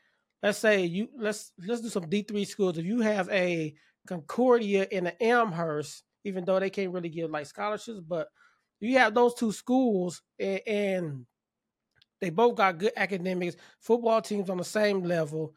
let's 0.42 0.58
say 0.58 0.84
you 0.84 1.08
let's 1.18 1.52
let's 1.66 1.80
do 1.80 1.88
some 1.88 2.04
D3 2.04 2.46
schools. 2.46 2.78
If 2.78 2.84
you 2.84 3.00
have 3.00 3.28
a 3.30 3.74
Concordia 4.06 4.86
and 4.90 5.08
an 5.08 5.14
Elmhurst, 5.20 6.04
even 6.24 6.44
though 6.44 6.60
they 6.60 6.70
can't 6.70 6.92
really 6.92 7.08
give 7.08 7.30
like 7.30 7.46
scholarships, 7.46 8.00
but 8.00 8.28
you 8.80 8.98
have 8.98 9.14
those 9.14 9.34
two 9.34 9.52
schools 9.52 10.22
and, 10.38 10.60
and 10.66 11.26
they 12.20 12.30
both 12.30 12.56
got 12.56 12.78
good 12.78 12.92
academics, 12.96 13.56
football 13.80 14.20
teams 14.20 14.50
on 14.50 14.58
the 14.58 14.64
same 14.64 15.02
level. 15.02 15.54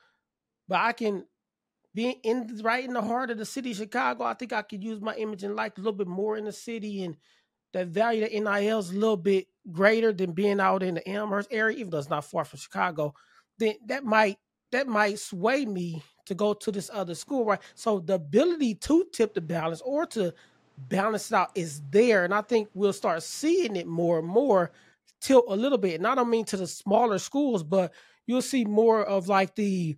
But 0.68 0.80
I 0.80 0.93
can 0.93 1.26
be 1.93 2.09
in 2.24 2.59
right 2.64 2.84
in 2.84 2.93
the 2.93 3.01
heart 3.01 3.30
of 3.30 3.38
the 3.38 3.45
city 3.45 3.72
of 3.72 3.78
Chicago. 3.78 4.24
I 4.24 4.34
think 4.34 4.53
I 4.53 4.61
could 4.61 4.84
use 4.84 5.01
my 5.01 5.16
image 5.16 5.43
and 5.43 5.55
like 5.55 5.78
a 5.78 5.82
little 5.82 5.93
bit 5.93 6.07
more 6.07 6.38
in 6.38 6.45
the 6.45 6.51
city, 6.51 7.03
and 7.03 7.18
that 7.74 7.88
value 7.88 8.22
that 8.22 8.34
NIL 8.34 8.80
is 8.80 8.91
a 8.91 8.97
little 8.97 9.18
bit 9.18 9.47
greater 9.72 10.14
than 10.14 10.32
being 10.32 10.59
out 10.59 10.84
in 10.84 10.95
the 10.95 11.09
Elmhurst 11.09 11.49
area, 11.51 11.78
even 11.78 11.89
though 11.89 11.99
it's 11.99 12.09
not 12.09 12.26
far 12.26 12.45
from 12.45 12.59
Chicago. 12.59 13.14
Then 13.57 13.76
that 13.88 14.03
might 14.03 14.38
that 14.72 14.88
might 14.88 15.20
sway 15.20 15.66
me 15.66 16.01
to 16.26 16.34
go 16.34 16.53
to 16.53 16.72
this 16.72 16.89
other 16.91 17.14
school, 17.14 17.45
right? 17.45 17.59
So 17.76 17.99
the 17.99 18.16
ability 18.16 18.76
to 18.76 19.05
tip 19.14 19.34
the 19.34 19.41
balance 19.41 19.82
or 19.82 20.05
to 20.07 20.34
balance 20.78 21.30
it 21.30 21.36
out 21.36 21.51
is 21.55 21.82
there, 21.91 22.24
and 22.24 22.34
I 22.34 22.41
think 22.41 22.70
we'll 22.74 22.93
start 22.93 23.22
seeing 23.22 23.76
it 23.76 23.86
more 23.86 24.20
and 24.20 24.28
more 24.28 24.72
tilt 25.24 25.45
a 25.47 25.55
little 25.55 25.78
bit. 25.78 25.95
And 25.95 26.07
I 26.07 26.15
don't 26.15 26.30
mean 26.30 26.45
to 26.45 26.57
the 26.57 26.67
smaller 26.67 27.17
schools, 27.17 27.63
but 27.63 27.93
you'll 28.28 28.41
see 28.41 28.65
more 28.65 29.03
of 29.03 29.28
like 29.28 29.55
the 29.55 29.95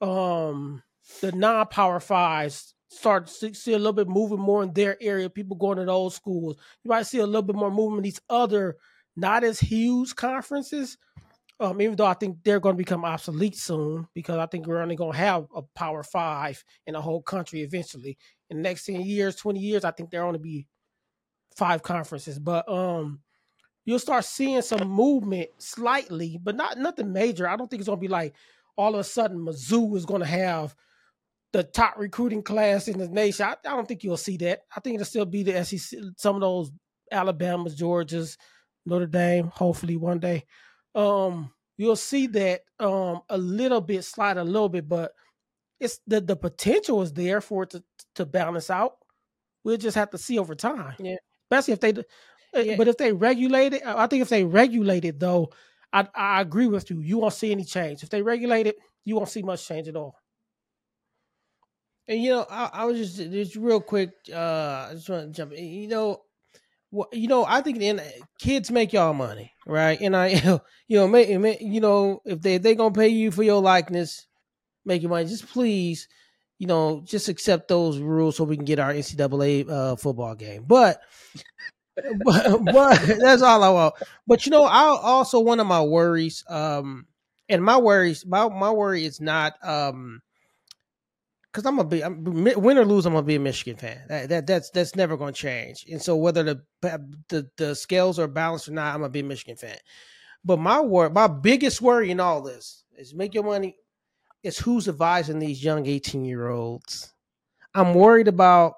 um 0.00 0.82
the 1.20 1.32
non-power 1.32 2.00
fives 2.00 2.74
start 2.88 3.26
to 3.26 3.54
see 3.54 3.72
a 3.72 3.78
little 3.78 3.92
bit 3.92 4.08
moving 4.08 4.38
more 4.38 4.62
in 4.62 4.72
their 4.72 4.96
area. 5.00 5.30
People 5.30 5.56
going 5.56 5.78
to 5.78 5.84
those 5.84 6.14
schools. 6.14 6.56
You 6.84 6.90
might 6.90 7.06
see 7.06 7.18
a 7.18 7.26
little 7.26 7.42
bit 7.42 7.56
more 7.56 7.70
movement 7.70 8.00
in 8.00 8.04
these 8.04 8.20
other 8.28 8.76
not 9.16 9.44
as 9.44 9.58
huge 9.58 10.14
conferences. 10.14 10.98
Um, 11.60 11.80
even 11.80 11.94
though 11.94 12.06
I 12.06 12.14
think 12.14 12.38
they're 12.42 12.58
going 12.58 12.74
to 12.74 12.78
become 12.78 13.04
obsolete 13.04 13.56
soon 13.56 14.08
because 14.14 14.36
I 14.36 14.46
think 14.46 14.66
we're 14.66 14.82
only 14.82 14.96
going 14.96 15.12
to 15.12 15.18
have 15.18 15.46
a 15.54 15.62
power 15.62 16.02
five 16.02 16.62
in 16.86 16.94
the 16.94 17.00
whole 17.00 17.22
country 17.22 17.60
eventually. 17.60 18.18
In 18.50 18.56
the 18.56 18.62
next 18.64 18.84
10 18.86 19.00
years, 19.02 19.36
20 19.36 19.60
years, 19.60 19.84
I 19.84 19.92
think 19.92 20.10
there 20.10 20.24
only 20.24 20.40
be 20.40 20.66
five 21.56 21.82
conferences. 21.82 22.38
But 22.38 22.68
um 22.68 23.20
you'll 23.84 23.98
start 23.98 24.24
seeing 24.24 24.62
some 24.62 24.88
movement 24.88 25.50
slightly, 25.58 26.38
but 26.42 26.56
not 26.56 26.78
nothing 26.78 27.12
major. 27.12 27.48
I 27.48 27.56
don't 27.56 27.68
think 27.68 27.80
it's 27.80 27.88
gonna 27.88 28.00
be 28.00 28.08
like 28.08 28.34
all 28.76 28.94
of 28.94 29.00
a 29.00 29.04
sudden 29.04 29.38
Mizzou 29.38 29.96
is 29.96 30.06
gonna 30.06 30.26
have 30.26 30.74
the 31.52 31.62
top 31.62 31.94
recruiting 31.98 32.42
class 32.42 32.88
in 32.88 32.98
the 32.98 33.08
nation. 33.08 33.46
I, 33.46 33.52
I, 33.52 33.76
don't 33.76 33.86
think 33.86 34.04
you'll 34.04 34.16
see 34.16 34.38
that. 34.38 34.62
I 34.74 34.80
think 34.80 34.94
it'll 34.94 35.04
still 35.04 35.26
be 35.26 35.42
the 35.42 35.62
SEC, 35.64 36.00
some 36.16 36.36
of 36.36 36.40
those 36.40 36.72
Alabamas, 37.10 37.78
Georgias, 37.78 38.38
Notre 38.86 39.06
Dame, 39.06 39.50
hopefully 39.54 39.96
one 39.96 40.18
day. 40.18 40.44
Um, 40.94 41.52
you'll 41.76 41.96
see 41.96 42.26
that 42.28 42.62
um 42.80 43.20
a 43.28 43.38
little 43.38 43.80
bit 43.80 44.04
slide 44.04 44.36
a 44.36 44.44
little 44.44 44.68
bit, 44.68 44.88
but 44.88 45.12
it's 45.80 46.00
the 46.06 46.20
the 46.20 46.36
potential 46.36 47.02
is 47.02 47.12
there 47.12 47.40
for 47.40 47.64
it 47.64 47.70
to 47.70 47.84
to 48.14 48.26
balance 48.26 48.70
out. 48.70 48.94
We'll 49.64 49.76
just 49.76 49.96
have 49.96 50.10
to 50.10 50.18
see 50.18 50.38
over 50.38 50.54
time. 50.54 50.94
Yeah. 50.98 51.16
Especially 51.50 51.74
if 51.74 51.80
they 51.80 52.04
yeah. 52.54 52.76
But 52.76 52.88
if 52.88 52.96
they 52.96 53.12
regulate 53.12 53.74
it, 53.74 53.82
I 53.84 54.06
think 54.06 54.22
if 54.22 54.28
they 54.28 54.44
regulate 54.44 55.04
it 55.04 55.18
though, 55.18 55.50
I, 55.92 56.08
I 56.14 56.40
agree 56.40 56.66
with 56.66 56.90
you. 56.90 57.00
You 57.00 57.18
won't 57.18 57.34
see 57.34 57.52
any 57.52 57.64
change. 57.64 58.02
If 58.02 58.10
they 58.10 58.22
regulate 58.22 58.66
it, 58.66 58.76
you 59.04 59.16
won't 59.16 59.28
see 59.28 59.42
much 59.42 59.66
change 59.66 59.88
at 59.88 59.96
all. 59.96 60.16
And 62.08 62.22
you 62.22 62.30
know, 62.30 62.46
I, 62.50 62.70
I 62.72 62.84
was 62.84 62.98
just 62.98 63.16
just 63.30 63.56
real 63.56 63.80
quick. 63.80 64.10
Uh, 64.32 64.88
I 64.88 64.90
just 64.92 65.08
want 65.08 65.26
to 65.26 65.36
jump. 65.36 65.52
In. 65.52 65.64
You 65.64 65.88
know, 65.88 66.22
what 66.90 67.12
you 67.12 67.28
know, 67.28 67.44
I 67.46 67.62
think 67.62 67.80
in 67.80 68.00
kids 68.38 68.70
make 68.70 68.92
y'all 68.92 69.14
money, 69.14 69.52
right? 69.66 70.00
And 70.00 70.16
I, 70.16 70.28
you 70.88 70.98
know, 70.98 71.08
make, 71.08 71.60
you 71.60 71.80
know, 71.80 72.20
if 72.24 72.40
they 72.42 72.58
they 72.58 72.74
gonna 72.74 72.94
pay 72.94 73.08
you 73.08 73.30
for 73.30 73.42
your 73.42 73.62
likeness, 73.62 74.26
make 74.84 75.02
your 75.02 75.10
money. 75.10 75.26
Just 75.26 75.48
please, 75.48 76.08
you 76.58 76.66
know, 76.66 77.02
just 77.04 77.28
accept 77.28 77.68
those 77.68 77.98
rules 77.98 78.36
so 78.36 78.44
we 78.44 78.56
can 78.56 78.64
get 78.64 78.78
our 78.78 78.92
NCAA 78.92 79.68
uh, 79.70 79.96
football 79.96 80.34
game. 80.34 80.64
But 80.66 81.00
but, 82.24 82.64
but 82.64 83.00
that's 83.18 83.42
all 83.42 83.62
I 83.62 83.68
want. 83.68 83.94
But 84.26 84.46
you 84.46 84.50
know, 84.50 84.64
I 84.64 84.84
also 84.84 85.40
one 85.40 85.60
of 85.60 85.66
my 85.66 85.82
worries, 85.82 86.44
um, 86.48 87.06
and 87.48 87.62
my 87.62 87.76
worries, 87.76 88.24
my 88.26 88.48
my 88.48 88.70
worry 88.70 89.04
is 89.04 89.20
not 89.20 89.54
um 89.62 90.22
because 91.52 91.66
I'm 91.66 91.76
gonna 91.76 91.88
be 91.88 92.02
I'm, 92.02 92.24
win 92.24 92.78
or 92.78 92.84
lose, 92.84 93.04
I'm 93.04 93.12
gonna 93.12 93.26
be 93.26 93.34
a 93.34 93.40
Michigan 93.40 93.76
fan. 93.76 94.00
That, 94.08 94.28
that 94.30 94.46
that's 94.46 94.70
that's 94.70 94.96
never 94.96 95.16
gonna 95.16 95.32
change. 95.32 95.84
And 95.90 96.00
so 96.00 96.16
whether 96.16 96.42
the 96.42 96.62
the 97.28 97.50
the 97.56 97.74
scales 97.74 98.18
are 98.18 98.28
balanced 98.28 98.68
or 98.68 98.72
not, 98.72 98.94
I'm 98.94 99.00
gonna 99.00 99.10
be 99.10 99.20
a 99.20 99.24
Michigan 99.24 99.56
fan. 99.56 99.76
But 100.44 100.58
my 100.58 100.80
worry, 100.80 101.10
my 101.10 101.26
biggest 101.28 101.82
worry 101.82 102.10
in 102.10 102.20
all 102.20 102.40
this 102.40 102.84
is 102.96 103.14
make 103.14 103.34
your 103.34 103.44
money. 103.44 103.76
Is 104.42 104.58
who's 104.58 104.88
advising 104.88 105.38
these 105.38 105.62
young 105.62 105.86
18 105.86 106.24
year 106.24 106.48
olds. 106.48 107.12
I'm 107.74 107.94
worried 107.94 108.26
about 108.26 108.74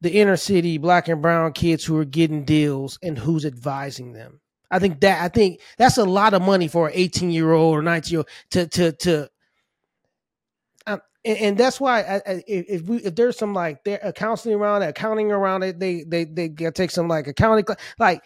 the 0.00 0.10
inner 0.12 0.36
city 0.36 0.78
black 0.78 1.08
and 1.08 1.22
brown 1.22 1.52
kids 1.52 1.84
who 1.84 1.96
are 1.96 2.04
getting 2.04 2.44
deals 2.44 2.98
and 3.02 3.18
who's 3.18 3.44
advising 3.44 4.12
them. 4.12 4.40
I 4.70 4.78
think 4.78 5.00
that 5.00 5.22
I 5.22 5.28
think 5.28 5.60
that's 5.78 5.96
a 5.96 6.04
lot 6.04 6.34
of 6.34 6.42
money 6.42 6.68
for 6.68 6.88
an 6.88 6.92
18 6.94 7.30
year 7.30 7.52
old 7.52 7.76
or 7.76 7.82
19 7.82 8.10
year 8.10 8.18
old 8.20 8.28
to 8.50 8.66
to 8.66 8.92
to. 8.92 9.30
Um, 10.86 11.00
and, 11.24 11.38
and, 11.38 11.58
that's 11.58 11.80
why 11.80 12.00
I, 12.00 12.14
I, 12.16 12.44
if 12.46 12.82
we 12.82 12.98
if 12.98 13.14
there's 13.14 13.38
some 13.38 13.54
like 13.54 13.84
there 13.84 14.12
counseling 14.16 14.56
around 14.56 14.82
it, 14.82 14.88
accounting 14.88 15.30
around 15.30 15.62
it, 15.62 15.78
they 15.78 16.02
they 16.02 16.24
they 16.24 16.48
take 16.48 16.90
some 16.90 17.08
like 17.08 17.26
accounting 17.26 17.64
like. 17.98 18.22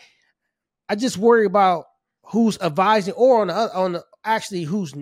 I 0.88 0.96
just 0.96 1.18
worry 1.18 1.46
about 1.46 1.84
who's 2.24 2.58
advising 2.60 3.14
or 3.14 3.42
on 3.42 3.46
the 3.46 3.74
on 3.74 3.92
the, 3.92 4.04
actually 4.24 4.64
who's 4.64 4.92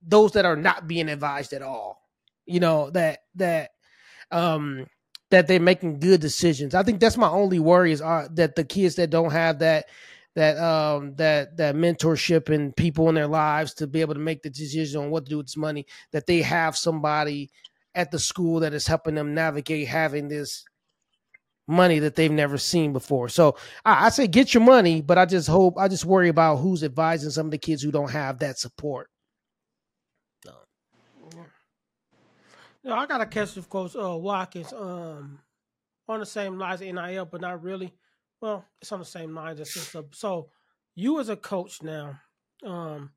those 0.00 0.32
that 0.32 0.44
are 0.44 0.54
not 0.54 0.86
being 0.86 1.08
advised 1.08 1.52
at 1.52 1.62
all. 1.62 2.00
You 2.46 2.60
know 2.60 2.90
that 2.90 3.20
that 3.36 3.70
um 4.30 4.86
that 5.34 5.48
they're 5.48 5.60
making 5.60 5.98
good 5.98 6.20
decisions. 6.20 6.74
I 6.74 6.82
think 6.82 7.00
that's 7.00 7.16
my 7.16 7.28
only 7.28 7.58
worry 7.58 7.92
is 7.92 8.00
uh, 8.00 8.28
that 8.32 8.54
the 8.54 8.64
kids 8.64 8.94
that 8.96 9.10
don't 9.10 9.32
have 9.32 9.58
that 9.58 9.86
that 10.36 10.58
um 10.58 11.14
that 11.14 11.56
that 11.56 11.76
mentorship 11.76 12.48
and 12.48 12.74
people 12.76 13.08
in 13.08 13.14
their 13.14 13.26
lives 13.28 13.74
to 13.74 13.86
be 13.86 14.00
able 14.00 14.14
to 14.14 14.20
make 14.20 14.42
the 14.42 14.50
decision 14.50 15.00
on 15.00 15.10
what 15.10 15.24
to 15.24 15.30
do 15.30 15.36
with 15.36 15.46
this 15.46 15.56
money 15.56 15.86
that 16.12 16.26
they 16.26 16.42
have 16.42 16.76
somebody 16.76 17.50
at 17.94 18.10
the 18.10 18.18
school 18.18 18.60
that 18.60 18.74
is 18.74 18.86
helping 18.86 19.14
them 19.14 19.34
navigate 19.34 19.86
having 19.86 20.28
this 20.28 20.64
money 21.66 22.00
that 22.00 22.14
they've 22.14 22.30
never 22.32 22.58
seen 22.58 22.92
before. 22.92 23.28
So 23.28 23.56
I, 23.84 24.06
I 24.06 24.08
say 24.10 24.26
get 24.26 24.54
your 24.54 24.62
money, 24.62 25.00
but 25.00 25.18
I 25.18 25.24
just 25.24 25.48
hope 25.48 25.78
I 25.78 25.88
just 25.88 26.04
worry 26.04 26.28
about 26.28 26.56
who's 26.56 26.84
advising 26.84 27.30
some 27.30 27.46
of 27.46 27.52
the 27.52 27.58
kids 27.58 27.82
who 27.82 27.92
don't 27.92 28.10
have 28.10 28.40
that 28.40 28.58
support. 28.58 29.08
Yeah, 32.84 32.94
I 32.94 33.06
got 33.06 33.22
a 33.22 33.26
catch 33.26 33.56
of 33.56 33.68
course 33.70 33.96
uh 33.96 34.16
Watkins 34.16 34.72
um 34.74 35.40
on 36.08 36.20
the 36.20 36.26
same 36.26 36.58
lines 36.58 36.82
as 36.82 36.88
NIL, 36.88 37.26
but 37.26 37.40
not 37.40 37.62
really. 37.62 37.94
Well, 38.40 38.64
it's 38.80 38.92
on 38.92 39.00
the 39.00 39.06
same 39.06 39.34
lines 39.34 39.60
as 39.60 39.72
system. 39.72 40.08
So 40.12 40.50
you 40.94 41.20
as 41.20 41.30
a 41.30 41.36
coach 41.36 41.82
now, 41.82 42.20
um, 42.64 43.12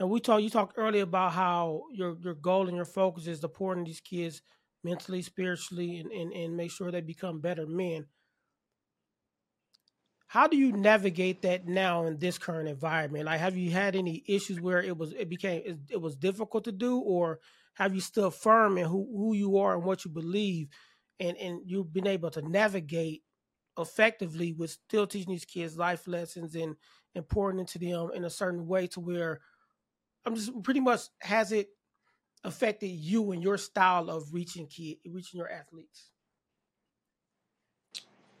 and 0.00 0.10
we 0.10 0.20
talked 0.20 0.42
you 0.42 0.50
talked 0.50 0.74
earlier 0.78 1.04
about 1.04 1.32
how 1.32 1.84
your 1.92 2.16
your 2.20 2.34
goal 2.34 2.68
and 2.68 2.76
your 2.76 2.86
focus 2.86 3.26
is 3.26 3.40
supporting 3.40 3.84
these 3.84 4.00
kids 4.00 4.42
mentally, 4.84 5.22
spiritually, 5.22 5.98
and, 6.00 6.12
and, 6.12 6.32
and 6.32 6.56
make 6.56 6.70
sure 6.72 6.90
they 6.90 7.02
become 7.02 7.40
better 7.40 7.66
men. 7.66 8.06
How 10.28 10.46
do 10.46 10.56
you 10.58 10.72
navigate 10.72 11.42
that 11.42 11.66
now 11.66 12.04
in 12.06 12.18
this 12.18 12.36
current 12.38 12.68
environment? 12.68 13.24
Like, 13.24 13.40
have 13.40 13.56
you 13.56 13.70
had 13.70 13.96
any 13.96 14.22
issues 14.26 14.60
where 14.60 14.82
it 14.82 14.96
was 14.96 15.12
it 15.14 15.28
became 15.30 15.62
it, 15.64 15.78
it 15.90 16.00
was 16.00 16.16
difficult 16.16 16.64
to 16.64 16.72
do, 16.72 16.98
or 16.98 17.40
have 17.78 17.94
you 17.94 18.00
stood 18.00 18.34
firm 18.34 18.76
in 18.76 18.84
who, 18.84 19.08
who 19.16 19.34
you 19.34 19.56
are 19.56 19.74
and 19.74 19.84
what 19.84 20.04
you 20.04 20.10
believe 20.10 20.68
and, 21.20 21.36
and 21.36 21.60
you've 21.64 21.92
been 21.92 22.08
able 22.08 22.28
to 22.28 22.42
navigate 22.42 23.22
effectively 23.78 24.52
with 24.52 24.70
still 24.70 25.06
teaching 25.06 25.32
these 25.32 25.44
kids 25.44 25.78
life 25.78 26.08
lessons 26.08 26.56
and 26.56 26.74
and 27.14 27.28
pouring 27.28 27.60
into 27.60 27.78
them 27.78 28.10
in 28.14 28.24
a 28.24 28.30
certain 28.30 28.66
way 28.66 28.88
to 28.88 28.98
where 28.98 29.40
I'm 30.24 30.34
just 30.34 30.50
pretty 30.64 30.80
much 30.80 31.02
has 31.20 31.52
it 31.52 31.68
affected 32.42 32.88
you 32.88 33.30
and 33.30 33.42
your 33.42 33.56
style 33.56 34.10
of 34.10 34.32
reaching 34.32 34.66
kid 34.66 34.96
reaching 35.06 35.38
your 35.38 35.50
athletes? 35.50 36.10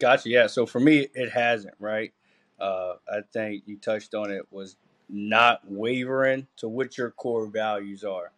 Gotcha. 0.00 0.28
Yeah. 0.28 0.48
So 0.48 0.66
for 0.66 0.80
me, 0.80 1.06
it 1.14 1.30
hasn't. 1.30 1.74
Right. 1.78 2.12
Uh, 2.58 2.94
I 3.08 3.20
think 3.32 3.62
you 3.66 3.76
touched 3.76 4.14
on 4.14 4.32
it 4.32 4.42
was 4.50 4.76
not 5.08 5.60
wavering 5.64 6.48
to 6.56 6.68
what 6.68 6.98
your 6.98 7.12
core 7.12 7.46
values 7.46 8.02
are. 8.02 8.32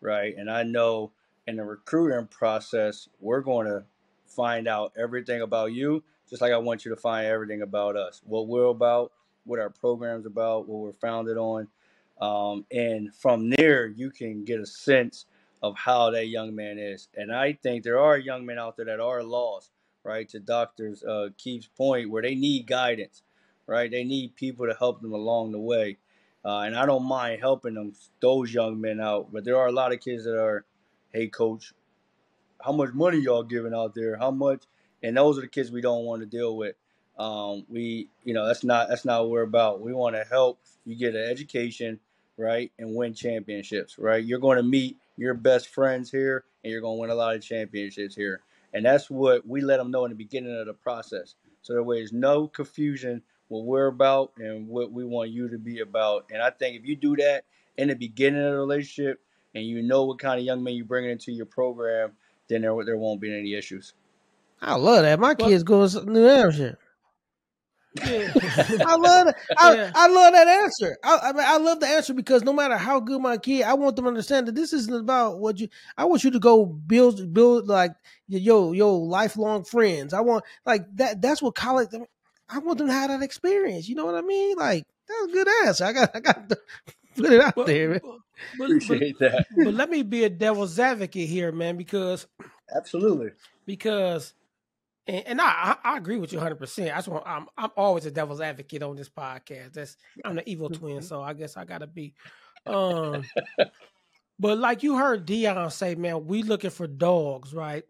Right. 0.00 0.34
And 0.36 0.50
I 0.50 0.62
know 0.62 1.12
in 1.46 1.56
the 1.56 1.64
recruiting 1.64 2.26
process, 2.26 3.08
we're 3.20 3.40
going 3.40 3.66
to 3.66 3.84
find 4.26 4.68
out 4.68 4.92
everything 4.96 5.42
about 5.42 5.72
you, 5.72 6.02
just 6.28 6.40
like 6.40 6.52
I 6.52 6.58
want 6.58 6.84
you 6.84 6.94
to 6.94 7.00
find 7.00 7.26
everything 7.26 7.62
about 7.62 7.96
us. 7.96 8.22
What 8.24 8.46
we're 8.46 8.66
about, 8.66 9.12
what 9.44 9.58
our 9.58 9.70
program's 9.70 10.26
about, 10.26 10.68
what 10.68 10.80
we're 10.80 10.92
founded 10.92 11.36
on. 11.36 11.68
Um, 12.20 12.64
and 12.70 13.14
from 13.14 13.50
there, 13.50 13.86
you 13.86 14.10
can 14.10 14.44
get 14.44 14.60
a 14.60 14.66
sense 14.66 15.26
of 15.62 15.76
how 15.76 16.10
that 16.10 16.28
young 16.28 16.54
man 16.54 16.78
is. 16.78 17.08
And 17.16 17.34
I 17.34 17.54
think 17.54 17.82
there 17.82 17.98
are 17.98 18.16
young 18.16 18.46
men 18.46 18.58
out 18.58 18.76
there 18.76 18.86
that 18.86 19.00
are 19.00 19.22
lost, 19.22 19.70
right? 20.04 20.28
To 20.30 20.40
Doctor's 20.40 21.02
uh, 21.04 21.28
Keith's 21.36 21.68
point, 21.68 22.10
where 22.10 22.22
they 22.22 22.34
need 22.34 22.66
guidance, 22.66 23.22
right? 23.66 23.90
They 23.90 24.04
need 24.04 24.36
people 24.36 24.66
to 24.66 24.74
help 24.78 25.02
them 25.02 25.12
along 25.12 25.52
the 25.52 25.58
way. 25.58 25.98
Uh, 26.44 26.60
and 26.60 26.76
I 26.76 26.86
don't 26.86 27.04
mind 27.04 27.40
helping 27.40 27.74
them, 27.74 27.92
those 28.20 28.52
young 28.52 28.80
men 28.80 29.00
out. 29.00 29.32
But 29.32 29.44
there 29.44 29.58
are 29.58 29.66
a 29.66 29.72
lot 29.72 29.92
of 29.92 30.00
kids 30.00 30.24
that 30.24 30.38
are, 30.38 30.64
hey, 31.12 31.28
coach, 31.28 31.72
how 32.62 32.72
much 32.72 32.92
money 32.92 33.18
y'all 33.18 33.42
giving 33.42 33.74
out 33.74 33.94
there? 33.94 34.16
How 34.16 34.30
much? 34.30 34.64
And 35.02 35.16
those 35.16 35.38
are 35.38 35.42
the 35.42 35.48
kids 35.48 35.70
we 35.70 35.80
don't 35.80 36.04
want 36.04 36.20
to 36.22 36.26
deal 36.26 36.56
with. 36.56 36.76
Um, 37.18 37.66
we, 37.68 38.08
you 38.24 38.32
know, 38.32 38.46
that's 38.46 38.64
not 38.64 38.88
that's 38.88 39.04
not 39.04 39.22
what 39.22 39.30
we're 39.30 39.42
about. 39.42 39.80
We 39.80 39.92
want 39.92 40.16
to 40.16 40.24
help 40.24 40.58
you 40.86 40.96
get 40.96 41.14
an 41.14 41.28
education, 41.28 42.00
right, 42.38 42.72
and 42.78 42.94
win 42.94 43.12
championships, 43.12 43.98
right. 43.98 44.24
You're 44.24 44.38
going 44.38 44.56
to 44.56 44.62
meet 44.62 44.96
your 45.16 45.34
best 45.34 45.68
friends 45.68 46.10
here, 46.10 46.44
and 46.64 46.70
you're 46.70 46.80
going 46.80 46.96
to 46.96 47.00
win 47.00 47.10
a 47.10 47.14
lot 47.14 47.36
of 47.36 47.42
championships 47.42 48.14
here. 48.14 48.40
And 48.72 48.84
that's 48.84 49.10
what 49.10 49.46
we 49.46 49.60
let 49.60 49.78
them 49.78 49.90
know 49.90 50.04
in 50.06 50.10
the 50.10 50.16
beginning 50.16 50.58
of 50.58 50.66
the 50.66 50.72
process. 50.72 51.34
So 51.62 51.74
there 51.74 51.82
was 51.82 52.12
no 52.12 52.48
confusion 52.48 53.22
what 53.50 53.64
we're 53.64 53.88
about 53.88 54.32
and 54.38 54.68
what 54.68 54.92
we 54.92 55.04
want 55.04 55.30
you 55.30 55.48
to 55.48 55.58
be 55.58 55.80
about. 55.80 56.26
And 56.32 56.40
I 56.40 56.50
think 56.50 56.76
if 56.76 56.86
you 56.86 56.94
do 56.94 57.16
that 57.16 57.44
in 57.76 57.88
the 57.88 57.96
beginning 57.96 58.44
of 58.44 58.52
the 58.52 58.58
relationship 58.58 59.20
and 59.54 59.64
you 59.64 59.82
know 59.82 60.04
what 60.04 60.20
kind 60.20 60.38
of 60.38 60.46
young 60.46 60.62
man 60.62 60.74
you're 60.74 60.86
bringing 60.86 61.10
into 61.10 61.32
your 61.32 61.46
program, 61.46 62.12
then 62.48 62.62
there, 62.62 62.84
there 62.84 62.96
won't 62.96 63.20
be 63.20 63.36
any 63.36 63.54
issues. 63.54 63.92
I 64.62 64.76
love 64.76 65.02
that. 65.02 65.18
My 65.18 65.34
kids 65.34 65.64
go 65.64 65.86
to 65.86 66.04
New 66.04 66.22
Hampshire. 66.22 66.78
Yeah. 67.94 68.32
I 68.86 68.94
love 68.94 69.26
that. 69.26 69.36
I, 69.58 69.74
yeah. 69.74 69.90
I 69.96 70.06
love 70.06 70.32
that 70.32 70.46
answer. 70.46 70.96
I, 71.02 71.18
I, 71.24 71.32
mean, 71.32 71.44
I 71.44 71.56
love 71.56 71.80
the 71.80 71.88
answer 71.88 72.14
because 72.14 72.44
no 72.44 72.52
matter 72.52 72.76
how 72.76 73.00
good 73.00 73.20
my 73.20 73.36
kid, 73.36 73.64
I 73.64 73.74
want 73.74 73.96
them 73.96 74.04
to 74.04 74.10
understand 74.10 74.46
that 74.46 74.54
this 74.54 74.72
isn't 74.72 74.94
about 74.94 75.40
what 75.40 75.58
you. 75.58 75.66
I 75.98 76.04
want 76.04 76.22
you 76.22 76.30
to 76.30 76.38
go 76.38 76.66
build, 76.66 77.34
build 77.34 77.66
like 77.66 77.92
yo, 78.28 78.70
yo, 78.70 78.94
lifelong 78.96 79.64
friends. 79.64 80.14
I 80.14 80.20
want 80.20 80.44
like 80.64 80.84
that. 80.96 81.20
That's 81.20 81.42
what 81.42 81.56
college. 81.56 81.88
I, 82.52 82.58
want 82.58 82.78
them 82.78 82.88
to 82.88 82.92
have 82.92 83.10
that 83.10 83.22
experience. 83.22 83.88
You 83.88 83.94
know 83.94 84.06
what 84.06 84.14
I 84.14 84.22
mean? 84.22 84.56
Like 84.56 84.86
that's 85.08 85.24
a 85.24 85.32
good 85.32 85.48
answer. 85.64 85.84
I 85.84 85.92
got, 85.92 86.16
I 86.16 86.20
got 86.20 86.48
to 86.48 86.58
put 87.16 87.32
it 87.32 87.40
out 87.40 87.54
but, 87.54 87.66
there. 87.66 87.90
Man. 87.90 88.00
But, 88.58 88.64
Appreciate 88.64 89.16
but, 89.18 89.32
that. 89.32 89.46
But 89.56 89.74
let 89.74 89.90
me 89.90 90.02
be 90.02 90.24
a 90.24 90.30
devil's 90.30 90.78
advocate 90.78 91.28
here, 91.28 91.52
man, 91.52 91.76
because 91.76 92.26
absolutely 92.74 93.30
because 93.66 94.34
and, 95.06 95.26
and 95.26 95.40
I, 95.40 95.76
I 95.82 95.96
agree 95.96 96.18
with 96.18 96.32
you 96.32 96.38
100. 96.38 96.56
percent 96.56 96.92
I 96.92 96.96
just 96.96 97.08
want 97.08 97.24
I'm 97.26 97.46
I'm 97.56 97.70
always 97.76 98.06
a 98.06 98.10
devil's 98.10 98.40
advocate 98.40 98.82
on 98.82 98.96
this 98.96 99.08
podcast. 99.08 99.74
That's 99.74 99.96
I'm 100.24 100.36
the 100.36 100.48
evil 100.48 100.70
twin, 100.70 100.96
mm-hmm. 100.96 101.04
so 101.04 101.22
I 101.22 101.34
guess 101.34 101.56
I 101.56 101.64
gotta 101.64 101.86
be. 101.86 102.14
Um, 102.66 103.24
but 104.38 104.58
like 104.58 104.82
you 104.82 104.96
heard 104.96 105.26
Deion 105.26 105.70
say, 105.72 105.94
man, 105.94 106.26
we 106.26 106.42
looking 106.42 106.70
for 106.70 106.86
dogs, 106.86 107.54
right? 107.54 107.84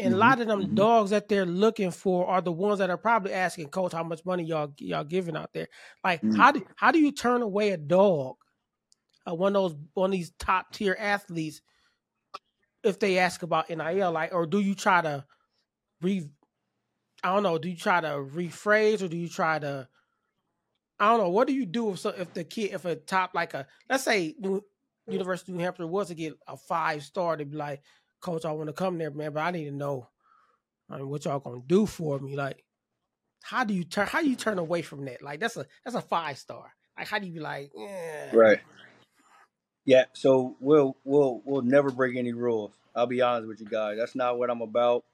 And 0.00 0.08
a 0.08 0.10
mm-hmm. 0.10 0.20
lot 0.20 0.40
of 0.40 0.46
them 0.46 0.62
mm-hmm. 0.62 0.74
dogs 0.74 1.10
that 1.10 1.28
they're 1.28 1.46
looking 1.46 1.90
for 1.90 2.26
are 2.26 2.40
the 2.40 2.52
ones 2.52 2.78
that 2.78 2.90
are 2.90 2.96
probably 2.96 3.32
asking 3.32 3.68
coach 3.68 3.92
how 3.92 4.04
much 4.04 4.24
money 4.24 4.44
y'all 4.44 4.72
y'all 4.78 5.04
giving 5.04 5.36
out 5.36 5.52
there. 5.52 5.68
Like 6.04 6.20
mm-hmm. 6.20 6.36
how 6.36 6.52
do 6.52 6.66
how 6.76 6.92
do 6.92 6.98
you 6.98 7.12
turn 7.12 7.42
away 7.42 7.70
a 7.70 7.76
dog, 7.76 8.36
uh, 9.28 9.34
one 9.34 9.56
of 9.56 9.62
those 9.62 9.76
one 9.94 10.10
of 10.10 10.12
these 10.12 10.32
top 10.38 10.72
tier 10.72 10.96
athletes, 10.98 11.60
if 12.84 12.98
they 12.98 13.18
ask 13.18 13.42
about 13.42 13.70
NIL, 13.70 14.12
like, 14.12 14.32
or 14.32 14.46
do 14.46 14.60
you 14.60 14.74
try 14.74 15.00
to 15.00 15.24
re 16.00 16.28
I 17.24 17.34
don't 17.34 17.42
know, 17.42 17.58
do 17.58 17.68
you 17.68 17.76
try 17.76 18.00
to 18.00 18.08
rephrase 18.08 19.02
or 19.02 19.08
do 19.08 19.16
you 19.16 19.28
try 19.28 19.58
to 19.58 19.88
I 21.00 21.10
don't 21.10 21.18
know, 21.18 21.30
what 21.30 21.46
do 21.48 21.54
you 21.54 21.66
do 21.66 21.90
if 21.90 21.98
so 21.98 22.10
if 22.10 22.32
the 22.34 22.44
kid 22.44 22.72
if 22.72 22.84
a 22.84 22.96
top 22.96 23.34
like 23.34 23.54
a 23.54 23.66
let's 23.90 24.04
say 24.04 24.34
University 25.08 25.52
of 25.52 25.58
New 25.58 25.64
Hampshire 25.64 25.86
was 25.86 26.08
to 26.08 26.14
get 26.14 26.34
a 26.46 26.56
five 26.56 27.02
star 27.02 27.36
to 27.36 27.44
be 27.44 27.56
like, 27.56 27.82
Coach, 28.20 28.44
I 28.44 28.52
want 28.52 28.68
to 28.68 28.72
come 28.72 28.98
there, 28.98 29.10
man, 29.10 29.32
but 29.32 29.40
I 29.40 29.50
need 29.50 29.64
to 29.64 29.70
know 29.70 30.08
I 30.90 30.96
mean 30.96 31.08
what 31.08 31.24
y'all 31.24 31.38
gonna 31.38 31.62
do 31.66 31.86
for 31.86 32.18
me. 32.18 32.36
Like 32.36 32.64
how 33.42 33.64
do 33.64 33.74
you 33.74 33.84
turn 33.84 34.06
how 34.06 34.22
do 34.22 34.28
you 34.28 34.36
turn 34.36 34.58
away 34.58 34.82
from 34.82 35.04
that? 35.04 35.22
Like 35.22 35.40
that's 35.40 35.56
a 35.56 35.66
that's 35.84 35.96
a 35.96 36.00
five 36.00 36.38
star. 36.38 36.72
Like 36.96 37.08
how 37.08 37.18
do 37.18 37.26
you 37.26 37.34
be 37.34 37.40
like. 37.40 37.70
Right. 38.32 38.60
Yeah, 39.84 40.04
so 40.12 40.56
we'll 40.60 40.96
we'll 41.04 41.40
we'll 41.44 41.62
never 41.62 41.90
break 41.90 42.16
any 42.16 42.32
rules. 42.32 42.72
I'll 42.94 43.06
be 43.06 43.22
honest 43.22 43.48
with 43.48 43.60
you 43.60 43.66
guys. 43.66 43.96
That's 43.98 44.14
not 44.14 44.38
what 44.38 44.50
I'm 44.50 44.60
about. 44.60 45.04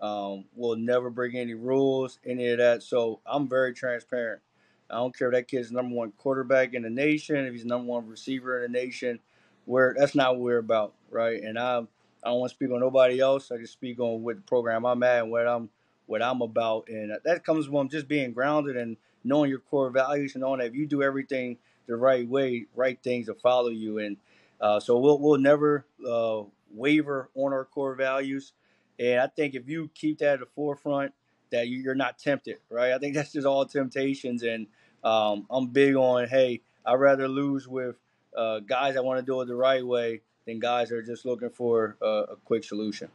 Um, 0.00 0.44
we'll 0.54 0.76
never 0.76 1.10
break 1.10 1.34
any 1.34 1.54
rules, 1.54 2.18
any 2.26 2.48
of 2.48 2.58
that. 2.58 2.82
So 2.82 3.20
I'm 3.24 3.48
very 3.48 3.72
transparent. 3.72 4.42
I 4.90 4.96
don't 4.96 5.16
care 5.16 5.28
if 5.28 5.34
that 5.34 5.48
kid's 5.48 5.72
number 5.72 5.94
one 5.94 6.12
quarterback 6.12 6.74
in 6.74 6.82
the 6.82 6.90
nation, 6.90 7.36
if 7.36 7.52
he's 7.52 7.64
number 7.64 7.86
one 7.86 8.08
receiver 8.08 8.62
in 8.62 8.72
the 8.72 8.78
nation. 8.78 9.20
Where 9.64 9.94
that's 9.98 10.14
not 10.14 10.34
what 10.34 10.42
we're 10.42 10.58
about, 10.58 10.94
right? 11.10 11.42
And 11.42 11.58
I 11.58 11.82
I 12.26 12.30
don't 12.30 12.40
want 12.40 12.50
to 12.50 12.56
speak 12.56 12.72
on 12.72 12.80
nobody 12.80 13.20
else. 13.20 13.52
I 13.52 13.56
can 13.56 13.68
speak 13.68 14.00
on 14.00 14.24
what 14.24 14.34
the 14.34 14.42
program 14.42 14.84
I'm 14.84 15.00
at 15.04 15.22
and 15.22 15.30
what 15.30 15.46
I'm 15.46 15.70
what 16.06 16.22
I'm 16.22 16.42
about, 16.42 16.88
and 16.88 17.12
that 17.24 17.44
comes 17.44 17.66
from 17.66 17.88
just 17.88 18.08
being 18.08 18.32
grounded 18.32 18.76
and 18.76 18.96
knowing 19.22 19.48
your 19.48 19.60
core 19.60 19.90
values 19.90 20.34
and 20.34 20.42
knowing 20.42 20.58
that 20.58 20.66
if 20.66 20.74
you 20.74 20.86
do 20.86 21.02
everything 21.02 21.58
the 21.86 21.96
right 21.96 22.28
way, 22.28 22.66
right 22.74 22.98
things 23.00 23.28
will 23.28 23.36
follow 23.36 23.68
you. 23.68 23.98
And 23.98 24.16
uh, 24.60 24.80
so 24.80 24.98
we'll 24.98 25.20
we'll 25.20 25.38
never 25.38 25.86
uh, 26.04 26.42
waver 26.72 27.30
on 27.36 27.52
our 27.52 27.64
core 27.64 27.94
values. 27.94 28.54
And 28.98 29.20
I 29.20 29.28
think 29.28 29.54
if 29.54 29.68
you 29.68 29.88
keep 29.94 30.18
that 30.18 30.34
at 30.34 30.40
the 30.40 30.46
forefront, 30.46 31.12
that 31.50 31.68
you're 31.68 31.94
not 31.94 32.18
tempted, 32.18 32.58
right? 32.70 32.92
I 32.92 32.98
think 32.98 33.14
that's 33.14 33.32
just 33.32 33.46
all 33.46 33.64
temptations. 33.66 34.42
And 34.42 34.66
um, 35.04 35.46
I'm 35.48 35.68
big 35.68 35.94
on, 35.94 36.26
hey, 36.26 36.62
I'd 36.84 36.94
rather 36.94 37.28
lose 37.28 37.68
with 37.68 37.94
uh, 38.36 38.60
guys 38.60 38.94
that 38.94 39.04
want 39.04 39.20
to 39.20 39.24
do 39.24 39.40
it 39.42 39.46
the 39.46 39.54
right 39.54 39.86
way 39.86 40.22
than 40.46 40.58
guys 40.58 40.88
that 40.88 40.96
are 40.96 41.02
just 41.02 41.24
looking 41.24 41.50
for 41.50 41.96
a, 42.00 42.06
a 42.06 42.36
quick 42.44 42.64
solution. 42.64 43.08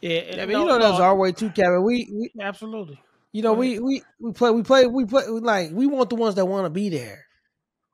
Yeah, 0.00 0.20
I 0.34 0.46
mean, 0.46 0.50
no, 0.50 0.60
you 0.60 0.66
know 0.66 0.78
that's 0.78 0.98
no, 0.98 1.04
our 1.04 1.16
way 1.16 1.32
too, 1.32 1.50
Kevin. 1.50 1.82
We, 1.82 2.08
we 2.12 2.30
absolutely. 2.40 3.00
You 3.32 3.42
know, 3.42 3.54
we, 3.54 3.78
we 3.78 4.02
we 4.20 4.32
play, 4.32 4.50
we 4.50 4.62
play, 4.62 4.86
we 4.86 5.04
play. 5.04 5.26
Like 5.26 5.70
we 5.72 5.86
want 5.86 6.10
the 6.10 6.16
ones 6.16 6.36
that 6.36 6.46
want 6.46 6.66
to 6.66 6.70
be 6.70 6.88
there. 6.88 7.26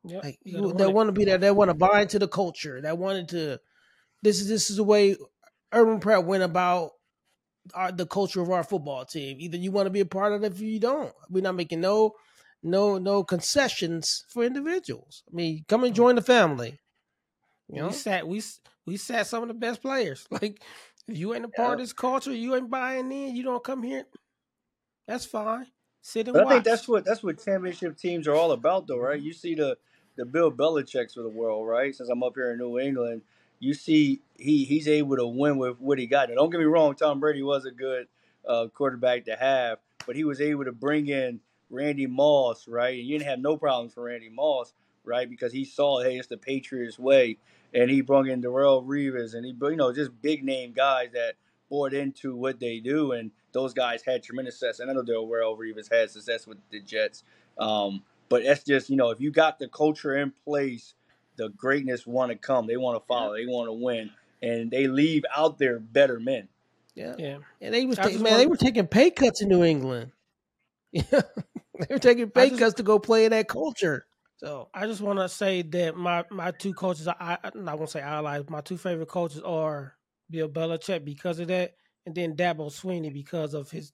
Yeah, 0.04 0.20
like 0.22 0.38
that 0.44 0.92
want 0.92 1.08
to 1.08 1.12
be 1.12 1.24
there. 1.24 1.38
That 1.38 1.56
want 1.56 1.70
to 1.70 1.74
buy 1.74 2.02
into 2.02 2.18
the 2.18 2.28
culture. 2.28 2.80
That 2.80 2.98
wanted 2.98 3.28
to. 3.30 3.60
This 4.22 4.40
is 4.40 4.48
this 4.48 4.70
is 4.70 4.76
the 4.76 4.84
way 4.84 5.16
Urban 5.72 6.00
Prep 6.00 6.24
went 6.24 6.42
about 6.42 6.90
our, 7.74 7.92
the 7.92 8.06
culture 8.06 8.40
of 8.40 8.50
our 8.50 8.64
football 8.64 9.04
team. 9.04 9.38
Either 9.40 9.56
you 9.56 9.70
want 9.70 9.86
to 9.86 9.90
be 9.90 10.00
a 10.00 10.06
part 10.06 10.32
of 10.32 10.44
it, 10.44 10.60
or 10.60 10.64
you 10.64 10.80
don't. 10.80 11.12
We're 11.30 11.42
not 11.42 11.54
making 11.54 11.80
no 11.80 12.14
no 12.62 12.98
no 12.98 13.22
concessions 13.24 14.24
for 14.28 14.44
individuals. 14.44 15.22
I 15.32 15.34
mean, 15.34 15.64
come 15.68 15.84
and 15.84 15.94
join 15.94 16.16
the 16.16 16.22
family. 16.22 16.78
You 17.72 17.80
know? 17.80 17.88
We 17.88 17.94
sat 17.94 18.28
we 18.28 18.42
we 18.86 18.96
sat 18.96 19.26
some 19.26 19.42
of 19.42 19.48
the 19.48 19.54
best 19.54 19.82
players. 19.82 20.26
Like 20.30 20.62
if 21.08 21.18
you 21.18 21.34
ain't 21.34 21.44
a 21.44 21.48
part 21.48 21.70
yeah. 21.70 21.72
of 21.74 21.78
this 21.80 21.92
culture, 21.92 22.32
you 22.32 22.54
ain't 22.54 22.70
buying 22.70 23.10
in. 23.10 23.34
You 23.34 23.42
don't 23.42 23.64
come 23.64 23.82
here. 23.82 24.04
That's 25.08 25.24
fine. 25.26 25.66
Sit 26.00 26.28
and 26.28 26.34
but 26.34 26.44
watch. 26.44 26.50
I 26.50 26.54
think 26.56 26.64
that's 26.64 26.86
what 26.86 27.04
that's 27.04 27.22
what 27.22 27.44
championship 27.44 27.96
teams 27.96 28.28
are 28.28 28.34
all 28.34 28.52
about, 28.52 28.86
though, 28.86 28.98
right? 28.98 29.20
You 29.20 29.32
see 29.32 29.54
the 29.54 29.76
the 30.16 30.24
Bill 30.24 30.52
Belichick's 30.52 31.16
of 31.16 31.24
the 31.24 31.30
world, 31.30 31.66
right? 31.66 31.94
Since 31.94 32.08
I'm 32.08 32.22
up 32.22 32.34
here 32.36 32.52
in 32.52 32.58
New 32.58 32.78
England, 32.78 33.22
you 33.58 33.74
see 33.74 34.20
he 34.38 34.64
he's 34.64 34.86
able 34.86 35.16
to 35.16 35.26
win 35.26 35.58
with 35.58 35.80
what 35.80 35.98
he 35.98 36.06
got. 36.06 36.28
Now, 36.28 36.36
don't 36.36 36.50
get 36.50 36.60
me 36.60 36.66
wrong, 36.66 36.94
Tom 36.94 37.18
Brady 37.18 37.42
was 37.42 37.64
a 37.64 37.70
good 37.70 38.06
uh, 38.46 38.66
quarterback 38.74 39.24
to 39.24 39.36
have, 39.36 39.78
but 40.06 40.16
he 40.16 40.24
was 40.24 40.40
able 40.40 40.64
to 40.64 40.72
bring 40.72 41.08
in 41.08 41.40
Randy 41.70 42.06
Moss, 42.06 42.68
right? 42.68 42.98
And 42.98 43.06
you 43.06 43.18
didn't 43.18 43.30
have 43.30 43.38
no 43.40 43.56
problems 43.56 43.94
for 43.94 44.04
Randy 44.04 44.28
Moss, 44.28 44.72
right? 45.04 45.28
Because 45.28 45.52
he 45.52 45.64
saw, 45.64 46.02
hey, 46.02 46.16
it's 46.16 46.28
the 46.28 46.36
Patriots 46.36 46.98
way, 46.98 47.38
and 47.74 47.90
he 47.90 48.00
brought 48.00 48.28
in 48.28 48.42
Darrelle 48.42 48.84
Revis, 48.84 49.34
and 49.34 49.44
he, 49.44 49.54
you 49.60 49.76
know, 49.76 49.92
just 49.92 50.10
big 50.22 50.44
name 50.44 50.72
guys 50.72 51.10
that 51.12 51.34
bought 51.68 51.94
into 51.94 52.36
what 52.36 52.60
they 52.60 52.80
do, 52.80 53.12
and 53.12 53.30
those 53.52 53.72
guys 53.74 54.02
had 54.02 54.22
tremendous 54.22 54.58
success. 54.58 54.80
And 54.80 54.90
I 54.90 54.94
know 54.94 55.02
Darrelle 55.02 55.58
Revis 55.58 55.92
had 55.92 56.10
success 56.10 56.46
with 56.46 56.58
the 56.70 56.80
Jets, 56.80 57.24
um, 57.58 58.02
but 58.28 58.44
that's 58.44 58.64
just, 58.64 58.90
you 58.90 58.96
know, 58.96 59.10
if 59.10 59.20
you 59.20 59.30
got 59.30 59.58
the 59.58 59.68
culture 59.68 60.16
in 60.16 60.32
place 60.44 60.94
the 61.36 61.48
greatness 61.50 62.06
want 62.06 62.30
to 62.30 62.38
come. 62.38 62.66
They 62.66 62.76
want 62.76 63.00
to 63.00 63.06
follow. 63.06 63.34
Yeah. 63.34 63.44
They 63.44 63.52
want 63.52 63.68
to 63.68 63.72
win, 63.72 64.10
and 64.42 64.70
they 64.70 64.86
leave 64.86 65.24
out 65.36 65.58
there 65.58 65.78
better 65.78 66.20
men. 66.20 66.48
Yeah, 66.94 67.14
yeah. 67.18 67.38
And 67.60 67.72
they 67.72 67.86
was 67.86 67.96
ta- 67.96 68.08
man, 68.08 68.38
they 68.38 68.46
were 68.46 68.56
taking 68.56 68.86
pay 68.86 69.10
cuts 69.10 69.40
in 69.40 69.48
New 69.48 69.64
England. 69.64 70.12
Yeah. 70.90 71.02
they 71.10 71.86
were 71.88 71.98
taking 71.98 72.30
pay 72.30 72.50
just- 72.50 72.60
cuts 72.60 72.74
to 72.74 72.82
go 72.82 72.98
play 72.98 73.24
in 73.24 73.30
that 73.30 73.48
culture. 73.48 74.06
So 74.42 74.68
I 74.74 74.86
just 74.86 75.00
want 75.00 75.20
to 75.20 75.28
say 75.28 75.62
that 75.62 75.96
my 75.96 76.24
my 76.30 76.50
two 76.50 76.74
coaches, 76.74 77.06
I, 77.06 77.14
I 77.20 77.38
I'm 77.44 77.64
not 77.64 77.76
gonna 77.76 77.86
say 77.86 78.00
allies. 78.00 78.42
My 78.48 78.60
two 78.60 78.76
favorite 78.76 79.08
coaches 79.08 79.40
are 79.40 79.94
Bill 80.30 80.48
Belichick 80.48 81.04
because 81.04 81.38
of 81.38 81.46
that, 81.48 81.76
and 82.06 82.14
then 82.14 82.34
Dabo 82.34 82.68
Swinney 82.68 83.12
because 83.12 83.54
of 83.54 83.70
his 83.70 83.92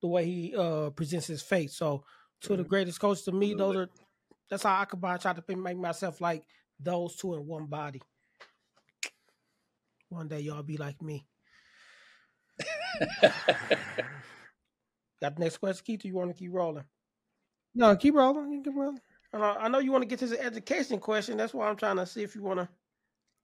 the 0.00 0.08
way 0.08 0.24
he 0.24 0.54
uh 0.56 0.88
presents 0.90 1.26
his 1.26 1.42
face. 1.42 1.74
So 1.76 2.04
two 2.40 2.54
of 2.54 2.58
the 2.58 2.64
greatest 2.64 3.00
coaches 3.00 3.24
to 3.24 3.32
me, 3.32 3.52
those 3.52 3.76
are 3.76 3.88
that's 4.48 4.62
how 4.62 4.80
I 4.80 4.86
combine 4.86 5.18
try 5.18 5.34
to 5.34 5.56
make 5.56 5.76
myself 5.76 6.22
like 6.22 6.42
those 6.80 7.14
two 7.16 7.34
in 7.34 7.46
one 7.46 7.66
body. 7.66 8.00
One 10.08 10.28
day 10.28 10.40
y'all 10.40 10.62
be 10.62 10.78
like 10.78 11.02
me. 11.02 11.26
Got 15.20 15.36
the 15.36 15.40
next 15.40 15.58
question, 15.58 15.84
Keith? 15.84 16.04
Or 16.04 16.08
you 16.08 16.14
want 16.14 16.30
to 16.30 16.34
keep 16.34 16.52
rolling? 16.52 16.84
no, 17.74 17.94
keep 17.96 18.14
rolling. 18.14 18.62
Keep 18.64 18.74
rolling. 18.74 18.98
Uh, 19.32 19.54
I 19.58 19.68
know 19.68 19.78
you 19.78 19.92
want 19.92 20.02
to 20.02 20.08
get 20.08 20.18
to 20.20 20.26
the 20.26 20.42
education 20.42 20.98
question. 20.98 21.36
That's 21.36 21.54
why 21.54 21.68
I'm 21.68 21.76
trying 21.76 21.96
to 21.96 22.06
see 22.06 22.22
if 22.22 22.34
you 22.34 22.42
want 22.42 22.60
to 22.60 22.68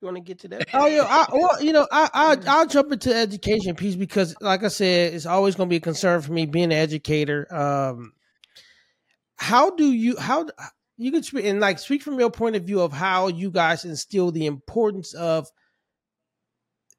you 0.01 0.07
want 0.07 0.16
to 0.16 0.22
get 0.22 0.39
to 0.41 0.49
that. 0.49 0.68
Oh 0.74 0.86
yeah, 0.86 1.03
I, 1.03 1.26
well, 1.32 1.62
you 1.62 1.72
know, 1.72 1.86
I, 1.91 2.09
I 2.14 2.36
I'll 2.47 2.66
jump 2.66 2.93
into 2.93 3.09
the 3.09 3.16
education 3.16 3.74
piece 3.74 3.97
because, 3.97 4.36
like 4.41 4.62
I 4.62 4.68
said, 4.68 5.14
it's 5.14 5.26
always 5.26 5.57
going 5.57 5.68
to 5.68 5.70
be 5.70 5.76
a 5.76 5.80
concern 5.80 6.20
for 6.20 6.32
me 6.32 6.47
being 6.47 6.66
an 6.66 6.72
educator. 6.72 7.53
Um, 7.53 8.12
how 9.36 9.70
do 9.70 9.91
you 9.93 10.16
how 10.18 10.47
you 10.99 11.11
can 11.11 11.22
speak 11.22 11.47
and 11.47 11.61
like 11.61 11.78
speak 11.78 12.03
from 12.03 12.18
your 12.18 12.30
point 12.30 12.57
of 12.57 12.64
view 12.64 12.80
of 12.80 12.93
how 12.93 13.28
you 13.28 13.51
guys 13.51 13.84
instill 13.84 14.30
the 14.30 14.47
importance 14.47 15.14
of 15.14 15.49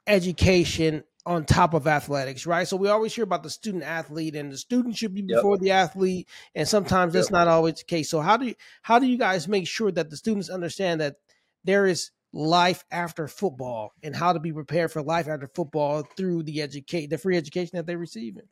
education 0.08 1.04
on 1.26 1.45
top 1.45 1.74
of 1.74 1.86
athletics, 1.88 2.45
right? 2.45 2.67
So 2.67 2.78
we 2.78 2.89
always 2.89 3.13
hear 3.13 3.24
about 3.24 3.43
the 3.43 3.49
student 3.49 3.84
athlete, 3.84 4.36
and 4.36 4.51
the 4.51 4.57
student 4.57 4.95
should 4.97 5.13
be 5.13 5.22
Yep. 5.28 5.38
before 5.38 5.57
the 5.57 5.72
athlete, 5.72 6.28
and 6.55 6.67
sometimes 6.67 7.13
that's 7.13 7.30
Yep. 7.30 7.32
not 7.32 7.47
always 7.47 7.76
the 7.76 7.84
case. 7.84 8.09
So 8.09 8.22
how 8.22 8.38
do 8.38 8.47
you 8.47 8.55
how 8.82 8.99
do 8.99 9.05
you 9.05 9.17
guys 9.17 9.47
make 9.47 9.67
sure 9.67 9.91
that 9.91 10.09
the 10.09 10.17
students 10.17 10.49
understand 10.49 11.01
that 11.01 11.17
there 11.63 11.86
is 11.86 12.11
life 12.32 12.86
after 12.91 13.28
football 13.28 13.91
and 14.03 14.15
how 14.15 14.34
to 14.34 14.39
be 14.39 14.53
prepared 14.53 14.91
for 14.91 15.01
life 15.01 15.28
after 15.28 15.47
football 15.53 16.03
through 16.15 16.43
the 16.43 16.61
educate 16.61 17.07
the 17.07 17.17
free 17.17 17.38
education 17.38 17.78
that 17.78 17.86
they're 17.86 17.97
receiving? 17.97 18.47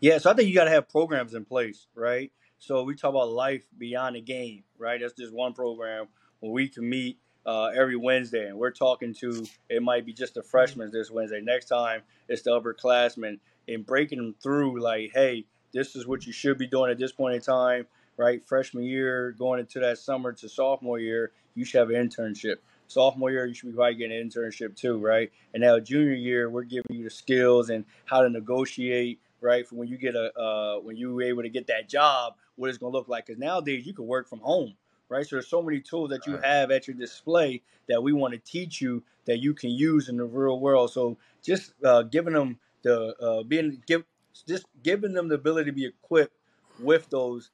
Yeah, 0.00 0.18
so 0.18 0.30
I 0.30 0.34
think 0.34 0.48
you 0.48 0.54
got 0.54 0.64
to 0.64 0.70
have 0.70 0.88
programs 0.88 1.34
in 1.34 1.44
place, 1.44 1.86
right? 1.94 2.30
So 2.58 2.82
we 2.82 2.94
talk 2.94 3.10
about 3.10 3.30
life 3.30 3.66
beyond 3.76 4.16
the 4.16 4.20
game, 4.20 4.64
right? 4.78 5.00
That's 5.00 5.14
just 5.14 5.32
one 5.32 5.52
program 5.54 6.06
where 6.40 6.52
we 6.52 6.68
can 6.68 6.88
meet 6.88 7.18
uh, 7.46 7.66
every 7.76 7.96
Wednesday, 7.96 8.48
and 8.48 8.58
we're 8.58 8.70
talking 8.70 9.14
to 9.14 9.46
it 9.68 9.82
might 9.82 10.06
be 10.06 10.12
just 10.12 10.34
the 10.34 10.42
freshmen 10.42 10.90
this 10.90 11.10
Wednesday. 11.10 11.40
Next 11.40 11.66
time 11.66 12.02
it's 12.28 12.42
the 12.42 12.50
upperclassmen, 12.50 13.38
and 13.68 13.86
breaking 13.86 14.18
them 14.18 14.34
through 14.42 14.80
like, 14.80 15.10
hey, 15.12 15.44
this 15.72 15.96
is 15.96 16.06
what 16.06 16.26
you 16.26 16.32
should 16.32 16.58
be 16.58 16.66
doing 16.66 16.90
at 16.90 16.98
this 16.98 17.12
point 17.12 17.34
in 17.34 17.40
time, 17.40 17.86
right? 18.16 18.42
Freshman 18.46 18.84
year, 18.84 19.32
going 19.32 19.60
into 19.60 19.80
that 19.80 19.98
summer 19.98 20.32
to 20.32 20.48
sophomore 20.48 20.98
year, 20.98 21.32
you 21.54 21.64
should 21.64 21.78
have 21.78 21.90
an 21.90 21.96
internship. 21.96 22.56
Sophomore 22.86 23.30
year, 23.30 23.46
you 23.46 23.54
should 23.54 23.70
be 23.70 23.74
probably 23.74 23.94
getting 23.94 24.16
an 24.16 24.28
internship 24.28 24.76
too, 24.76 24.98
right? 24.98 25.32
And 25.52 25.62
now 25.62 25.78
junior 25.80 26.14
year, 26.14 26.48
we're 26.50 26.64
giving 26.64 26.84
you 26.90 27.04
the 27.04 27.10
skills 27.10 27.70
and 27.70 27.84
how 28.04 28.22
to 28.22 28.28
negotiate, 28.28 29.20
right? 29.40 29.66
For 29.66 29.76
when 29.76 29.88
you 29.88 29.96
get 29.96 30.14
a 30.14 30.38
uh, 30.38 30.78
when 30.80 30.96
you 30.96 31.14
were 31.14 31.22
able 31.22 31.42
to 31.42 31.48
get 31.48 31.66
that 31.68 31.88
job, 31.88 32.34
what 32.56 32.68
it's 32.68 32.78
going 32.78 32.92
to 32.92 32.98
look 32.98 33.08
like. 33.08 33.26
Because 33.26 33.38
nowadays 33.38 33.86
you 33.86 33.94
can 33.94 34.06
work 34.06 34.28
from 34.28 34.40
home, 34.40 34.74
right? 35.08 35.26
So 35.26 35.36
there's 35.36 35.48
so 35.48 35.62
many 35.62 35.80
tools 35.80 36.10
that 36.10 36.26
you 36.26 36.36
have 36.38 36.70
at 36.70 36.88
your 36.88 36.96
display 36.96 37.62
that 37.88 38.02
we 38.02 38.12
want 38.12 38.34
to 38.34 38.40
teach 38.40 38.80
you 38.80 39.02
that 39.26 39.38
you 39.38 39.54
can 39.54 39.70
use 39.70 40.08
in 40.08 40.16
the 40.16 40.24
real 40.24 40.60
world. 40.60 40.92
So 40.92 41.16
just 41.42 41.74
uh, 41.84 42.02
giving 42.02 42.34
them 42.34 42.58
the 42.82 43.14
uh, 43.20 43.42
being 43.42 43.82
give 43.86 44.04
just 44.46 44.66
giving 44.82 45.12
them 45.12 45.28
the 45.28 45.36
ability 45.36 45.70
to 45.70 45.74
be 45.74 45.86
equipped 45.86 46.36
with 46.80 47.08
those 47.10 47.50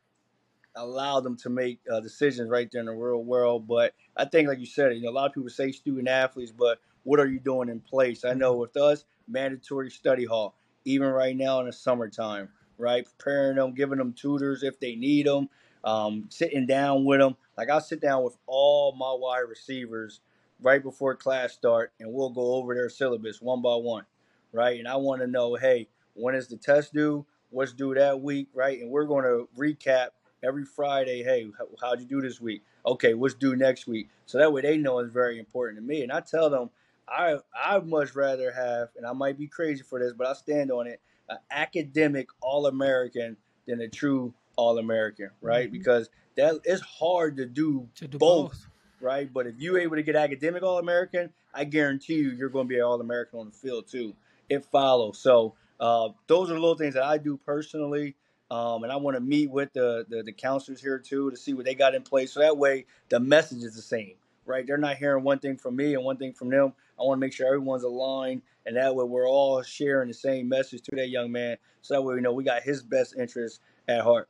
allow 0.77 1.21
them 1.21 1.37
to 1.37 1.51
make 1.51 1.81
uh, 1.93 2.01
decisions 2.01 2.49
right 2.49 2.71
there 2.71 2.81
in 2.81 2.87
the 2.87 2.93
real 2.93 3.23
world. 3.23 3.67
But 3.67 3.95
I 4.17 4.25
think, 4.25 4.49
like 4.49 4.59
you 4.59 4.67
said, 4.67 4.95
you 4.95 5.03
know, 5.03 5.11
a 5.11 5.13
lot 5.13 5.27
of 5.27 5.35
people 5.35 5.51
say 5.51 5.73
student 5.73 6.09
athletes, 6.09 6.53
but 6.53 6.79
what 7.03 7.21
are 7.21 7.27
you 7.27 7.41
doing 7.41 7.69
in 7.69 7.81
place? 7.81 8.25
I 8.25 8.35
know 8.35 8.55
with 8.55 8.77
us, 8.77 9.05
mandatory 9.29 9.91
study 9.91 10.25
hall, 10.25 10.55
even 10.85 11.09
right 11.09 11.37
now 11.37 11.61
in 11.61 11.67
the 11.67 11.73
summertime, 11.73 12.49
right? 12.79 13.07
Preparing 13.19 13.57
them, 13.57 13.75
giving 13.75 13.99
them 13.99 14.13
tutors 14.13 14.63
if 14.63 14.79
they 14.81 14.95
need 14.97 15.27
them, 15.27 15.49
um, 15.85 16.27
sitting 16.29 16.67
down 16.67 17.05
with 17.05 17.21
them. 17.21 17.37
Like 17.57 17.71
I'll 17.71 17.81
sit 17.81 18.01
down 18.01 18.25
with 18.25 18.37
all 18.47 18.93
my 18.93 19.13
wide 19.13 19.49
receivers 19.49 20.21
right 20.63 20.83
before 20.83 21.15
class 21.15 21.53
start, 21.53 21.93
and 22.01 22.13
we'll 22.13 22.31
go 22.31 22.55
over 22.55 22.75
their 22.75 22.89
syllabus 22.89 23.41
one 23.41 23.63
by 23.63 23.75
one, 23.77 24.05
right? 24.53 24.79
And 24.79 24.89
I 24.89 24.97
want 24.97 25.21
to 25.23 25.27
know, 25.27 25.55
hey, 25.55 25.89
when 26.15 26.35
is 26.35 26.49
the 26.49 26.57
test 26.57 26.93
due? 26.93 27.25
What's 27.51 27.73
due 27.73 27.95
that 27.95 28.21
week, 28.21 28.49
right? 28.55 28.81
And 28.81 28.91
we're 28.91 29.07
going 29.07 29.25
to 29.25 29.49
recap 29.59 30.09
every 30.43 30.65
Friday. 30.65 31.23
Hey, 31.23 31.51
how, 31.59 31.67
how'd 31.81 32.01
you 32.01 32.07
do 32.07 32.21
this 32.21 32.41
week? 32.41 32.63
Okay, 32.87 33.15
what's 33.15 33.35
due 33.35 33.57
next 33.57 33.87
week? 33.87 34.09
So 34.27 34.39
that 34.39 34.53
way 34.53 34.63
they 34.63 34.77
know 34.77 34.99
it's 35.01 35.13
very 35.13 35.39
important 35.39 35.79
to 35.79 35.83
me. 35.83 36.03
And 36.03 36.13
I 36.13 36.21
tell 36.21 36.49
them, 36.49 36.71
I 37.09 37.39
I'd 37.55 37.87
much 37.87 38.15
rather 38.15 38.53
have, 38.53 38.89
and 38.97 39.05
I 39.05 39.13
might 39.13 39.37
be 39.37 39.49
crazy 39.49 39.83
for 39.83 39.99
this, 39.99 40.13
but 40.13 40.27
I 40.27 40.33
stand 40.35 40.71
on 40.71 40.87
it, 40.87 41.01
an 41.29 41.39
academic 41.51 42.29
All 42.41 42.67
American 42.67 43.37
than 43.67 43.81
a 43.81 43.89
true 43.89 44.33
All 44.61 44.79
American, 44.79 45.31
right? 45.41 45.69
Mhm. 45.69 45.73
Because 45.73 46.11
that 46.37 46.61
it's 46.65 46.83
hard 46.83 47.37
to 47.39 47.47
do 47.47 47.89
To 47.97 48.07
do 48.07 48.19
both, 48.19 48.51
both. 48.53 48.67
right? 49.01 49.33
But 49.33 49.47
if 49.47 49.55
you're 49.59 49.79
able 49.79 49.97
to 49.97 50.03
get 50.03 50.17
academic 50.17 50.63
All 50.63 50.79
American, 50.79 51.33
I 51.55 51.65
guarantee 51.65 52.17
you, 52.17 52.31
you're 52.33 52.51
going 52.51 52.67
to 52.67 52.69
be 52.69 52.77
an 52.77 52.83
All 52.85 53.01
American 53.01 53.41
on 53.41 53.47
the 53.47 53.53
field 53.53 53.87
too. 53.89 54.15
It 54.49 54.65
follows. 54.65 55.19
So 55.19 55.55
uh, 55.81 56.11
those 56.27 56.51
are 56.51 56.55
the 56.55 56.61
little 56.61 56.77
things 56.77 56.95
that 56.95 57.05
I 57.05 57.17
do 57.19 57.39
personally. 57.39 58.17
Um, 58.51 58.83
and 58.83 58.93
I 58.93 58.97
want 58.97 59.17
to 59.17 59.21
meet 59.21 59.49
with 59.49 59.73
the, 59.73 60.05
the 60.09 60.25
the 60.25 60.33
counselors 60.33 60.81
here 60.81 60.99
too 60.99 61.31
to 61.31 61.37
see 61.37 61.55
what 61.55 61.65
they 61.65 61.75
got 61.75 61.95
in 61.95 62.03
place. 62.03 62.33
So 62.33 62.41
that 62.41 62.57
way 62.59 62.85
the 63.09 63.21
message 63.21 63.63
is 63.63 63.77
the 63.77 63.83
same, 63.83 64.15
right? 64.45 64.67
They're 64.67 64.77
not 64.77 64.97
hearing 64.97 65.23
one 65.23 65.39
thing 65.39 65.57
from 65.57 65.77
me 65.77 65.95
and 65.95 66.05
one 66.05 66.17
thing 66.17 66.33
from 66.33 66.51
them. 66.51 66.73
I 66.99 67.05
want 67.05 67.19
to 67.19 67.21
make 67.21 67.33
sure 67.33 67.47
everyone's 67.47 67.85
aligned, 67.85 68.43
and 68.67 68.77
that 68.77 68.95
way 68.97 69.05
we're 69.05 69.29
all 69.29 69.63
sharing 69.63 70.09
the 70.09 70.15
same 70.15 70.49
message 70.49 70.83
to 70.83 70.97
that 70.97 71.09
young 71.11 71.31
man. 71.31 71.59
So 71.83 71.95
that 71.95 72.03
way 72.03 72.17
we 72.17 72.21
know 72.21 72.33
we 72.33 72.43
got 72.45 72.63
his 72.63 72.83
best 72.83 73.15
interest 73.17 73.61
at 73.87 74.01
heart. 74.03 74.29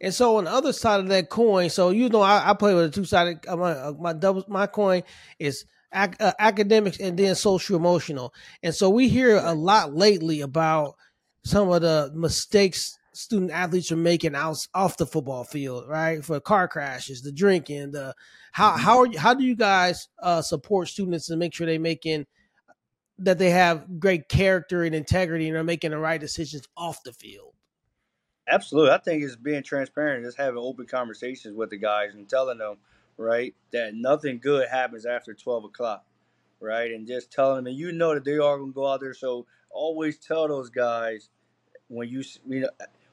And 0.00 0.14
so 0.14 0.36
on 0.36 0.44
the 0.44 0.52
other 0.52 0.72
side 0.72 1.00
of 1.00 1.08
that 1.08 1.28
coin, 1.28 1.70
so 1.70 1.90
you 1.90 2.08
know, 2.08 2.20
I, 2.20 2.50
I 2.50 2.54
play 2.54 2.74
with 2.74 2.84
a 2.84 2.90
two 2.90 3.04
sided. 3.04 3.40
Uh, 3.48 3.56
my 3.56 3.72
uh, 3.72 3.92
my 3.98 4.12
double 4.12 4.44
my 4.48 4.66
coin 4.66 5.02
is 5.38 5.64
ac- 5.92 6.14
uh, 6.20 6.32
academics 6.38 7.00
and 7.00 7.18
then 7.18 7.34
social 7.34 7.76
emotional. 7.76 8.32
And 8.62 8.74
so 8.74 8.90
we 8.90 9.08
hear 9.08 9.36
a 9.36 9.54
lot 9.54 9.94
lately 9.94 10.40
about 10.40 10.94
some 11.44 11.70
of 11.70 11.82
the 11.82 12.10
mistakes 12.14 12.96
student 13.12 13.50
athletes 13.50 13.90
are 13.90 13.96
making 13.96 14.36
out 14.36 14.56
off 14.74 14.96
the 14.96 15.06
football 15.06 15.42
field, 15.42 15.88
right? 15.88 16.24
For 16.24 16.38
car 16.38 16.68
crashes, 16.68 17.22
the 17.22 17.32
drinking, 17.32 17.90
the 17.90 18.14
how 18.52 18.72
how 18.76 18.98
are 18.98 19.06
you, 19.06 19.18
how 19.18 19.34
do 19.34 19.42
you 19.44 19.56
guys 19.56 20.08
uh, 20.22 20.42
support 20.42 20.88
students 20.88 21.28
and 21.30 21.40
make 21.40 21.54
sure 21.54 21.66
they 21.66 21.78
making 21.78 22.26
that 23.18 23.38
they 23.38 23.50
have 23.50 24.00
great 24.00 24.28
character 24.28 24.84
and 24.84 24.94
integrity 24.94 25.48
and 25.48 25.56
are 25.56 25.64
making 25.64 25.90
the 25.90 25.98
right 25.98 26.20
decisions 26.20 26.66
off 26.76 27.02
the 27.04 27.12
field? 27.12 27.54
Absolutely. 28.48 28.92
I 28.92 28.98
think 28.98 29.22
it's 29.22 29.36
being 29.36 29.62
transparent, 29.62 30.24
just 30.24 30.38
having 30.38 30.58
open 30.58 30.86
conversations 30.86 31.54
with 31.56 31.70
the 31.70 31.76
guys 31.76 32.14
and 32.14 32.28
telling 32.28 32.58
them, 32.58 32.76
right, 33.16 33.54
that 33.72 33.94
nothing 33.94 34.38
good 34.38 34.68
happens 34.68 35.06
after 35.06 35.34
12 35.34 35.64
o'clock, 35.64 36.04
right? 36.60 36.90
And 36.92 37.06
just 37.06 37.30
telling 37.32 37.56
them, 37.58 37.66
and 37.68 37.76
you 37.76 37.92
know 37.92 38.14
that 38.14 38.24
they 38.24 38.38
are 38.38 38.58
going 38.58 38.70
to 38.70 38.74
go 38.74 38.86
out 38.86 39.00
there. 39.00 39.14
So 39.14 39.46
always 39.70 40.18
tell 40.18 40.48
those 40.48 40.70
guys 40.70 41.28
when 41.88 42.08
you, 42.08 42.22
you 42.48 42.60
know, 42.62 42.70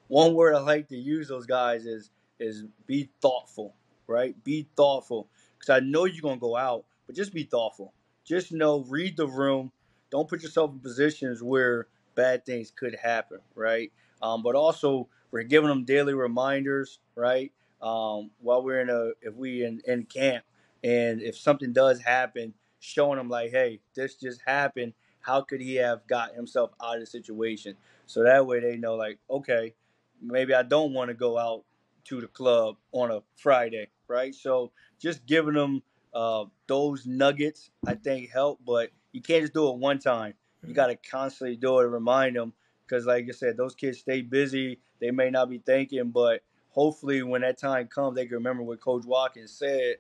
one 0.07 0.36
word 0.36 0.55
I 0.55 0.59
like 0.59 0.89
to 0.89 0.97
use 0.97 1.27
those 1.27 1.45
guys 1.45 1.86
is, 1.86 2.11
is 2.39 2.65
be 2.88 3.09
thoughtful, 3.21 3.75
right? 4.07 4.41
Be 4.43 4.67
thoughtful. 4.77 5.27
Because 5.59 5.69
I 5.71 5.79
know 5.86 6.05
you're 6.05 6.21
going 6.21 6.38
to 6.38 6.41
go 6.41 6.57
out, 6.57 6.86
but 7.07 7.15
just 7.15 7.33
be 7.33 7.43
thoughtful. 7.43 7.93
Just 8.25 8.51
know, 8.51 8.86
read 8.89 9.17
the 9.17 9.27
room. 9.27 9.71
Don't 10.11 10.29
put 10.29 10.43
yourself 10.43 10.71
in 10.71 10.79
positions 10.79 11.43
where 11.43 11.88
bad 12.15 12.45
things 12.45 12.71
could 12.71 12.95
happen, 12.95 13.39
right? 13.55 13.91
Um, 14.21 14.43
but 14.43 14.55
also, 14.55 15.07
we're 15.36 15.43
giving 15.43 15.67
them 15.67 15.83
daily 15.83 16.13
reminders, 16.13 16.99
right? 17.13 17.51
Um, 17.81 18.31
while 18.39 18.63
we're 18.63 18.79
in 18.79 18.89
a, 18.89 19.09
if 19.21 19.36
we 19.36 19.65
in, 19.65 19.81
in 19.86 20.03
camp, 20.05 20.45
and 20.81 21.21
if 21.21 21.38
something 21.38 21.73
does 21.73 21.99
happen, 21.99 22.53
showing 22.79 23.17
them 23.17 23.27
like, 23.27 23.51
hey, 23.51 23.81
this 23.95 24.15
just 24.15 24.39
happened. 24.47 24.93
How 25.19 25.41
could 25.41 25.59
he 25.59 25.75
have 25.75 26.07
got 26.07 26.36
himself 26.36 26.71
out 26.81 26.93
of 26.93 26.99
the 27.01 27.05
situation? 27.05 27.75
So 28.05 28.23
that 28.23 28.47
way 28.47 28.61
they 28.61 28.77
know, 28.77 28.95
like, 28.95 29.19
okay, 29.29 29.73
maybe 30.21 30.53
I 30.53 30.63
don't 30.63 30.93
want 30.93 31.09
to 31.09 31.13
go 31.13 31.38
out 31.38 31.65
to 32.05 32.21
the 32.21 32.27
club 32.27 32.77
on 32.93 33.11
a 33.11 33.21
Friday, 33.36 33.89
right? 34.07 34.33
So 34.33 34.71
just 35.01 35.25
giving 35.25 35.55
them 35.55 35.83
uh, 36.13 36.45
those 36.67 37.05
nuggets, 37.05 37.71
I 37.86 37.95
think, 37.95 38.29
help. 38.31 38.61
But 38.65 38.91
you 39.11 39.21
can't 39.21 39.43
just 39.43 39.53
do 39.53 39.67
it 39.67 39.75
one 39.79 39.99
time. 39.99 40.36
You 40.65 40.73
got 40.73 40.88
to 40.88 40.95
constantly 40.95 41.57
do 41.57 41.79
it 41.79 41.83
and 41.83 41.93
remind 41.93 42.38
them 42.38 42.53
because, 42.88 43.05
like 43.05 43.25
I 43.27 43.33
said, 43.33 43.57
those 43.57 43.75
kids 43.75 43.99
stay 43.99 44.21
busy. 44.21 44.79
They 45.06 45.12
may 45.12 45.30
not 45.30 45.49
be 45.49 45.60
thinking, 45.60 46.10
but 46.10 46.41
hopefully, 46.70 47.22
when 47.24 47.41
that 47.41 47.58
time 47.58 47.88
comes, 47.88 48.16
they 48.16 48.26
can 48.26 48.36
remember 48.36 48.64
what 48.64 48.82
Coach 48.82 49.06
Watkins 49.06 49.51
said, 49.51 49.97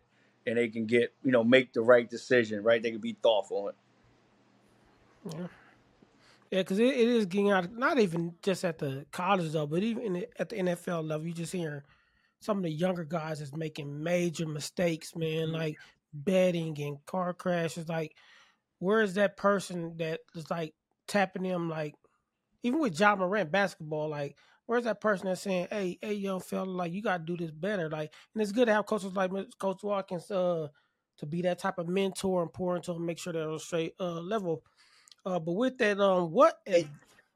and 0.47 0.57
they 0.57 0.67
can 0.67 0.85
get 0.85 1.13
you 1.23 1.31
know 1.31 1.43
make 1.43 1.73
the 1.73 1.81
right 1.81 2.09
decision. 2.09 2.63
Right? 2.63 2.81
They 2.81 2.91
can 2.91 3.01
be 3.01 3.15
thoughtful. 3.21 3.71
Yeah. 5.31 5.47
Yeah, 6.51 6.61
because 6.61 6.79
it, 6.79 6.85
it 6.85 7.07
is 7.07 7.25
getting 7.25 7.51
out. 7.51 7.75
Not 7.75 7.99
even 7.99 8.35
just 8.41 8.63
at 8.63 8.77
the 8.77 9.05
college 9.11 9.53
level, 9.53 9.67
but 9.67 9.83
even 9.83 10.25
at 10.39 10.49
the 10.49 10.57
NFL 10.57 11.07
level, 11.07 11.27
you 11.27 11.33
just 11.33 11.51
hear 11.51 11.83
some 12.39 12.57
of 12.57 12.63
the 12.63 12.69
younger 12.69 13.03
guys 13.03 13.41
is 13.41 13.55
making 13.55 14.03
major 14.03 14.47
mistakes, 14.47 15.15
man, 15.15 15.47
mm-hmm. 15.47 15.55
like 15.55 15.77
betting 16.13 16.79
and 16.81 17.03
car 17.05 17.33
crashes. 17.33 17.89
Like, 17.89 18.15
where 18.79 19.01
is 19.01 19.15
that 19.15 19.37
person 19.37 19.97
that 19.97 20.21
is 20.35 20.49
like 20.51 20.73
tapping 21.07 21.43
them? 21.43 21.69
Like, 21.69 21.95
even 22.63 22.79
with 22.79 22.99
Ja 22.99 23.15
Morant 23.15 23.51
basketball, 23.51 24.09
like, 24.09 24.37
where's 24.65 24.83
that 24.85 25.01
person 25.01 25.27
that's 25.27 25.41
saying, 25.41 25.67
"Hey, 25.71 25.97
hey, 26.01 26.13
young 26.13 26.39
fella, 26.39 26.65
like, 26.65 26.93
you 26.93 27.01
got 27.01 27.17
to 27.17 27.23
do 27.23 27.37
this 27.37 27.51
better." 27.51 27.89
Like, 27.89 28.13
and 28.33 28.41
it's 28.41 28.51
good 28.51 28.65
to 28.65 28.73
have 28.73 28.85
coaches 28.85 29.15
like 29.15 29.31
Coach 29.59 29.83
Watkins 29.83 30.29
uh, 30.31 30.67
to 31.17 31.25
be 31.25 31.41
that 31.43 31.59
type 31.59 31.77
of 31.77 31.87
mentor 31.87 32.41
and 32.41 32.51
pour 32.51 32.75
into 32.75 32.93
them, 32.93 33.05
make 33.05 33.19
sure 33.19 33.33
they're 33.33 33.47
on 33.47 33.55
a 33.55 33.59
straight 33.59 33.93
uh, 33.99 34.19
level. 34.19 34.63
Uh, 35.25 35.39
but 35.39 35.53
with 35.53 35.77
that, 35.79 35.99
um, 35.99 36.31
what? 36.31 36.59
Hey, 36.65 36.87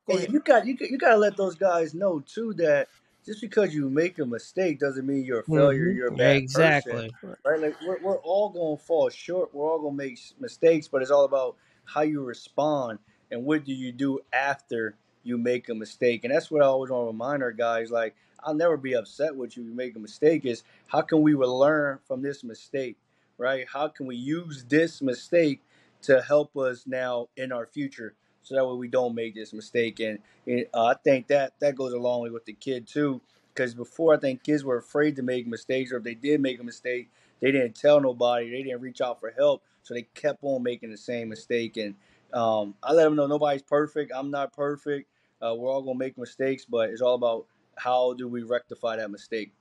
hey, 0.07 0.27
you 0.29 0.39
got 0.39 0.65
you 0.65 0.77
you 0.79 0.97
got 0.97 1.11
to 1.11 1.17
let 1.17 1.37
those 1.37 1.55
guys 1.55 1.93
know 1.93 2.19
too 2.19 2.53
that 2.55 2.87
just 3.25 3.41
because 3.41 3.73
you 3.73 3.89
make 3.89 4.19
a 4.19 4.25
mistake 4.25 4.79
doesn't 4.79 5.05
mean 5.05 5.23
you're 5.23 5.41
a 5.41 5.43
failure. 5.43 5.87
Mm-hmm. 5.87 5.97
You're 5.97 6.07
a 6.07 6.15
bad 6.15 6.37
exactly. 6.37 7.11
person, 7.21 7.37
right? 7.45 7.59
Like 7.59 7.75
we're, 7.81 7.99
we're 8.01 8.19
all 8.19 8.49
going 8.49 8.77
to 8.77 8.83
fall 8.83 9.09
short. 9.09 9.53
We're 9.53 9.69
all 9.69 9.79
going 9.79 9.97
to 9.97 9.97
make 9.97 10.19
mistakes, 10.39 10.87
but 10.87 11.01
it's 11.01 11.11
all 11.11 11.25
about 11.25 11.55
how 11.85 12.01
you 12.01 12.23
respond 12.23 12.99
and 13.31 13.43
what 13.43 13.65
do 13.65 13.73
you 13.73 13.91
do 13.91 14.19
after 14.33 14.95
you 15.29 15.37
make 15.37 15.69
a 15.69 15.75
mistake. 15.75 16.25
And 16.25 16.33
that's 16.33 16.51
what 16.51 16.61
I 16.61 16.65
always 16.65 16.91
want 16.91 17.03
to 17.03 17.07
remind 17.07 17.43
our 17.43 17.53
guys. 17.53 17.91
Like 17.91 18.15
I'll 18.43 18.53
never 18.53 18.77
be 18.77 18.95
upset 18.95 19.35
with 19.35 19.55
you 19.55 19.63
if 19.63 19.69
you 19.69 19.75
make 19.75 19.95
a 19.95 19.99
mistake. 19.99 20.45
Is 20.45 20.63
how 20.87 21.01
can 21.01 21.21
we 21.21 21.35
learn 21.35 21.99
from 22.07 22.21
this 22.21 22.43
mistake, 22.43 22.97
right? 23.37 23.65
How 23.71 23.87
can 23.87 24.07
we 24.07 24.17
use 24.17 24.65
this 24.67 25.01
mistake 25.01 25.61
to 26.03 26.21
help 26.21 26.57
us 26.57 26.85
now 26.87 27.29
in 27.37 27.51
our 27.51 27.65
future? 27.65 28.15
so 28.43 28.55
that 28.55 28.65
way 28.65 28.75
we 28.75 28.87
don't 28.87 29.15
make 29.15 29.35
this 29.35 29.53
mistake. 29.53 29.99
And, 29.99 30.19
and 30.47 30.65
uh, 30.73 30.85
I 30.85 30.95
think 31.03 31.27
that 31.27 31.53
that 31.59 31.75
goes 31.75 31.93
along 31.93 32.31
with 32.31 32.45
the 32.45 32.53
kid 32.53 32.87
too, 32.87 33.21
because 33.53 33.73
before 33.73 34.15
I 34.15 34.17
think 34.17 34.43
kids 34.43 34.63
were 34.63 34.77
afraid 34.77 35.15
to 35.17 35.21
make 35.21 35.47
mistakes, 35.47 35.91
or 35.91 35.97
if 35.97 36.03
they 36.03 36.15
did 36.15 36.41
make 36.41 36.59
a 36.59 36.63
mistake, 36.63 37.09
they 37.41 37.51
didn't 37.51 37.75
tell 37.75 38.01
nobody, 38.01 38.49
they 38.49 38.63
didn't 38.63 38.81
reach 38.81 39.01
out 39.01 39.19
for 39.19 39.31
help, 39.37 39.63
so 39.83 39.93
they 39.93 40.03
kept 40.13 40.39
on 40.41 40.63
making 40.63 40.91
the 40.91 40.97
same 40.97 41.29
mistake. 41.29 41.77
And 41.77 41.95
um, 42.33 42.75
I 42.83 42.93
let 42.93 43.03
them 43.03 43.15
know 43.15 43.27
nobody's 43.27 43.61
perfect. 43.61 44.11
I'm 44.15 44.31
not 44.31 44.53
perfect. 44.53 45.09
Uh, 45.41 45.55
we're 45.55 45.71
all 45.71 45.81
gonna 45.81 45.97
make 45.97 46.17
mistakes, 46.17 46.65
but 46.65 46.89
it's 46.89 47.01
all 47.01 47.15
about 47.15 47.45
how 47.77 48.13
do 48.13 48.27
we 48.27 48.43
rectify 48.43 48.97
that 48.97 49.09
mistake. 49.09 49.51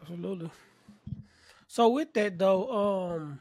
Absolutely. 0.00 0.50
So 1.66 1.88
with 1.88 2.12
that 2.14 2.38
though, 2.38 2.70
um, 2.70 3.40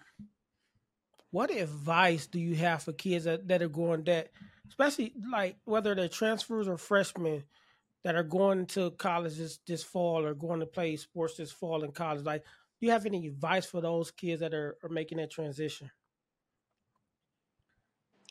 what 1.32 1.52
advice 1.52 2.28
do 2.28 2.40
you 2.40 2.56
have 2.56 2.84
for 2.84 2.94
kids 2.94 3.26
that, 3.26 3.48
that 3.48 3.62
are 3.62 3.70
going 3.70 4.04
that 4.04 4.30
especially 4.68 5.14
like 5.30 5.58
whether 5.66 5.94
they're 5.96 6.08
transfers 6.08 6.68
or 6.68 6.78
freshmen 6.78 7.44
that 8.04 8.16
are 8.16 8.24
going 8.24 8.66
to 8.66 8.92
college 8.92 9.38
this, 9.38 9.60
this 9.68 9.84
fall 9.84 10.26
or 10.26 10.34
going 10.34 10.60
to 10.60 10.66
play 10.66 10.96
sports 10.96 11.38
this 11.38 11.52
fall 11.52 11.84
in 11.84 11.92
college. 11.92 12.24
Like, 12.24 12.44
do 12.44 12.88
you 12.88 12.92
have 12.92 13.06
any 13.06 13.28
advice 13.28 13.66
for 13.66 13.80
those 13.82 14.12
kids 14.12 14.40
that 14.42 14.54
are, 14.54 14.78
are 14.84 14.90
making 14.90 15.20
that 15.20 15.30
transition? 15.30 15.92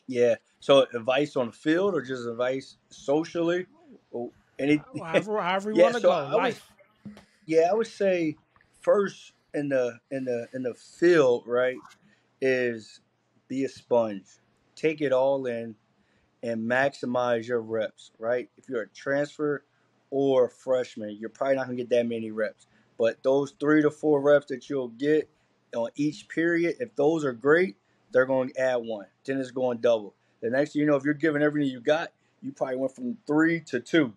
Yeah. 0.07 0.35
So 0.59 0.85
advice 0.93 1.35
on 1.35 1.47
the 1.47 1.51
field 1.51 1.95
or 1.95 2.01
just 2.01 2.27
advice 2.27 2.77
socially? 2.89 3.65
Or 4.11 4.29
any 4.59 4.81
oh, 4.95 5.03
however, 5.03 5.41
however 5.41 5.71
you 5.71 5.77
yeah, 5.77 5.83
want 5.83 5.95
to 5.95 6.01
so 6.01 6.09
go. 6.09 6.37
Life. 6.37 6.71
Would, 7.05 7.15
yeah, 7.45 7.69
I 7.71 7.73
would 7.73 7.87
say 7.87 8.37
first 8.81 9.33
in 9.53 9.69
the 9.69 9.99
in 10.11 10.25
the 10.25 10.47
in 10.53 10.63
the 10.63 10.73
field, 10.73 11.43
right, 11.47 11.77
is 12.41 13.01
be 13.47 13.65
a 13.65 13.69
sponge. 13.69 14.25
Take 14.75 15.01
it 15.01 15.11
all 15.11 15.45
in 15.45 15.75
and 16.43 16.69
maximize 16.69 17.47
your 17.47 17.61
reps, 17.61 18.11
right? 18.17 18.49
If 18.57 18.67
you're 18.67 18.83
a 18.83 18.89
transfer 18.89 19.63
or 20.09 20.45
a 20.45 20.49
freshman, 20.49 21.17
you're 21.19 21.29
probably 21.29 21.55
not 21.55 21.67
going 21.67 21.77
to 21.77 21.83
get 21.83 21.89
that 21.89 22.07
many 22.07 22.31
reps. 22.31 22.67
But 22.97 23.21
those 23.23 23.53
three 23.59 23.81
to 23.81 23.91
four 23.91 24.21
reps 24.21 24.47
that 24.47 24.69
you'll 24.69 24.89
get 24.89 25.29
on 25.75 25.89
each 25.95 26.27
period, 26.29 26.77
if 26.79 26.95
those 26.95 27.23
are 27.25 27.33
great, 27.33 27.77
they're 28.11 28.25
going 28.25 28.49
to 28.49 28.59
add 28.59 28.77
one. 28.77 29.07
Then 29.25 29.39
it's 29.39 29.51
going 29.51 29.79
double. 29.79 30.15
The 30.41 30.49
next 30.49 30.73
thing 30.73 30.81
you 30.81 30.87
know, 30.87 30.95
if 30.95 31.03
you're 31.03 31.13
giving 31.13 31.41
everything 31.41 31.69
you 31.69 31.81
got, 31.81 32.11
you 32.41 32.51
probably 32.51 32.77
went 32.77 32.95
from 32.95 33.17
three 33.27 33.61
to 33.61 33.79
two. 33.79 34.13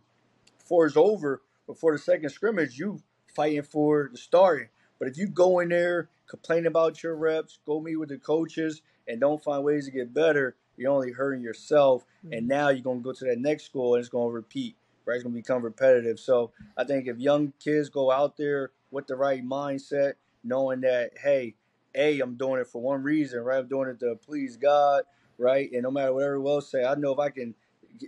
Four 0.65 0.87
is 0.87 0.97
over, 0.97 1.43
before 1.67 1.93
the 1.93 1.99
second 1.99 2.31
scrimmage, 2.31 2.79
you 2.79 3.03
fighting 3.35 3.63
for 3.63 4.09
the 4.11 4.19
starting. 4.19 4.69
But 4.99 5.09
if 5.09 5.19
you 5.19 5.27
go 5.27 5.61
in 5.61 5.69
there, 5.69 6.09
complain 6.27 6.67
about 6.67 7.03
your 7.03 7.17
reps, 7.17 7.59
go 7.67 7.81
meet 7.81 7.97
with 7.97 8.09
the 8.09 8.19
coaches, 8.19 8.81
and 9.07 9.21
don't 9.21 9.43
find 9.43 9.65
ways 9.65 9.87
to 9.87 9.91
get 9.91 10.15
better, 10.15 10.57
you're 10.77 10.91
only 10.91 11.13
hurting 11.13 11.43
yourself. 11.43 12.05
And 12.23 12.33
mm-hmm. 12.33 12.47
now 12.49 12.69
you're 12.71 12.83
going 12.83 13.01
to 13.01 13.05
go 13.05 13.13
to 13.13 13.25
that 13.27 13.39
next 13.39 13.65
school 13.65 13.95
and 13.95 14.01
it's 14.01 14.09
going 14.09 14.29
to 14.29 14.35
repeat, 14.35 14.77
right? 15.05 15.17
It's 15.17 15.25
going 15.25 15.35
to 15.35 15.41
become 15.41 15.63
repetitive. 15.63 16.19
So 16.19 16.53
I 16.77 16.85
think 16.85 17.07
if 17.07 17.19
young 17.19 17.53
kids 17.63 17.89
go 17.89 18.11
out 18.11 18.37
there 18.37 18.71
with 18.91 19.07
the 19.07 19.17
right 19.17 19.45
mindset, 19.45 20.15
knowing 20.43 20.81
that, 20.83 21.13
hey, 21.23 21.55
A, 21.95 22.21
I'm 22.21 22.37
doing 22.37 22.61
it 22.61 22.69
for 22.69 22.83
one 22.83 23.03
reason, 23.03 23.41
right? 23.41 23.59
I'm 23.59 23.69
doing 23.69 23.89
it 23.89 24.01
to 24.01 24.17
please 24.17 24.57
God, 24.57 25.05
right? 25.39 25.71
And 25.73 25.83
no 25.83 25.91
matter 25.91 26.13
what 26.13 26.25
everyone 26.25 26.55
else 26.55 26.71
say, 26.71 26.85
I 26.85 26.95
know 26.97 27.13
if 27.13 27.19
I 27.19 27.31
can, 27.31 27.55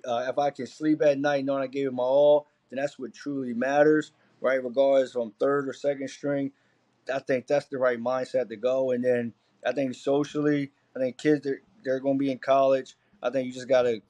uh, 0.07 0.27
if 0.29 0.39
I 0.39 0.51
can 0.51 0.67
sleep 0.67 1.03
at 1.03 1.19
night 1.19 1.45
knowing 1.45 1.63
I 1.63 1.69
gave 1.69 1.89
it 1.89 1.93
my 1.95 2.03
all, 2.03 2.49
then 2.71 2.79
that's 2.79 2.99
what 2.99 3.15
truly 3.15 3.55
matters, 3.55 4.13
right? 4.41 4.63
Regardless 4.63 5.15
I'm 5.15 5.33
third 5.39 5.69
or 5.69 5.73
second 5.73 6.09
string, 6.09 6.53
I 7.13 7.19
think 7.21 7.47
that's 7.47 7.67
the 7.67 7.79
right 7.79 8.01
mindset 8.01 8.49
to 8.49 8.57
go. 8.57 8.93
And 8.93 9.05
then 9.05 9.33
I 9.65 9.73
think 9.73 9.95
socially, 9.95 10.73
I 10.97 11.01
think 11.01 11.19
kids 11.19 11.47
they're 11.85 12.01
going 12.01 12.17
to 12.17 12.25
be 12.25 12.31
in 12.31 12.39
college. 12.39 12.97
I 13.23 13.31
think 13.31 13.47
you 13.47 13.53
just 13.53 13.69
got 13.69 13.83
to 13.83 14.01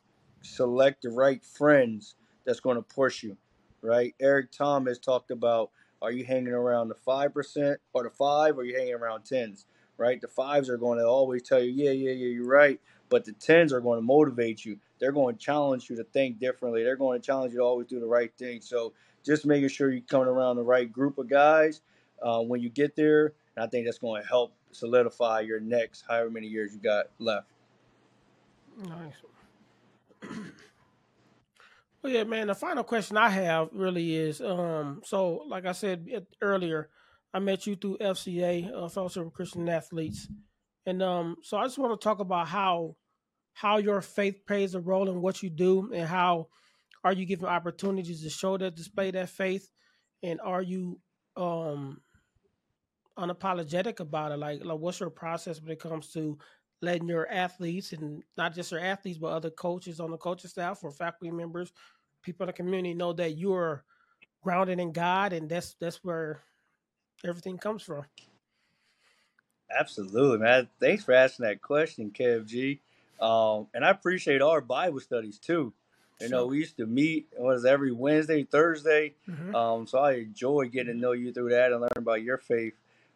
select 0.42 1.02
the 1.02 1.10
right 1.10 1.44
friends 1.44 2.14
that's 2.44 2.60
going 2.60 2.76
to 2.76 2.82
push 2.82 3.22
you, 3.22 3.36
right? 3.82 4.14
Eric 4.20 4.52
Thomas 4.52 4.98
talked 4.98 5.30
about 5.30 5.70
are 6.06 6.12
you 6.12 6.24
hanging 6.24 6.52
around 6.52 6.88
the 6.88 6.94
5% 6.94 7.76
or 7.92 8.04
the 8.04 8.10
5 8.10 8.56
or 8.56 8.60
are 8.60 8.64
you 8.64 8.76
hanging 8.76 8.94
around 8.94 9.24
10s, 9.24 9.64
right? 9.98 10.20
The 10.20 10.28
5s 10.28 10.68
are 10.68 10.76
going 10.76 11.00
to 11.00 11.04
always 11.04 11.42
tell 11.42 11.60
you, 11.60 11.72
yeah, 11.72 11.90
yeah, 11.90 12.12
yeah, 12.12 12.28
you're 12.28 12.46
right. 12.46 12.80
But 13.08 13.24
the 13.24 13.32
10s 13.32 13.72
are 13.72 13.80
going 13.80 13.98
to 13.98 14.06
motivate 14.06 14.64
you. 14.64 14.78
They're 15.00 15.10
going 15.10 15.34
to 15.34 15.40
challenge 15.40 15.90
you 15.90 15.96
to 15.96 16.04
think 16.04 16.38
differently. 16.38 16.84
They're 16.84 16.94
going 16.94 17.20
to 17.20 17.26
challenge 17.26 17.52
you 17.54 17.58
to 17.58 17.64
always 17.64 17.88
do 17.88 17.98
the 17.98 18.06
right 18.06 18.32
thing. 18.38 18.60
So 18.60 18.92
just 19.24 19.46
making 19.46 19.68
sure 19.68 19.90
you're 19.90 20.00
coming 20.02 20.28
around 20.28 20.56
the 20.56 20.62
right 20.62 20.90
group 20.90 21.18
of 21.18 21.28
guys 21.28 21.80
uh, 22.22 22.40
when 22.40 22.60
you 22.60 22.68
get 22.68 22.94
there. 22.94 23.32
And 23.56 23.64
I 23.64 23.66
think 23.66 23.86
that's 23.86 23.98
going 23.98 24.22
to 24.22 24.28
help 24.28 24.52
solidify 24.70 25.40
your 25.40 25.58
next 25.58 26.04
however 26.06 26.30
many 26.30 26.46
years 26.46 26.72
you 26.72 26.78
got 26.78 27.06
left. 27.18 27.48
Nice. 28.86 29.14
well, 32.06 32.14
yeah, 32.14 32.22
man. 32.22 32.46
The 32.46 32.54
final 32.54 32.84
question 32.84 33.16
I 33.16 33.28
have 33.28 33.68
really 33.72 34.14
is, 34.14 34.40
um, 34.40 35.00
so 35.04 35.42
like 35.48 35.66
I 35.66 35.72
said 35.72 36.06
earlier, 36.40 36.88
I 37.34 37.40
met 37.40 37.66
you 37.66 37.74
through 37.74 37.98
FCA, 37.98 38.72
uh, 38.72 38.88
Fellowship 38.88 39.26
of 39.26 39.32
Christian 39.32 39.68
Athletes, 39.68 40.28
and 40.86 41.02
um, 41.02 41.34
so 41.42 41.56
I 41.56 41.64
just 41.64 41.78
want 41.78 42.00
to 42.00 42.04
talk 42.04 42.20
about 42.20 42.46
how 42.46 42.94
how 43.54 43.78
your 43.78 44.00
faith 44.00 44.46
plays 44.46 44.76
a 44.76 44.80
role 44.80 45.10
in 45.10 45.20
what 45.20 45.42
you 45.42 45.50
do, 45.50 45.90
and 45.92 46.06
how 46.06 46.46
are 47.02 47.12
you 47.12 47.26
given 47.26 47.46
opportunities 47.46 48.22
to 48.22 48.30
show 48.30 48.56
that 48.56 48.76
display 48.76 49.10
that 49.10 49.28
faith, 49.28 49.68
and 50.22 50.40
are 50.40 50.62
you 50.62 51.00
um 51.36 52.00
unapologetic 53.18 53.98
about 53.98 54.30
it? 54.30 54.36
Like, 54.36 54.64
like 54.64 54.78
what's 54.78 55.00
your 55.00 55.10
process 55.10 55.60
when 55.60 55.72
it 55.72 55.80
comes 55.80 56.12
to 56.12 56.38
letting 56.82 57.08
your 57.08 57.28
athletes 57.30 57.92
and 57.92 58.22
not 58.36 58.54
just 58.54 58.70
your 58.70 58.80
athletes, 58.80 59.18
but 59.18 59.28
other 59.28 59.50
coaches 59.50 60.00
on 60.00 60.10
the 60.10 60.18
coaching 60.18 60.50
staff 60.50 60.84
or 60.84 60.90
faculty 60.90 61.30
members, 61.30 61.72
people 62.26 62.44
in 62.44 62.48
the 62.48 62.52
community 62.52 62.92
know 62.92 63.12
that 63.14 63.38
you're 63.38 63.84
grounded 64.42 64.80
in 64.80 64.92
God, 64.92 65.32
and 65.32 65.48
that's 65.48 65.76
that's 65.80 66.04
where 66.04 66.42
everything 67.24 67.56
comes 67.56 67.82
from. 67.82 68.04
Absolutely, 69.70 70.38
man. 70.38 70.68
Thanks 70.78 71.04
for 71.04 71.14
asking 71.14 71.46
that 71.46 71.62
question, 71.62 72.10
KFG. 72.10 72.80
Um, 73.20 73.68
and 73.72 73.84
I 73.84 73.90
appreciate 73.90 74.42
our 74.42 74.60
Bible 74.60 75.00
studies 75.00 75.38
too. 75.38 75.72
You 76.20 76.30
know, 76.30 76.46
we 76.46 76.58
used 76.58 76.78
to 76.78 76.86
meet 76.86 77.28
was 77.36 77.66
every 77.66 77.92
Wednesday, 77.92 78.44
Thursday. 78.44 79.14
Mm-hmm. 79.28 79.54
Um, 79.54 79.86
so 79.86 79.98
I 79.98 80.14
enjoy 80.14 80.68
getting 80.68 80.94
to 80.94 80.98
know 80.98 81.12
you 81.12 81.32
through 81.32 81.50
that 81.50 81.72
and 81.72 81.82
learn 81.82 81.90
about 81.96 82.22
your 82.22 82.38
faith. 82.38 82.72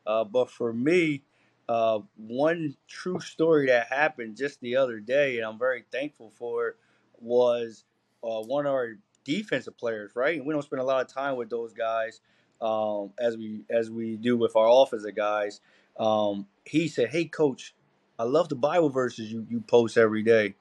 Uh, 0.06 0.24
but 0.24 0.50
for 0.50 0.72
me, 0.72 1.22
uh, 1.68 2.00
one 2.16 2.76
true 2.88 3.20
story 3.20 3.68
that 3.68 3.86
happened 3.86 4.36
just 4.36 4.60
the 4.60 4.76
other 4.76 5.00
day, 5.00 5.38
and 5.38 5.46
I'm 5.46 5.58
very 5.58 5.84
thankful 5.90 6.30
for 6.36 6.68
it, 6.68 6.76
was 7.20 7.84
uh, 8.22 8.42
one 8.42 8.66
of 8.66 8.72
our 8.72 8.96
defensive 9.24 9.76
players, 9.76 10.12
right? 10.14 10.36
And 10.36 10.46
we 10.46 10.52
don't 10.52 10.62
spend 10.62 10.80
a 10.80 10.84
lot 10.84 11.00
of 11.04 11.12
time 11.12 11.36
with 11.36 11.50
those 11.50 11.72
guys 11.72 12.20
um, 12.60 13.12
as 13.18 13.36
we 13.36 13.62
as 13.70 13.90
we 13.90 14.16
do 14.16 14.36
with 14.36 14.56
our 14.56 14.68
offensive 14.82 15.14
guys. 15.14 15.60
Um, 15.98 16.46
he 16.64 16.88
said, 16.88 17.10
"Hey, 17.10 17.24
coach, 17.26 17.74
I 18.18 18.24
love 18.24 18.48
the 18.48 18.56
Bible 18.56 18.90
verses 18.90 19.32
you 19.32 19.46
you 19.48 19.60
post 19.60 19.96
every 19.96 20.22
day. 20.22 20.54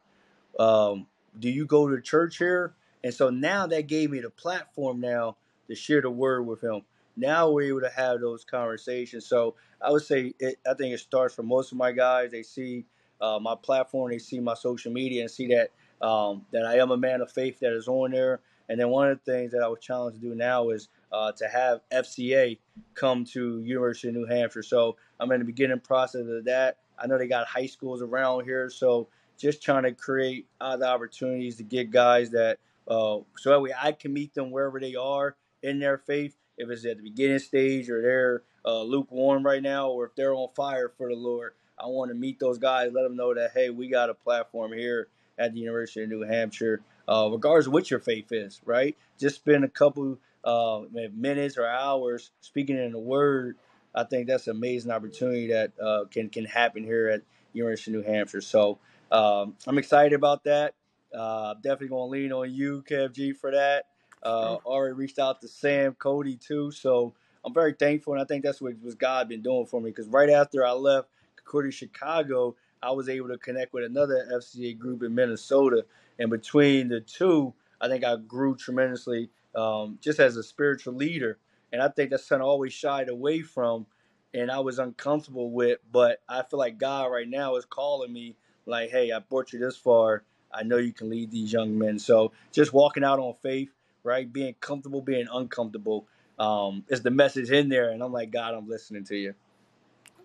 Um, 0.60 1.08
do 1.38 1.50
you 1.50 1.66
go 1.66 1.90
to 1.90 2.02
church 2.02 2.38
here?" 2.38 2.74
And 3.04 3.14
so 3.14 3.30
now 3.30 3.68
that 3.68 3.88
gave 3.88 4.12
me 4.12 4.20
the 4.20 4.30
platform 4.30 5.00
now 5.00 5.38
to 5.68 5.76
share 5.76 6.02
the 6.02 6.10
word 6.10 6.44
with 6.44 6.62
him. 6.62 6.82
Now 7.16 7.50
we're 7.50 7.70
able 7.70 7.82
to 7.82 7.90
have 7.90 8.22
those 8.22 8.44
conversations. 8.44 9.26
So 9.26 9.56
I 9.82 9.92
would 9.92 10.04
say 10.04 10.34
it, 10.40 10.58
I 10.70 10.74
think 10.74 10.94
it 10.94 11.00
starts 11.00 11.36
for 11.36 11.44
most 11.44 11.72
of 11.72 11.78
my 11.78 11.92
guys. 11.92 12.32
They 12.32 12.44
see 12.44 12.86
uh, 13.22 13.40
my 13.42 13.56
platform, 13.62 14.12
they 14.12 14.20
see 14.20 14.40
my 14.40 14.54
social 14.54 14.92
media, 14.92 15.22
and 15.22 15.32
see 15.32 15.48
that 15.48 15.72
um, 16.02 16.46
that 16.52 16.66
I 16.66 16.78
am 16.78 16.92
a 16.92 16.98
man 16.98 17.22
of 17.22 17.32
faith 17.32 17.60
that 17.60 17.74
is 17.74 17.88
on 17.88 18.12
there. 18.12 18.42
And 18.68 18.80
then 18.80 18.90
one 18.90 19.10
of 19.10 19.20
the 19.24 19.32
things 19.32 19.52
that 19.52 19.64
I 19.64 19.68
was 19.68 19.80
challenged 19.80 20.22
to 20.22 20.30
do 20.30 20.36
now 20.36 20.70
is 20.70 20.90
uh, 21.12 21.32
to 21.34 21.48
have 21.48 21.82
FCA 21.92 22.60
come 22.94 23.26
to 23.26 23.62
University 23.62 24.10
of 24.10 24.14
New 24.14 24.28
Hampshire. 24.28 24.64
So 24.64 24.96
I'm 25.20 25.32
in 25.32 25.40
the 25.40 25.46
beginning 25.46 25.80
process 25.80 26.28
of 26.28 26.46
that. 26.46 26.78
I 26.98 27.08
know 27.08 27.18
they 27.18 27.28
got 27.28 27.48
high 27.48 27.66
schools 27.66 28.02
around 28.02 28.44
here, 28.44 28.70
so 28.70 29.08
just 29.38 29.64
trying 29.64 29.84
to 29.84 29.94
create 29.94 30.48
other 30.60 30.86
opportunities 30.86 31.56
to 31.58 31.64
get 31.64 31.92
guys 31.92 32.30
that 32.32 32.60
uh, 32.88 33.20
so 33.38 33.50
that 33.50 33.62
way 33.62 33.72
I 33.80 33.92
can 33.92 34.14
meet 34.14 34.34
them 34.34 34.52
wherever 34.52 34.80
they 34.80 34.96
are 34.96 35.36
in 35.64 35.80
their 35.80 35.98
faith. 35.98 36.36
If 36.58 36.70
it's 36.70 36.86
at 36.86 36.98
the 36.98 37.04
beginning 37.04 37.40
stage 37.40 37.90
or 37.90 38.02
they're 38.02 38.44
uh, 38.66 38.82
lukewarm 38.82 39.46
right 39.46 39.64
now, 39.64 39.90
or 39.90 40.06
if 40.06 40.16
they're 40.16 40.34
on 40.34 40.50
fire 40.56 40.92
for 40.98 41.08
the 41.08 41.16
Lord, 41.16 41.54
I 41.80 41.86
want 41.86 42.10
to 42.12 42.16
meet 42.16 42.40
those 42.40 42.58
guys, 42.58 42.92
let 42.94 43.04
them 43.04 43.16
know 43.16 43.34
that 43.34 43.52
hey, 43.54 43.70
we 43.70 43.88
got 43.88 44.10
a 44.10 44.14
platform 44.14 44.74
here 44.74 45.08
at 45.40 45.54
the 45.54 45.60
University 45.60 46.04
of 46.04 46.10
New 46.10 46.22
Hampshire, 46.22 46.82
uh, 47.08 47.30
regardless 47.32 47.68
of 47.68 47.74
what 47.74 47.90
your 47.90 48.00
faith 48.00 48.32
is, 48.32 48.62
right? 48.66 48.96
Just 49.20 49.38
spend 49.38 49.64
a 49.64 49.70
couple 49.70 50.18
uh, 50.44 50.82
minutes 51.16 51.58
or 51.58 51.66
hours 51.66 52.32
speaking 52.42 52.78
in 52.78 52.92
the 52.92 53.00
Word. 53.00 53.56
I 53.96 54.04
think 54.04 54.28
that's 54.28 54.48
an 54.48 54.56
amazing 54.56 54.92
opportunity 54.92 55.48
that 55.48 55.72
uh, 55.82 56.06
can 56.12 56.30
can 56.30 56.46
happen 56.46 56.84
here 56.84 57.08
at 57.10 57.22
University 57.54 57.96
of 57.96 58.06
New 58.06 58.12
Hampshire. 58.12 58.42
So 58.42 58.78
um, 59.12 59.56
I'm 59.66 59.78
excited 59.78 60.14
about 60.14 60.44
that. 60.44 60.76
Uh, 61.14 61.56
definitely 61.56 61.88
going 61.88 62.08
to 62.08 62.12
lean 62.12 62.32
on 62.32 62.54
you, 62.54 62.84
Kev 62.88 63.14
G, 63.14 63.34
for 63.34 63.52
that. 63.52 63.86
Uh, 64.22 64.58
already 64.66 64.94
reached 64.94 65.18
out 65.18 65.42
to 65.42 65.48
Sam 65.48 65.94
Cody 65.94 66.36
too, 66.36 66.72
so 66.72 67.14
I'm 67.44 67.54
very 67.54 67.74
thankful, 67.74 68.14
and 68.14 68.22
I 68.22 68.26
think 68.26 68.44
that's 68.44 68.62
what, 68.62 68.74
what 68.82 68.98
God 68.98 69.30
been 69.30 69.42
doing 69.42 69.66
for 69.66 69.80
me. 69.82 69.90
Because 69.90 70.08
right 70.08 70.30
after 70.30 70.66
I 70.66 70.72
left 70.74 71.08
Concordia 71.38 71.72
Chicago, 71.72 72.56
I 72.84 72.92
was 72.92 73.10
able 73.10 73.30
to 73.30 73.38
connect 73.38 73.74
with 73.74 73.84
another 73.86 74.28
FCA 74.34 74.78
group 74.78 75.04
in 75.04 75.16
Minnesota, 75.16 75.86
and 76.20 76.30
between 76.30 76.90
the 76.90 77.02
two, 77.02 77.54
I 77.82 77.88
think 77.88 78.04
I 78.04 78.16
grew 78.18 78.56
tremendously 78.56 79.30
um, 79.56 80.00
just 80.02 80.20
as 80.20 80.38
a 80.38 80.44
spiritual 80.44 80.94
leader. 80.96 81.40
And 81.72 81.82
I 81.82 81.90
think 81.90 82.10
that's 82.12 82.26
something 82.26 82.44
I 82.44 82.46
always 82.48 82.74
shied 82.74 83.10
away 83.10 83.42
from, 83.42 83.86
and 84.34 84.52
I 84.52 84.60
was 84.60 84.80
uncomfortable 84.80 85.52
with. 85.52 85.80
But 85.92 86.22
I 86.30 86.44
feel 86.44 86.60
like 86.60 86.78
God 86.78 87.12
right 87.12 87.30
now 87.30 87.56
is 87.58 87.66
calling 87.66 88.14
me, 88.14 88.36
like, 88.66 88.90
"Hey, 88.92 89.12
I 89.12 89.20
brought 89.20 89.54
you 89.54 89.60
this 89.60 89.78
far. 89.78 90.24
I 90.54 90.64
know 90.64 90.78
you 90.78 90.94
can 90.94 91.10
lead 91.10 91.32
these 91.32 91.54
young 91.54 91.78
men." 91.78 92.00
So 92.00 92.32
just 92.52 92.74
walking 92.74 93.04
out 93.04 93.20
on 93.20 93.34
faith 93.42 93.70
right? 94.04 94.32
Being 94.32 94.56
comfortable, 94.62 95.02
being 95.02 95.28
uncomfortable 95.34 96.08
um, 96.40 96.86
is 96.90 97.02
the 97.04 97.12
message 97.12 97.52
in 97.52 97.70
there. 97.70 97.92
And 97.92 98.04
I'm 98.04 98.14
like, 98.14 98.32
God, 98.32 98.56
I'm 98.56 98.70
listening 98.70 99.06
to 99.06 99.18
you. 99.18 99.36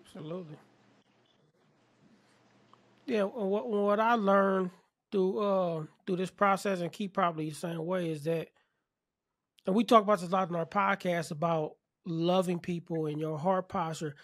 Absolutely. 0.05 0.57
Yeah, 3.05 3.23
what 3.23 3.69
what 3.69 3.99
I 3.99 4.15
learned 4.15 4.71
through 5.11 5.39
uh 5.39 5.85
through 6.05 6.17
this 6.17 6.31
process 6.31 6.81
and 6.81 6.91
keep 6.91 7.13
probably 7.13 7.49
the 7.49 7.55
same 7.55 7.85
way 7.85 8.09
is 8.11 8.23
that, 8.23 8.49
and 9.65 9.75
we 9.75 9.83
talk 9.83 10.03
about 10.03 10.19
this 10.19 10.29
a 10.29 10.31
lot 10.31 10.49
in 10.49 10.55
our 10.55 10.65
podcast 10.65 11.31
about 11.31 11.73
loving 12.05 12.59
people 12.59 13.07
and 13.07 13.19
your 13.19 13.37
heart 13.37 13.69
posture. 13.69 14.15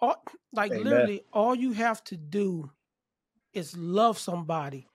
All, 0.00 0.22
like 0.52 0.72
Amen. 0.72 0.84
literally, 0.84 1.22
all 1.32 1.54
you 1.54 1.72
have 1.72 2.02
to 2.04 2.16
do 2.16 2.70
is 3.52 3.76
love 3.76 4.18
somebody 4.18 4.86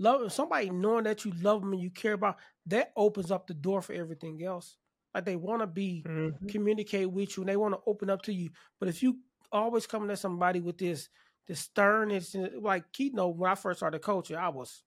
love 0.00 0.32
somebody 0.32 0.70
knowing 0.70 1.04
that 1.04 1.24
you 1.24 1.32
love 1.40 1.60
them 1.60 1.72
and 1.72 1.80
you 1.82 1.90
care 1.90 2.14
about 2.14 2.36
that 2.66 2.92
opens 2.96 3.30
up 3.30 3.46
the 3.46 3.54
door 3.54 3.80
for 3.80 3.92
everything 3.92 4.42
else. 4.44 4.76
Like 5.14 5.24
they 5.24 5.36
want 5.36 5.62
to 5.62 5.66
be 5.66 6.06
Mhm. 6.06 6.48
communicate 6.48 7.10
with 7.10 7.36
you 7.36 7.42
and 7.42 7.48
they 7.48 7.56
want 7.56 7.74
to 7.74 7.80
open 7.86 8.10
up 8.10 8.22
to 8.22 8.32
you. 8.32 8.50
But 8.80 8.88
if 8.88 9.02
you 9.02 9.18
always 9.52 9.86
coming 9.86 10.10
at 10.10 10.18
somebody 10.18 10.60
with 10.60 10.78
this 10.78 11.08
this 11.46 11.60
sternness, 11.60 12.34
and 12.34 12.62
like 12.62 12.92
Keaton, 12.92 13.20
when 13.38 13.50
I 13.50 13.54
first 13.54 13.80
started 13.80 14.00
coaching, 14.00 14.36
I 14.36 14.48
was 14.48 14.82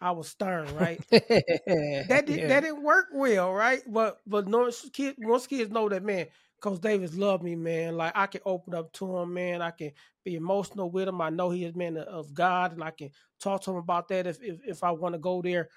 I 0.00 0.12
was 0.12 0.28
stern, 0.28 0.74
right? 0.76 1.00
that 1.10 2.24
did, 2.26 2.40
Yeah. 2.40 2.48
that 2.48 2.60
didn't 2.62 2.82
work 2.82 3.06
well, 3.12 3.52
right? 3.52 3.82
But 3.86 4.20
but 4.26 4.46
no 4.48 4.70
kid 4.92 5.16
once 5.18 5.46
kids 5.46 5.70
know 5.70 5.88
that 5.88 6.04
man, 6.04 6.26
Coach 6.60 6.80
Davis 6.80 7.16
loved 7.16 7.42
me, 7.42 7.56
man. 7.56 7.96
Like 7.96 8.12
I 8.14 8.26
can 8.26 8.40
open 8.44 8.74
up 8.74 8.92
to 8.94 9.16
him, 9.18 9.34
man. 9.34 9.60
I 9.62 9.70
can 9.72 9.90
be 10.24 10.36
emotional 10.36 10.90
with 10.90 11.08
him. 11.08 11.20
I 11.20 11.30
know 11.30 11.50
he 11.50 11.64
is 11.64 11.74
man 11.74 11.96
of 11.96 12.32
God, 12.32 12.72
and 12.72 12.82
I 12.84 12.90
can 12.90 13.10
talk 13.40 13.62
to 13.62 13.72
him 13.72 13.76
about 13.78 14.08
that 14.08 14.26
if 14.26 14.42
if, 14.42 14.60
if 14.66 14.84
I 14.84 14.92
want 14.92 15.14
to 15.14 15.18
go 15.18 15.42
there. 15.42 15.68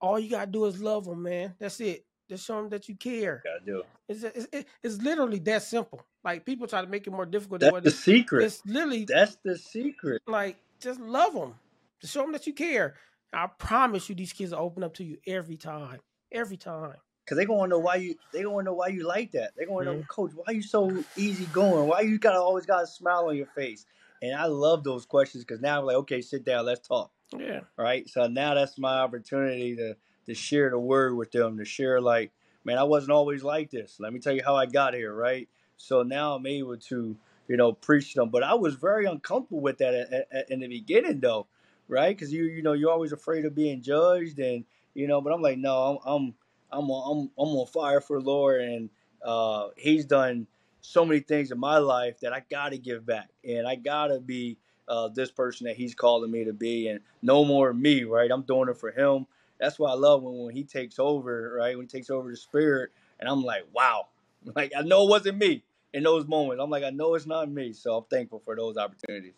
All 0.00 0.18
you 0.18 0.30
gotta 0.30 0.50
do 0.50 0.66
is 0.66 0.82
love 0.82 1.06
him, 1.06 1.22
man. 1.22 1.54
That's 1.58 1.80
it. 1.80 2.04
Just 2.28 2.44
show 2.46 2.58
him 2.60 2.68
that 2.70 2.88
you 2.88 2.96
care. 2.96 3.42
Gotta 3.44 3.64
do. 3.64 3.82
It's 4.08 4.22
it's, 4.24 4.68
it's 4.82 4.96
literally 5.02 5.38
that 5.40 5.62
simple. 5.62 6.02
Like 6.26 6.44
people 6.44 6.66
try 6.66 6.80
to 6.80 6.88
make 6.88 7.06
it 7.06 7.12
more 7.12 7.24
difficult 7.24 7.60
than 7.60 7.68
That's 7.68 7.72
what 7.72 7.84
the 7.84 7.90
secret. 7.92 8.44
It's 8.46 8.60
literally 8.66 9.04
That's 9.04 9.36
the 9.44 9.56
secret. 9.56 10.22
like 10.26 10.56
just 10.80 10.98
love 10.98 11.34
them. 11.34 11.54
Just 12.00 12.12
show 12.14 12.22
them 12.22 12.32
that 12.32 12.48
you 12.48 12.52
care. 12.52 12.96
I 13.32 13.46
promise 13.46 14.08
you, 14.08 14.16
these 14.16 14.32
kids 14.32 14.50
will 14.50 14.58
open 14.58 14.82
up 14.82 14.94
to 14.94 15.04
you 15.04 15.18
every 15.24 15.56
time. 15.56 16.00
Every 16.32 16.56
time. 16.56 16.94
Cause 17.28 17.38
they 17.38 17.44
gonna 17.44 17.68
know 17.68 17.78
why 17.78 17.96
you. 17.96 18.16
They 18.32 18.42
gonna 18.42 18.64
know 18.64 18.74
why 18.74 18.88
you 18.88 19.06
like 19.06 19.30
that. 19.32 19.52
They 19.56 19.66
gonna 19.66 19.84
know, 19.84 19.94
Mhm. 19.98 20.08
Coach, 20.08 20.32
why 20.34 20.52
you 20.52 20.62
so 20.62 21.04
easy 21.16 21.46
going? 21.46 21.86
Why 21.86 22.00
you 22.00 22.18
gotta 22.18 22.40
always 22.40 22.66
got 22.66 22.82
a 22.82 22.86
smile 22.88 23.26
on 23.28 23.36
your 23.36 23.46
face? 23.46 23.86
And 24.20 24.34
I 24.34 24.46
love 24.46 24.82
those 24.82 25.06
questions 25.06 25.44
because 25.44 25.60
now 25.60 25.78
I'm 25.78 25.86
like, 25.86 25.96
okay, 25.96 26.22
sit 26.22 26.44
down, 26.44 26.66
let's 26.66 26.86
talk. 26.86 27.12
Yeah. 27.36 27.60
right? 27.76 28.08
So 28.08 28.26
now 28.26 28.54
that's 28.54 28.78
my 28.78 28.98
opportunity 28.98 29.76
to 29.76 29.96
to 30.26 30.34
share 30.34 30.70
the 30.70 30.78
word 30.78 31.14
with 31.16 31.30
them, 31.30 31.58
to 31.58 31.64
share 31.64 32.00
like, 32.00 32.32
man, 32.64 32.78
I 32.78 32.84
wasn't 32.84 33.12
always 33.12 33.44
like 33.44 33.70
this. 33.70 34.00
Let 34.00 34.12
me 34.12 34.18
tell 34.18 34.32
you 34.32 34.42
how 34.44 34.56
I 34.56 34.66
got 34.66 34.92
here, 34.94 35.14
right? 35.14 35.48
So 35.76 36.02
now 36.02 36.34
I'm 36.34 36.46
able 36.46 36.76
to, 36.76 37.16
you 37.48 37.56
know, 37.56 37.72
preach 37.72 38.14
them. 38.14 38.30
But 38.30 38.42
I 38.42 38.54
was 38.54 38.74
very 38.74 39.06
uncomfortable 39.06 39.60
with 39.60 39.78
that 39.78 39.94
at, 39.94 40.28
at, 40.32 40.50
in 40.50 40.60
the 40.60 40.68
beginning, 40.68 41.20
though, 41.20 41.46
right? 41.88 42.16
Because 42.16 42.32
you 42.32 42.44
you 42.44 42.62
know 42.62 42.74
you're 42.74 42.92
always 42.92 43.12
afraid 43.12 43.44
of 43.44 43.54
being 43.54 43.82
judged, 43.82 44.38
and 44.38 44.64
you 44.94 45.08
know. 45.08 45.20
But 45.20 45.32
I'm 45.34 45.42
like, 45.42 45.58
no, 45.58 46.00
I'm 46.06 46.14
I'm 46.14 46.34
I'm 46.72 46.90
on, 46.90 47.30
I'm, 47.38 47.42
I'm 47.42 47.56
on 47.56 47.66
fire 47.68 48.00
for 48.00 48.20
the 48.20 48.26
Lord, 48.26 48.60
and 48.62 48.90
uh, 49.24 49.68
He's 49.76 50.04
done 50.06 50.46
so 50.80 51.04
many 51.04 51.20
things 51.20 51.50
in 51.52 51.58
my 51.60 51.78
life 51.78 52.20
that 52.20 52.32
I 52.32 52.42
got 52.50 52.70
to 52.70 52.78
give 52.78 53.06
back, 53.06 53.30
and 53.48 53.66
I 53.66 53.76
gotta 53.76 54.20
be 54.20 54.58
uh, 54.88 55.08
this 55.08 55.30
person 55.30 55.66
that 55.66 55.76
He's 55.76 55.94
calling 55.94 56.30
me 56.30 56.44
to 56.44 56.52
be, 56.52 56.88
and 56.88 57.00
no 57.22 57.44
more 57.44 57.72
me, 57.74 58.04
right? 58.04 58.30
I'm 58.30 58.42
doing 58.42 58.68
it 58.68 58.78
for 58.78 58.90
Him. 58.92 59.26
That's 59.60 59.78
why 59.78 59.90
I 59.90 59.94
love 59.94 60.22
when 60.22 60.38
when 60.44 60.54
He 60.56 60.64
takes 60.64 60.98
over, 60.98 61.54
right? 61.58 61.76
When 61.76 61.86
He 61.86 61.90
takes 61.90 62.10
over 62.10 62.30
the 62.30 62.36
Spirit, 62.36 62.90
and 63.20 63.28
I'm 63.28 63.42
like, 63.44 63.64
wow, 63.72 64.06
like 64.54 64.72
I 64.76 64.82
know 64.82 65.04
it 65.04 65.10
wasn't 65.10 65.38
me 65.38 65.62
in 65.92 66.02
those 66.02 66.26
moments. 66.26 66.62
I'm 66.62 66.70
like, 66.70 66.84
I 66.84 66.90
know 66.90 67.14
it's 67.14 67.26
not 67.26 67.50
me, 67.50 67.72
so 67.72 67.96
I'm 67.96 68.04
thankful 68.04 68.42
for 68.44 68.54
those 68.54 68.76
opportunities. 68.76 69.34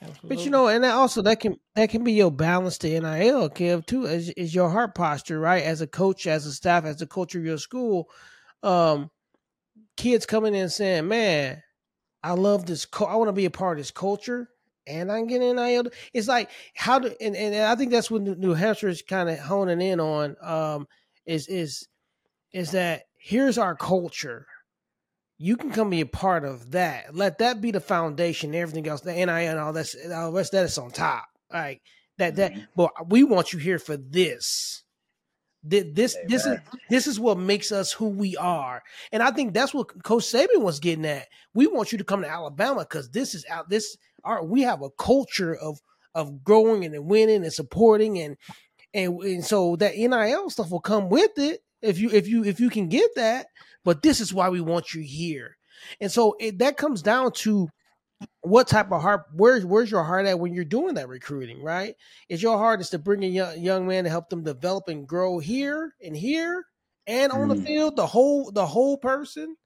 Absolutely. 0.00 0.28
But 0.36 0.44
you 0.44 0.50
know, 0.50 0.68
and 0.68 0.82
that 0.82 0.94
also 0.94 1.22
that 1.22 1.38
can 1.40 1.56
that 1.74 1.90
can 1.90 2.02
be 2.02 2.12
your 2.12 2.32
balance 2.32 2.76
to 2.78 2.88
NIL, 2.88 3.48
Kev, 3.50 3.86
too, 3.86 4.06
is, 4.06 4.30
is 4.30 4.54
your 4.54 4.68
heart 4.68 4.94
posture, 4.94 5.38
right? 5.38 5.62
As 5.62 5.80
a 5.80 5.86
coach, 5.86 6.26
as 6.26 6.44
a 6.44 6.52
staff, 6.52 6.84
as 6.84 7.00
a 7.02 7.06
coach 7.06 7.34
of 7.34 7.44
your 7.44 7.58
school, 7.58 8.10
um, 8.62 9.10
kids 9.96 10.26
coming 10.26 10.54
in 10.54 10.68
saying, 10.68 11.06
"Man, 11.06 11.62
I 12.22 12.32
love 12.32 12.66
this. 12.66 12.84
Co- 12.84 13.04
I 13.04 13.14
want 13.14 13.28
to 13.28 13.32
be 13.32 13.44
a 13.44 13.50
part 13.50 13.78
of 13.78 13.80
this 13.80 13.92
culture." 13.92 14.48
And 14.84 15.12
I'm 15.12 15.28
getting 15.28 15.54
NIL. 15.54 15.84
It's 16.12 16.26
like 16.26 16.50
how 16.74 16.98
do 16.98 17.14
and, 17.20 17.36
and 17.36 17.54
I 17.54 17.76
think 17.76 17.92
that's 17.92 18.10
what 18.10 18.22
New- 18.22 18.34
New 18.34 18.54
Hampshire 18.54 18.88
is 18.88 19.02
kind 19.02 19.28
of 19.30 19.38
honing 19.38 19.80
in 19.80 20.00
on. 20.00 20.34
Um, 20.42 20.88
is 21.26 21.46
is 21.46 21.86
is 22.52 22.72
that 22.72 23.04
here's 23.22 23.58
our 23.58 23.74
culture. 23.76 24.46
You 25.38 25.56
can 25.56 25.70
come 25.70 25.90
be 25.90 26.00
a 26.00 26.06
part 26.06 26.44
of 26.44 26.72
that. 26.72 27.14
Let 27.14 27.38
that 27.38 27.60
be 27.60 27.70
the 27.70 27.80
foundation. 27.80 28.54
Everything 28.54 28.86
else, 28.88 29.00
the 29.00 29.12
NIL 29.12 29.28
and 29.28 29.58
all 29.58 29.72
that's 29.72 29.96
all 30.12 30.30
the 30.30 30.36
rest 30.36 30.52
of 30.54 30.58
that 30.60 30.64
is 30.66 30.78
on 30.78 30.90
top. 30.90 31.26
Like 31.52 31.82
that 32.18 32.36
that 32.36 32.52
Mhm. 32.52 32.66
but 32.76 33.08
we 33.08 33.24
want 33.24 33.52
you 33.52 33.58
here 33.58 33.78
for 33.78 33.96
this. 33.96 34.82
Thi- 35.68 35.92
This 35.92 36.16
this 36.26 36.44
is 36.46 36.58
this 36.90 37.06
is 37.06 37.18
what 37.20 37.38
makes 37.38 37.72
us 37.72 37.92
who 37.92 38.08
we 38.08 38.36
are. 38.36 38.82
And 39.12 39.22
I 39.22 39.30
think 39.30 39.54
that's 39.54 39.74
what 39.74 40.02
Coach 40.04 40.24
Saban 40.24 40.60
was 40.62 40.80
getting 40.80 41.06
at. 41.06 41.28
We 41.54 41.66
want 41.66 41.92
you 41.92 41.98
to 41.98 42.04
come 42.04 42.22
to 42.22 42.28
Alabama 42.28 42.80
because 42.80 43.10
this 43.10 43.34
is 43.34 43.44
out 43.48 43.68
this 43.68 43.96
our 44.24 44.44
we 44.44 44.62
have 44.62 44.82
a 44.82 44.90
culture 44.90 45.54
of 45.56 45.80
of 46.14 46.44
growing 46.44 46.84
and 46.84 47.06
winning 47.06 47.42
and 47.42 47.52
supporting 47.52 48.18
and 48.20 48.36
and, 48.94 49.20
and 49.22 49.44
so 49.44 49.76
that 49.76 49.96
NIL 49.96 50.50
stuff 50.50 50.70
will 50.70 50.80
come 50.80 51.08
with 51.08 51.36
it 51.38 51.62
if 51.82 51.98
you 51.98 52.10
if 52.10 52.28
you 52.28 52.44
if 52.44 52.60
you 52.60 52.70
can 52.70 52.88
get 52.88 53.14
that. 53.16 53.46
But 53.84 54.02
this 54.02 54.20
is 54.20 54.32
why 54.32 54.48
we 54.48 54.60
want 54.60 54.94
you 54.94 55.02
here. 55.02 55.56
And 56.00 56.10
so 56.10 56.36
it, 56.38 56.58
that 56.58 56.76
comes 56.76 57.02
down 57.02 57.32
to 57.32 57.68
what 58.42 58.68
type 58.68 58.92
of 58.92 59.02
heart 59.02 59.24
where's 59.34 59.66
where's 59.66 59.90
your 59.90 60.04
heart 60.04 60.26
at 60.26 60.38
when 60.38 60.54
you're 60.54 60.64
doing 60.64 60.94
that 60.94 61.08
recruiting 61.08 61.60
right 61.60 61.96
is 62.28 62.40
your 62.42 62.56
heart 62.56 62.80
is 62.80 62.90
to 62.90 62.98
bring 62.98 63.24
a 63.24 63.26
young, 63.26 63.58
young 63.60 63.86
man 63.86 64.04
to 64.04 64.10
help 64.10 64.28
them 64.30 64.44
develop 64.44 64.86
and 64.88 65.08
grow 65.08 65.40
here 65.40 65.92
and 66.04 66.16
here 66.16 66.64
and 67.08 67.32
on 67.32 67.48
the 67.48 67.56
Mm. 67.56 67.66
field 67.66 67.96
the 67.96 68.06
whole 68.06 68.52
the 68.52 68.66
whole 68.66 68.96
person 68.96 69.56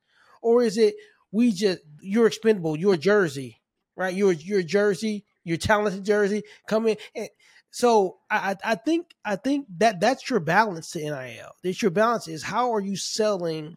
or 0.40 0.62
is 0.62 0.78
it 0.78 0.94
we 1.32 1.52
just 1.52 1.80
you're 2.00 2.26
expendable 2.26 2.78
you're 2.78 2.96
jersey 2.96 3.60
right 3.94 4.14
you're 4.14 4.32
you're 4.32 4.62
jersey 4.62 5.26
you're 5.44 5.58
talented 5.58 6.02
jersey 6.04 6.42
come 6.66 6.86
in 6.86 6.96
and 7.14 7.28
so 7.76 8.16
I, 8.30 8.56
I 8.64 8.74
think 8.76 9.14
I 9.22 9.36
think 9.36 9.66
that 9.76 10.00
that's 10.00 10.30
your 10.30 10.40
balance 10.40 10.92
to 10.92 10.98
NIL. 10.98 11.50
That's 11.62 11.82
your 11.82 11.90
balance 11.90 12.26
is 12.26 12.42
how 12.42 12.72
are 12.72 12.80
you 12.80 12.96
selling 12.96 13.76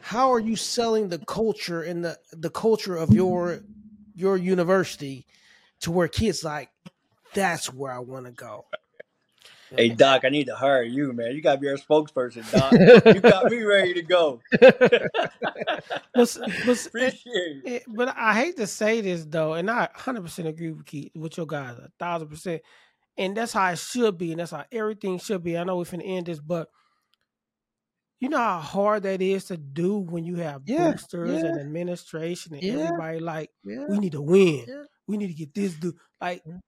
how 0.00 0.32
are 0.32 0.38
you 0.38 0.54
selling 0.54 1.08
the 1.08 1.18
culture 1.18 1.82
and 1.82 2.04
the 2.04 2.16
the 2.30 2.48
culture 2.48 2.94
of 2.94 3.12
your 3.12 3.64
your 4.14 4.36
university 4.36 5.26
to 5.80 5.90
where 5.90 6.06
kids 6.06 6.44
like 6.44 6.70
That's 7.34 7.74
where 7.74 7.90
I 7.90 7.98
want 7.98 8.26
to 8.26 8.30
go. 8.30 8.66
Hey 9.76 9.90
Doc, 9.90 10.24
I 10.24 10.28
need 10.30 10.46
to 10.46 10.54
hire 10.54 10.82
you, 10.82 11.12
man. 11.12 11.32
You 11.34 11.42
gotta 11.42 11.58
be 11.60 11.68
our 11.68 11.76
spokesperson, 11.76 12.50
Doc. 12.50 12.72
you 13.14 13.20
got 13.20 13.50
me 13.50 13.62
ready 13.62 13.94
to 13.94 14.02
go. 14.02 14.40
But, 14.60 16.22
s- 16.22 16.38
but, 16.66 16.86
Appreciate 16.86 17.22
it. 17.26 17.62
Eh, 17.66 17.78
but 17.88 18.14
I 18.16 18.34
hate 18.34 18.56
to 18.56 18.66
say 18.66 19.00
this 19.00 19.24
though, 19.24 19.54
and 19.54 19.70
I 19.70 19.88
100% 19.96 20.46
agree 20.46 20.72
with 20.72 20.86
Keith, 20.86 21.12
with 21.14 21.36
your 21.36 21.46
guys, 21.46 21.78
a 21.78 21.90
thousand 21.98 22.28
percent. 22.28 22.62
And 23.16 23.36
that's 23.36 23.52
how 23.52 23.70
it 23.70 23.78
should 23.78 24.16
be, 24.18 24.32
and 24.32 24.40
that's 24.40 24.50
how 24.52 24.64
everything 24.72 25.18
should 25.18 25.42
be. 25.42 25.56
I 25.58 25.64
know 25.64 25.76
we're 25.76 25.84
finna 25.84 26.02
end 26.04 26.26
this, 26.26 26.40
but 26.40 26.68
you 28.20 28.28
know 28.28 28.38
how 28.38 28.58
hard 28.60 29.02
that 29.04 29.20
is 29.22 29.44
to 29.46 29.56
do 29.56 29.98
when 29.98 30.24
you 30.24 30.36
have 30.36 30.62
Yeah, 30.66 30.92
boosters 30.92 31.42
yeah. 31.42 31.48
and 31.48 31.60
administration 31.60 32.54
and 32.54 32.62
Yeah. 32.62 32.74
everybody 32.74 33.20
like, 33.20 33.50
Yeah. 33.64 33.84
we 33.88 33.98
need 33.98 34.12
to 34.12 34.22
win. 34.22 34.64
Yeah. 34.68 34.82
We 35.06 35.16
need 35.16 35.28
to 35.28 35.34
get 35.34 35.54
this 35.54 35.74
do 35.74 35.92
like 36.20 36.42
Yeah. 36.46 36.58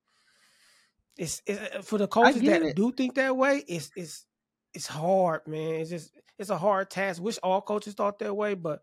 It's, 1.22 1.42
it's 1.46 1.88
for 1.88 1.98
the 1.98 2.08
coaches 2.08 2.42
that 2.44 2.62
it. 2.62 2.74
do 2.74 2.92
think 2.92 3.14
that 3.14 3.36
way, 3.36 3.64
it's 3.68 3.92
it's 3.96 4.26
it's 4.74 4.86
hard, 4.86 5.46
man. 5.46 5.76
It's 5.76 5.90
just 5.90 6.12
it's 6.38 6.50
a 6.50 6.58
hard 6.58 6.90
task. 6.90 7.22
Wish 7.22 7.38
all 7.42 7.62
coaches 7.62 7.94
thought 7.94 8.18
that 8.20 8.34
way, 8.34 8.54
but 8.54 8.82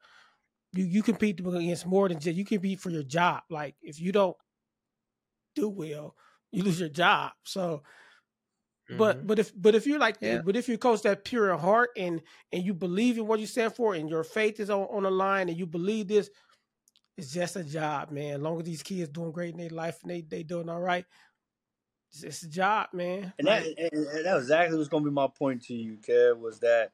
you 0.73 0.85
you 0.85 1.03
compete 1.03 1.39
against 1.39 1.85
more 1.85 2.09
than 2.09 2.19
just 2.19 2.37
you 2.37 2.45
compete 2.45 2.79
for 2.79 2.91
your 2.91 3.03
job. 3.03 3.43
Like 3.49 3.75
if 3.81 3.99
you 3.99 4.11
don't 4.11 4.37
do 5.55 5.69
well, 5.69 6.15
you 6.51 6.63
lose 6.63 6.79
your 6.79 6.89
job. 6.89 7.33
So 7.43 7.83
but 8.91 9.19
Mhm. 9.19 9.27
but 9.27 9.37
if 9.37 9.51
but 9.55 9.75
if 9.75 9.85
you're 9.85 9.99
like 9.99 10.17
Yeah. 10.21 10.41
but 10.43 10.55
if 10.55 10.67
you 10.67 10.77
coach 10.77 11.03
that 11.03 11.23
pure 11.23 11.55
heart 11.57 11.91
and 11.95 12.21
and 12.51 12.63
you 12.65 12.73
believe 12.73 13.17
in 13.17 13.27
what 13.27 13.39
you 13.39 13.45
stand 13.45 13.75
for 13.75 13.93
and 13.93 14.09
your 14.09 14.23
faith 14.23 14.59
is 14.59 14.69
on, 14.69 14.81
on 14.83 15.03
the 15.03 15.11
line 15.11 15.47
and 15.47 15.57
you 15.57 15.67
believe 15.67 16.07
this, 16.07 16.29
it's 17.17 17.33
just 17.33 17.55
a 17.55 17.63
job, 17.63 18.11
man. 18.11 18.35
As 18.35 18.41
long 18.41 18.59
as 18.59 18.65
these 18.65 18.83
kids 18.83 19.09
doing 19.09 19.31
great 19.31 19.53
in 19.53 19.59
their 19.59 19.69
life 19.69 19.99
and 20.03 20.11
they 20.11 20.21
they 20.21 20.43
doing 20.43 20.69
all 20.69 20.81
right, 20.81 21.05
it's, 22.11 22.43
a 22.43 22.49
job, 22.49 22.87
man. 22.93 23.33
And 23.37 23.47
that, 23.47 23.65
and, 23.65 23.93
and 23.93 24.25
that 24.25 24.35
was 24.35 24.45
exactly 24.45 24.77
what's 24.77 24.89
going 24.89 25.03
to 25.03 25.09
be 25.09 25.13
my 25.13 25.27
point 25.27 25.63
to 25.63 25.73
you, 25.73 25.97
Kev, 25.97 26.39
was 26.39 26.59
that 26.59 26.91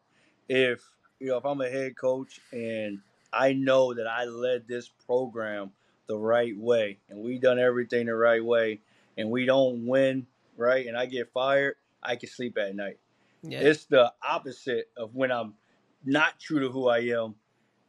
if 0.47 0.81
you 1.19 1.27
know 1.27 1.37
if 1.37 1.45
I'm 1.45 1.61
a 1.61 1.69
head 1.69 1.95
coach 1.97 2.39
and 2.51 2.99
I 3.31 3.53
know 3.53 3.93
that 3.93 4.07
I 4.07 4.25
led 4.25 4.67
this 4.67 4.89
program 5.05 5.71
the 6.07 6.17
right 6.17 6.55
way 6.57 6.99
and 7.09 7.19
we 7.19 7.39
done 7.39 7.59
everything 7.59 8.05
the 8.05 8.15
right 8.15 8.43
way 8.43 8.81
and 9.17 9.29
we 9.29 9.45
don't 9.45 9.87
win 9.87 10.27
right 10.57 10.85
and 10.85 10.97
I 10.97 11.05
get 11.05 11.31
fired, 11.33 11.75
I 12.03 12.15
can 12.15 12.29
sleep 12.29 12.57
at 12.57 12.75
night. 12.75 12.99
yeah. 13.41 13.59
It's 13.59 13.85
the 13.85 14.13
opposite 14.27 14.89
of 14.97 15.15
when 15.15 15.31
I'm 15.31 15.55
not 16.03 16.39
true 16.39 16.59
to 16.59 16.69
who 16.69 16.87
I 16.87 16.99
am 16.99 17.35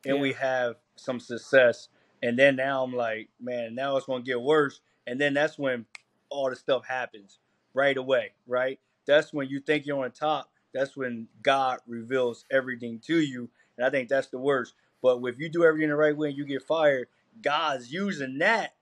and 0.04 0.20
we 0.20 0.32
have 0.34 0.76
some 0.96 1.20
success. 1.20 1.88
And 2.22 2.38
then 2.38 2.56
now 2.56 2.82
I'm 2.82 2.94
like, 2.94 3.28
man, 3.40 3.74
now 3.74 3.96
it's 3.96 4.06
going 4.06 4.22
to 4.22 4.26
get 4.26 4.40
worse. 4.40 4.80
And 5.06 5.20
then 5.20 5.34
that's 5.34 5.58
when 5.58 5.84
all 6.30 6.50
the 6.50 6.56
stuff 6.56 6.86
happens 6.86 7.38
right 7.74 7.96
away, 7.96 8.32
right? 8.46 8.78
That's 9.06 9.32
when 9.32 9.48
you 9.48 9.60
think 9.60 9.86
you're 9.86 10.04
on 10.04 10.10
top. 10.12 10.50
That's 10.74 10.96
when 10.96 11.28
God 11.42 11.78
reveals 11.86 12.44
everything 12.50 13.00
to 13.06 13.20
you. 13.20 13.48
And 13.76 13.86
I 13.86 13.90
think 13.90 14.08
that's 14.08 14.28
the 14.28 14.38
worst. 14.38 14.74
But 15.02 15.20
if 15.24 15.38
you 15.38 15.48
do 15.48 15.64
everything 15.64 15.90
the 15.90 15.96
right 15.96 16.16
way 16.16 16.28
and 16.28 16.36
you 16.36 16.44
get 16.44 16.62
fired, 16.62 17.08
God's 17.42 17.92
using 17.92 18.38
that 18.38 18.74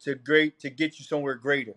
to 0.00 0.14
great 0.14 0.58
to 0.60 0.70
get 0.70 0.98
you 0.98 1.04
somewhere 1.04 1.34
greater, 1.34 1.74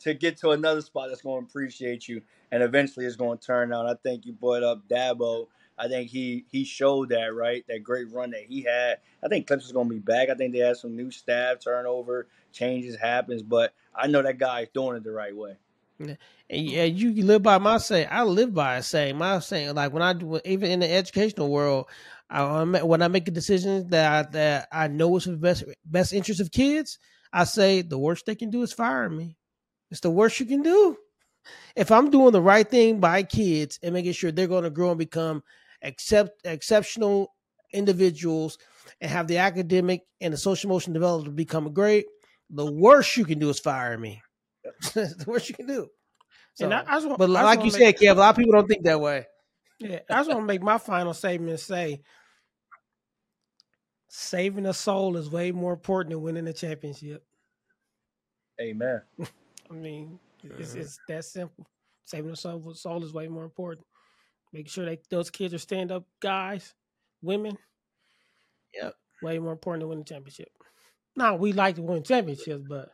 to 0.00 0.14
get 0.14 0.36
to 0.38 0.50
another 0.50 0.80
spot 0.80 1.08
that's 1.08 1.22
going 1.22 1.44
to 1.44 1.48
appreciate 1.48 2.08
you, 2.08 2.22
and 2.52 2.62
eventually 2.62 3.06
it's 3.06 3.16
going 3.16 3.38
to 3.38 3.46
turn 3.46 3.72
out. 3.72 3.86
I 3.86 3.94
think 4.02 4.26
you 4.26 4.32
brought 4.32 4.62
up 4.62 4.88
Dabo. 4.88 5.48
I 5.78 5.88
think 5.88 6.10
he 6.10 6.44
he 6.50 6.64
showed 6.64 7.10
that 7.10 7.34
right, 7.34 7.64
that 7.68 7.82
great 7.82 8.10
run 8.12 8.30
that 8.32 8.44
he 8.44 8.62
had. 8.62 8.98
I 9.22 9.28
think 9.28 9.46
Clips 9.46 9.66
is 9.66 9.72
going 9.72 9.88
to 9.88 9.94
be 9.94 10.00
back. 10.00 10.28
I 10.28 10.34
think 10.34 10.52
they 10.52 10.58
had 10.58 10.76
some 10.76 10.96
new 10.96 11.10
staff 11.10 11.60
turnover, 11.60 12.26
changes 12.52 12.96
happens, 12.96 13.42
but 13.42 13.72
I 13.94 14.06
know 14.06 14.22
that 14.22 14.38
guy's 14.38 14.68
doing 14.74 14.96
it 14.96 15.04
the 15.04 15.12
right 15.12 15.36
way. 15.36 15.56
And 16.00 16.16
yeah, 16.48 16.84
you 16.84 17.24
live 17.24 17.42
by 17.42 17.58
my 17.58 17.78
saying. 17.78 18.08
I 18.10 18.22
live 18.22 18.54
by 18.54 18.76
a 18.76 18.82
saying. 18.82 19.16
My 19.18 19.40
saying, 19.40 19.74
like 19.74 19.92
when 19.92 20.02
I 20.02 20.12
do, 20.12 20.40
even 20.44 20.70
in 20.70 20.80
the 20.80 20.90
educational 20.90 21.50
world, 21.50 21.86
I, 22.30 22.62
when 22.64 23.02
I 23.02 23.08
make 23.08 23.26
a 23.26 23.32
decision 23.32 23.88
that 23.90 24.12
I, 24.26 24.30
that 24.30 24.68
I 24.70 24.88
know 24.88 25.16
is 25.16 25.24
for 25.24 25.30
the 25.30 25.36
best 25.36 25.64
best 25.84 26.12
interest 26.12 26.40
of 26.40 26.52
kids, 26.52 26.98
I 27.32 27.44
say 27.44 27.82
the 27.82 27.98
worst 27.98 28.26
they 28.26 28.34
can 28.34 28.50
do 28.50 28.62
is 28.62 28.72
fire 28.72 29.10
me. 29.10 29.36
It's 29.90 30.00
the 30.00 30.10
worst 30.10 30.38
you 30.38 30.46
can 30.46 30.62
do. 30.62 30.96
If 31.74 31.90
I'm 31.90 32.10
doing 32.10 32.32
the 32.32 32.42
right 32.42 32.68
thing 32.68 33.00
by 33.00 33.22
kids 33.22 33.78
and 33.82 33.94
making 33.94 34.12
sure 34.12 34.30
they're 34.30 34.46
going 34.46 34.64
to 34.64 34.70
grow 34.70 34.90
and 34.90 34.98
become 34.98 35.42
accept 35.82 36.40
exceptional 36.44 37.34
individuals 37.72 38.58
and 39.00 39.10
have 39.10 39.26
the 39.28 39.38
academic 39.38 40.02
and 40.20 40.32
the 40.32 40.38
social 40.38 40.70
emotional 40.70 40.94
development 40.94 41.26
to 41.26 41.30
become 41.36 41.72
great, 41.72 42.06
the 42.50 42.70
worst 42.70 43.16
you 43.16 43.24
can 43.24 43.38
do 43.38 43.50
is 43.50 43.60
fire 43.60 43.96
me. 43.98 44.22
the 44.94 45.24
worst 45.26 45.48
you 45.48 45.54
can 45.54 45.66
do. 45.66 45.88
and 46.60 46.72
I, 46.74 46.80
I 46.86 46.94
just 46.96 47.06
want, 47.06 47.18
but 47.18 47.30
I 47.30 47.34
just 47.34 47.44
like 47.44 47.58
you 47.60 47.64
make- 47.86 47.98
said, 47.98 48.08
Kev, 48.08 48.16
a 48.16 48.20
lot 48.20 48.30
of 48.30 48.36
people 48.36 48.52
don't 48.52 48.66
think 48.66 48.84
that 48.84 49.00
way. 49.00 49.26
Yeah, 49.78 50.00
I 50.10 50.14
just 50.16 50.28
want 50.28 50.40
to 50.40 50.46
make 50.46 50.62
my 50.62 50.78
final 50.78 51.14
statement 51.14 51.60
say 51.60 52.00
saving 54.08 54.66
a 54.66 54.74
soul 54.74 55.16
is 55.16 55.30
way 55.30 55.52
more 55.52 55.72
important 55.72 56.12
than 56.12 56.22
winning 56.22 56.48
a 56.48 56.52
championship. 56.52 57.22
Amen. 58.60 59.02
I 59.70 59.74
mean, 59.74 60.18
it's, 60.42 60.74
Mhm. 60.74 60.80
it's 60.80 60.98
that 61.08 61.24
simple. 61.24 61.66
Saving 62.04 62.32
a 62.32 62.36
soul, 62.36 62.74
soul 62.74 63.04
is 63.04 63.12
way 63.12 63.28
more 63.28 63.44
important. 63.44 63.86
Making 64.52 64.70
sure 64.70 64.84
that 64.86 65.08
those 65.10 65.30
kids 65.30 65.52
are 65.54 65.58
stand 65.58 65.92
up 65.92 66.04
guys, 66.20 66.74
women. 67.22 67.56
Yep. 68.74 68.94
Way 69.22 69.38
more 69.38 69.52
important 69.52 69.82
than 69.82 69.88
winning 69.88 70.02
a 70.02 70.04
championship. 70.04 70.48
Now, 71.16 71.34
we 71.36 71.52
like 71.52 71.76
to 71.76 71.82
win 71.82 72.02
championships, 72.02 72.64
but 72.68 72.90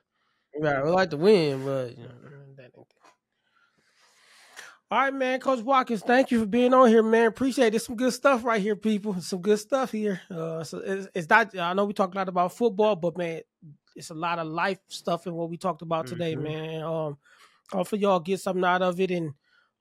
Right, 0.59 0.85
we 0.85 0.91
like 0.91 1.11
to 1.11 1.17
win, 1.17 1.65
but 1.65 1.97
you 1.99 2.05
know. 2.05 2.11
That 2.57 2.65
ain't- 2.77 2.87
All 4.91 4.99
right, 5.01 5.13
man. 5.15 5.41
Coach 5.41 5.61
Watkins, 5.61 6.03
thank 6.03 6.31
you 6.31 6.39
for 6.41 6.47
being 6.47 6.73
on 6.73 6.89
here, 6.89 7.03
man. 7.03 7.27
Appreciate 7.27 7.75
it. 7.75 7.81
Some 7.81 7.97
good 7.97 8.13
stuff 8.13 8.45
right 8.45 8.61
here, 8.63 8.77
people. 8.77 9.21
Some 9.21 9.41
good 9.41 9.59
stuff 9.59 9.91
here. 9.91 10.21
Uh, 10.31 10.63
so 10.63 10.79
it's, 10.79 11.09
it's 11.15 11.29
not. 11.29 11.57
I 11.59 11.73
know 11.73 11.85
we 11.85 11.93
talked 11.93 12.15
a 12.15 12.19
lot 12.19 12.29
about 12.29 12.53
football, 12.57 12.95
but 12.95 13.17
man, 13.19 13.41
it's 13.97 14.11
a 14.11 14.15
lot 14.15 14.39
of 14.39 14.47
life 14.47 14.79
stuff 14.89 15.27
in 15.27 15.35
what 15.35 15.51
we 15.51 15.57
talked 15.57 15.83
about 15.83 16.07
today, 16.07 16.37
Mhm. 16.37 16.43
man. 16.43 16.83
Um, 16.83 17.19
hopefully 17.73 18.03
y'all 18.03 18.21
get 18.21 18.41
something 18.41 18.65
out 18.65 18.83
of 18.83 19.01
it, 19.01 19.11
and 19.11 19.33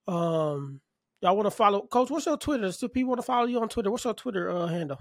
um, 0.08 0.82
y'all 1.24 1.36
want 1.36 1.48
to 1.48 1.52
follow 1.52 1.82
Coach. 1.82 2.12
What's 2.12 2.26
your 2.26 2.38
Twitter? 2.38 2.72
Still 2.72 2.90
people 2.90 3.10
want 3.10 3.20
to 3.20 3.26
follow 3.26 3.48
you 3.48 3.60
on 3.62 3.70
Twitter. 3.70 3.90
What's 3.90 4.04
your 4.04 4.14
Twitter 4.14 4.50
uh, 4.52 4.68
handle? 4.68 5.00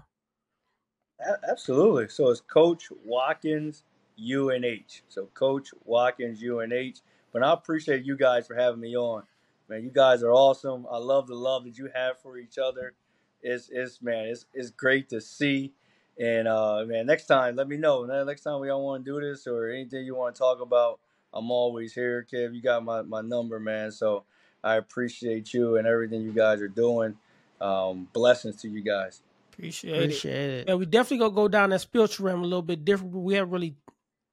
A- 1.20 1.50
Absolutely. 1.50 2.08
So 2.08 2.30
it's 2.30 2.40
Coach 2.40 2.88
Watkins 3.04 3.84
UNH. 4.18 5.02
So 5.08 5.26
Coach 5.34 5.70
Watkins 5.84 6.42
UNH. 6.42 7.00
But 7.32 7.42
I 7.42 7.52
appreciate 7.52 8.04
you 8.04 8.16
guys 8.16 8.46
for 8.46 8.54
having 8.54 8.80
me 8.80 8.96
on. 8.96 9.24
Man, 9.68 9.82
you 9.84 9.90
guys 9.90 10.22
are 10.22 10.32
awesome. 10.32 10.86
I 10.90 10.98
love 10.98 11.26
the 11.26 11.34
love 11.34 11.64
that 11.64 11.76
you 11.76 11.90
have 11.94 12.20
for 12.20 12.38
each 12.38 12.58
other. 12.58 12.94
It's 13.42 13.68
it's 13.72 14.00
man, 14.02 14.26
it's 14.26 14.46
it's 14.54 14.70
great 14.70 15.08
to 15.08 15.20
see. 15.20 15.72
And 16.20 16.46
uh 16.46 16.84
man, 16.86 17.06
next 17.06 17.26
time 17.26 17.56
let 17.56 17.68
me 17.68 17.76
know. 17.76 18.04
Next 18.24 18.42
time 18.42 18.60
we 18.60 18.68
all 18.70 18.84
want 18.84 19.04
to 19.04 19.10
do 19.10 19.20
this 19.20 19.46
or 19.46 19.68
anything 19.68 20.04
you 20.04 20.14
want 20.14 20.34
to 20.34 20.38
talk 20.38 20.60
about, 20.60 21.00
I'm 21.32 21.50
always 21.50 21.94
here, 21.94 22.26
Kev. 22.30 22.54
You 22.54 22.62
got 22.62 22.84
my, 22.84 23.02
my 23.02 23.22
number, 23.22 23.58
man. 23.58 23.90
So 23.90 24.24
I 24.64 24.76
appreciate 24.76 25.52
you 25.52 25.76
and 25.76 25.86
everything 25.86 26.22
you 26.22 26.32
guys 26.32 26.60
are 26.60 26.68
doing. 26.68 27.16
Um, 27.60 28.08
blessings 28.12 28.56
to 28.62 28.68
you 28.68 28.80
guys. 28.80 29.20
Appreciate, 29.52 29.96
it. 29.96 30.02
appreciate 30.04 30.50
it. 30.50 30.68
Yeah, 30.68 30.74
we 30.74 30.86
definitely 30.86 31.18
gonna 31.18 31.34
go 31.34 31.48
down 31.48 31.70
that 31.70 31.80
spiritual 31.80 32.26
realm 32.26 32.40
a 32.40 32.44
little 32.44 32.62
bit 32.62 32.84
different. 32.84 33.12
We 33.14 33.34
haven't 33.34 33.50
really 33.52 33.76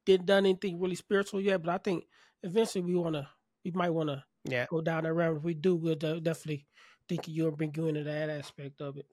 did 0.05 0.25
done 0.25 0.45
anything 0.45 0.80
really 0.80 0.95
spiritual 0.95 1.41
yet. 1.41 1.61
But 1.61 1.71
I 1.73 1.77
think 1.77 2.05
eventually 2.43 2.84
we 2.84 2.95
wanna, 2.95 3.27
we 3.63 3.71
might 3.71 3.89
wanna 3.89 4.25
Yeah. 4.45 4.67
go 4.67 4.82
down 4.82 5.03
that 5.03 5.13
realm. 5.13 5.38
If 5.38 5.43
we 5.43 5.53
do, 5.53 5.75
we'll 5.75 5.95
definitely 5.95 6.65
think 7.07 7.27
of 7.27 7.34
you 7.34 7.47
and 7.47 7.57
bring 7.57 7.73
you 7.75 7.88
into 7.88 8.03
that 8.03 8.30
aspect 8.30 8.82
of 8.82 8.97
it. 8.97 9.05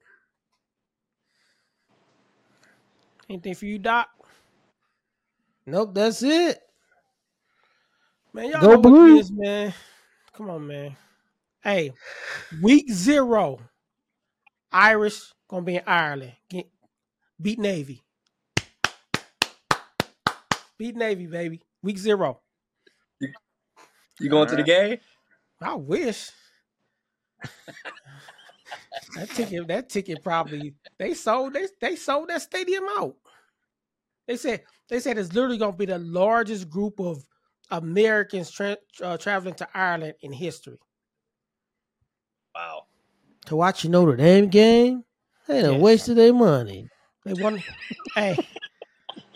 Anything 3.29 3.55
for 3.55 3.65
you, 3.65 3.77
Doc? 3.79 4.09
Nope, 5.65 5.93
that's 5.93 6.23
it. 6.23 6.59
Man, 8.33 8.49
y'all 8.51 8.61
Go 8.61 8.69
know 8.69 8.79
what 8.79 8.93
Blue. 8.93 9.17
it 9.17 9.19
is, 9.19 9.31
man. 9.31 9.73
Come 10.33 10.49
on, 10.49 10.67
man. 10.67 10.95
Hey, 11.67 11.91
week 12.61 12.89
zero, 12.89 13.59
Irish 14.71 15.33
gonna 15.49 15.63
be 15.63 15.75
in 15.75 15.81
Ireland. 15.85 16.31
Get, 16.49 16.69
beat 17.41 17.59
Navy. 17.59 18.05
Beat 20.77 20.95
Navy, 20.95 21.27
baby. 21.27 21.61
Week 21.83 21.97
zero. 21.97 22.39
You 24.17 24.29
going 24.29 24.47
to 24.47 24.55
the 24.55 24.63
game? 24.63 24.99
I 25.59 25.75
wish. 25.75 26.31
that 29.17 29.29
ticket, 29.31 29.67
that 29.67 29.89
ticket 29.89 30.23
probably 30.23 30.73
they 30.97 31.13
sold 31.13 31.51
they 31.51 31.67
they 31.81 31.97
sold 31.97 32.29
that 32.29 32.43
stadium 32.43 32.85
out. 32.97 33.17
They 34.25 34.37
said 34.37 34.63
they 34.87 35.01
said 35.01 35.17
it's 35.17 35.33
literally 35.33 35.57
gonna 35.57 35.73
be 35.73 35.85
the 35.85 35.99
largest 35.99 36.69
group 36.69 37.01
of 37.01 37.25
Americans 37.71 38.51
tra- 38.51 38.77
uh, 39.03 39.17
traveling 39.17 39.55
to 39.55 39.67
Ireland 39.73 40.13
in 40.21 40.31
history. 40.31 40.79
Wow. 42.57 42.85
To 43.47 43.55
watch 43.55 43.85
a 43.85 43.89
Notre 43.89 44.15
Dame 44.17 44.47
game, 44.49 45.03
they 45.47 45.61
done 45.61 45.77
Yes. 45.77 45.79
wasted 45.79 46.17
their 46.17 46.33
money. 46.33 46.89
They 47.25 47.33
won. 47.33 47.63
hey, 48.15 48.41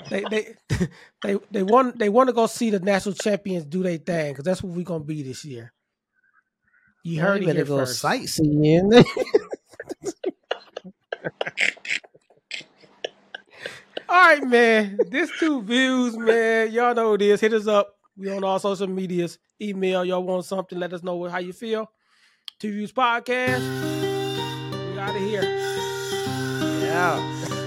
they 0.09 0.25
they 0.25 0.55
they 1.21 1.37
they 1.51 1.63
want 1.63 1.97
they 1.99 2.09
want 2.09 2.27
to 2.29 2.33
go 2.33 2.47
see 2.47 2.69
the 2.71 2.79
national 2.79 3.15
champions 3.15 3.65
do 3.65 3.83
their 3.83 3.97
thing 3.97 4.33
because 4.33 4.45
that's 4.45 4.63
what 4.63 4.75
we're 4.75 4.85
gonna 4.85 5.03
be 5.03 5.23
this 5.23 5.45
year. 5.45 5.73
You 7.03 7.21
Well, 7.21 7.27
heard 7.27 7.41
you 7.41 7.43
it 7.43 7.49
better 7.49 7.51
here 7.51 7.65
go 7.65 7.85
first. 7.85 8.01
sightseeing. 8.01 8.91
All 14.09 14.15
right, 14.27 14.43
man. 14.43 15.07
This 15.09 15.31
TuVues, 15.31 16.17
man. 16.17 16.71
Y'all 16.71 16.93
know 16.95 17.11
what 17.11 17.21
it 17.21 17.29
is. 17.29 17.41
Hit 17.41 17.53
us 17.53 17.67
up. 17.67 17.95
We 18.17 18.29
on 18.29 18.43
all 18.43 18.59
social 18.59 18.87
medias. 18.87 19.39
Email. 19.61 20.03
Y'all 20.05 20.23
want 20.23 20.45
something? 20.45 20.77
Let 20.77 20.93
us 20.93 21.03
know 21.03 21.23
how 21.25 21.39
you 21.39 21.53
feel. 21.53 21.89
TuVues 22.61 22.93
podcast. 22.93 23.65
We 24.93 24.99
out 24.99 25.15
of 25.15 25.21
here. 25.23 25.41
yeah. 26.79 27.60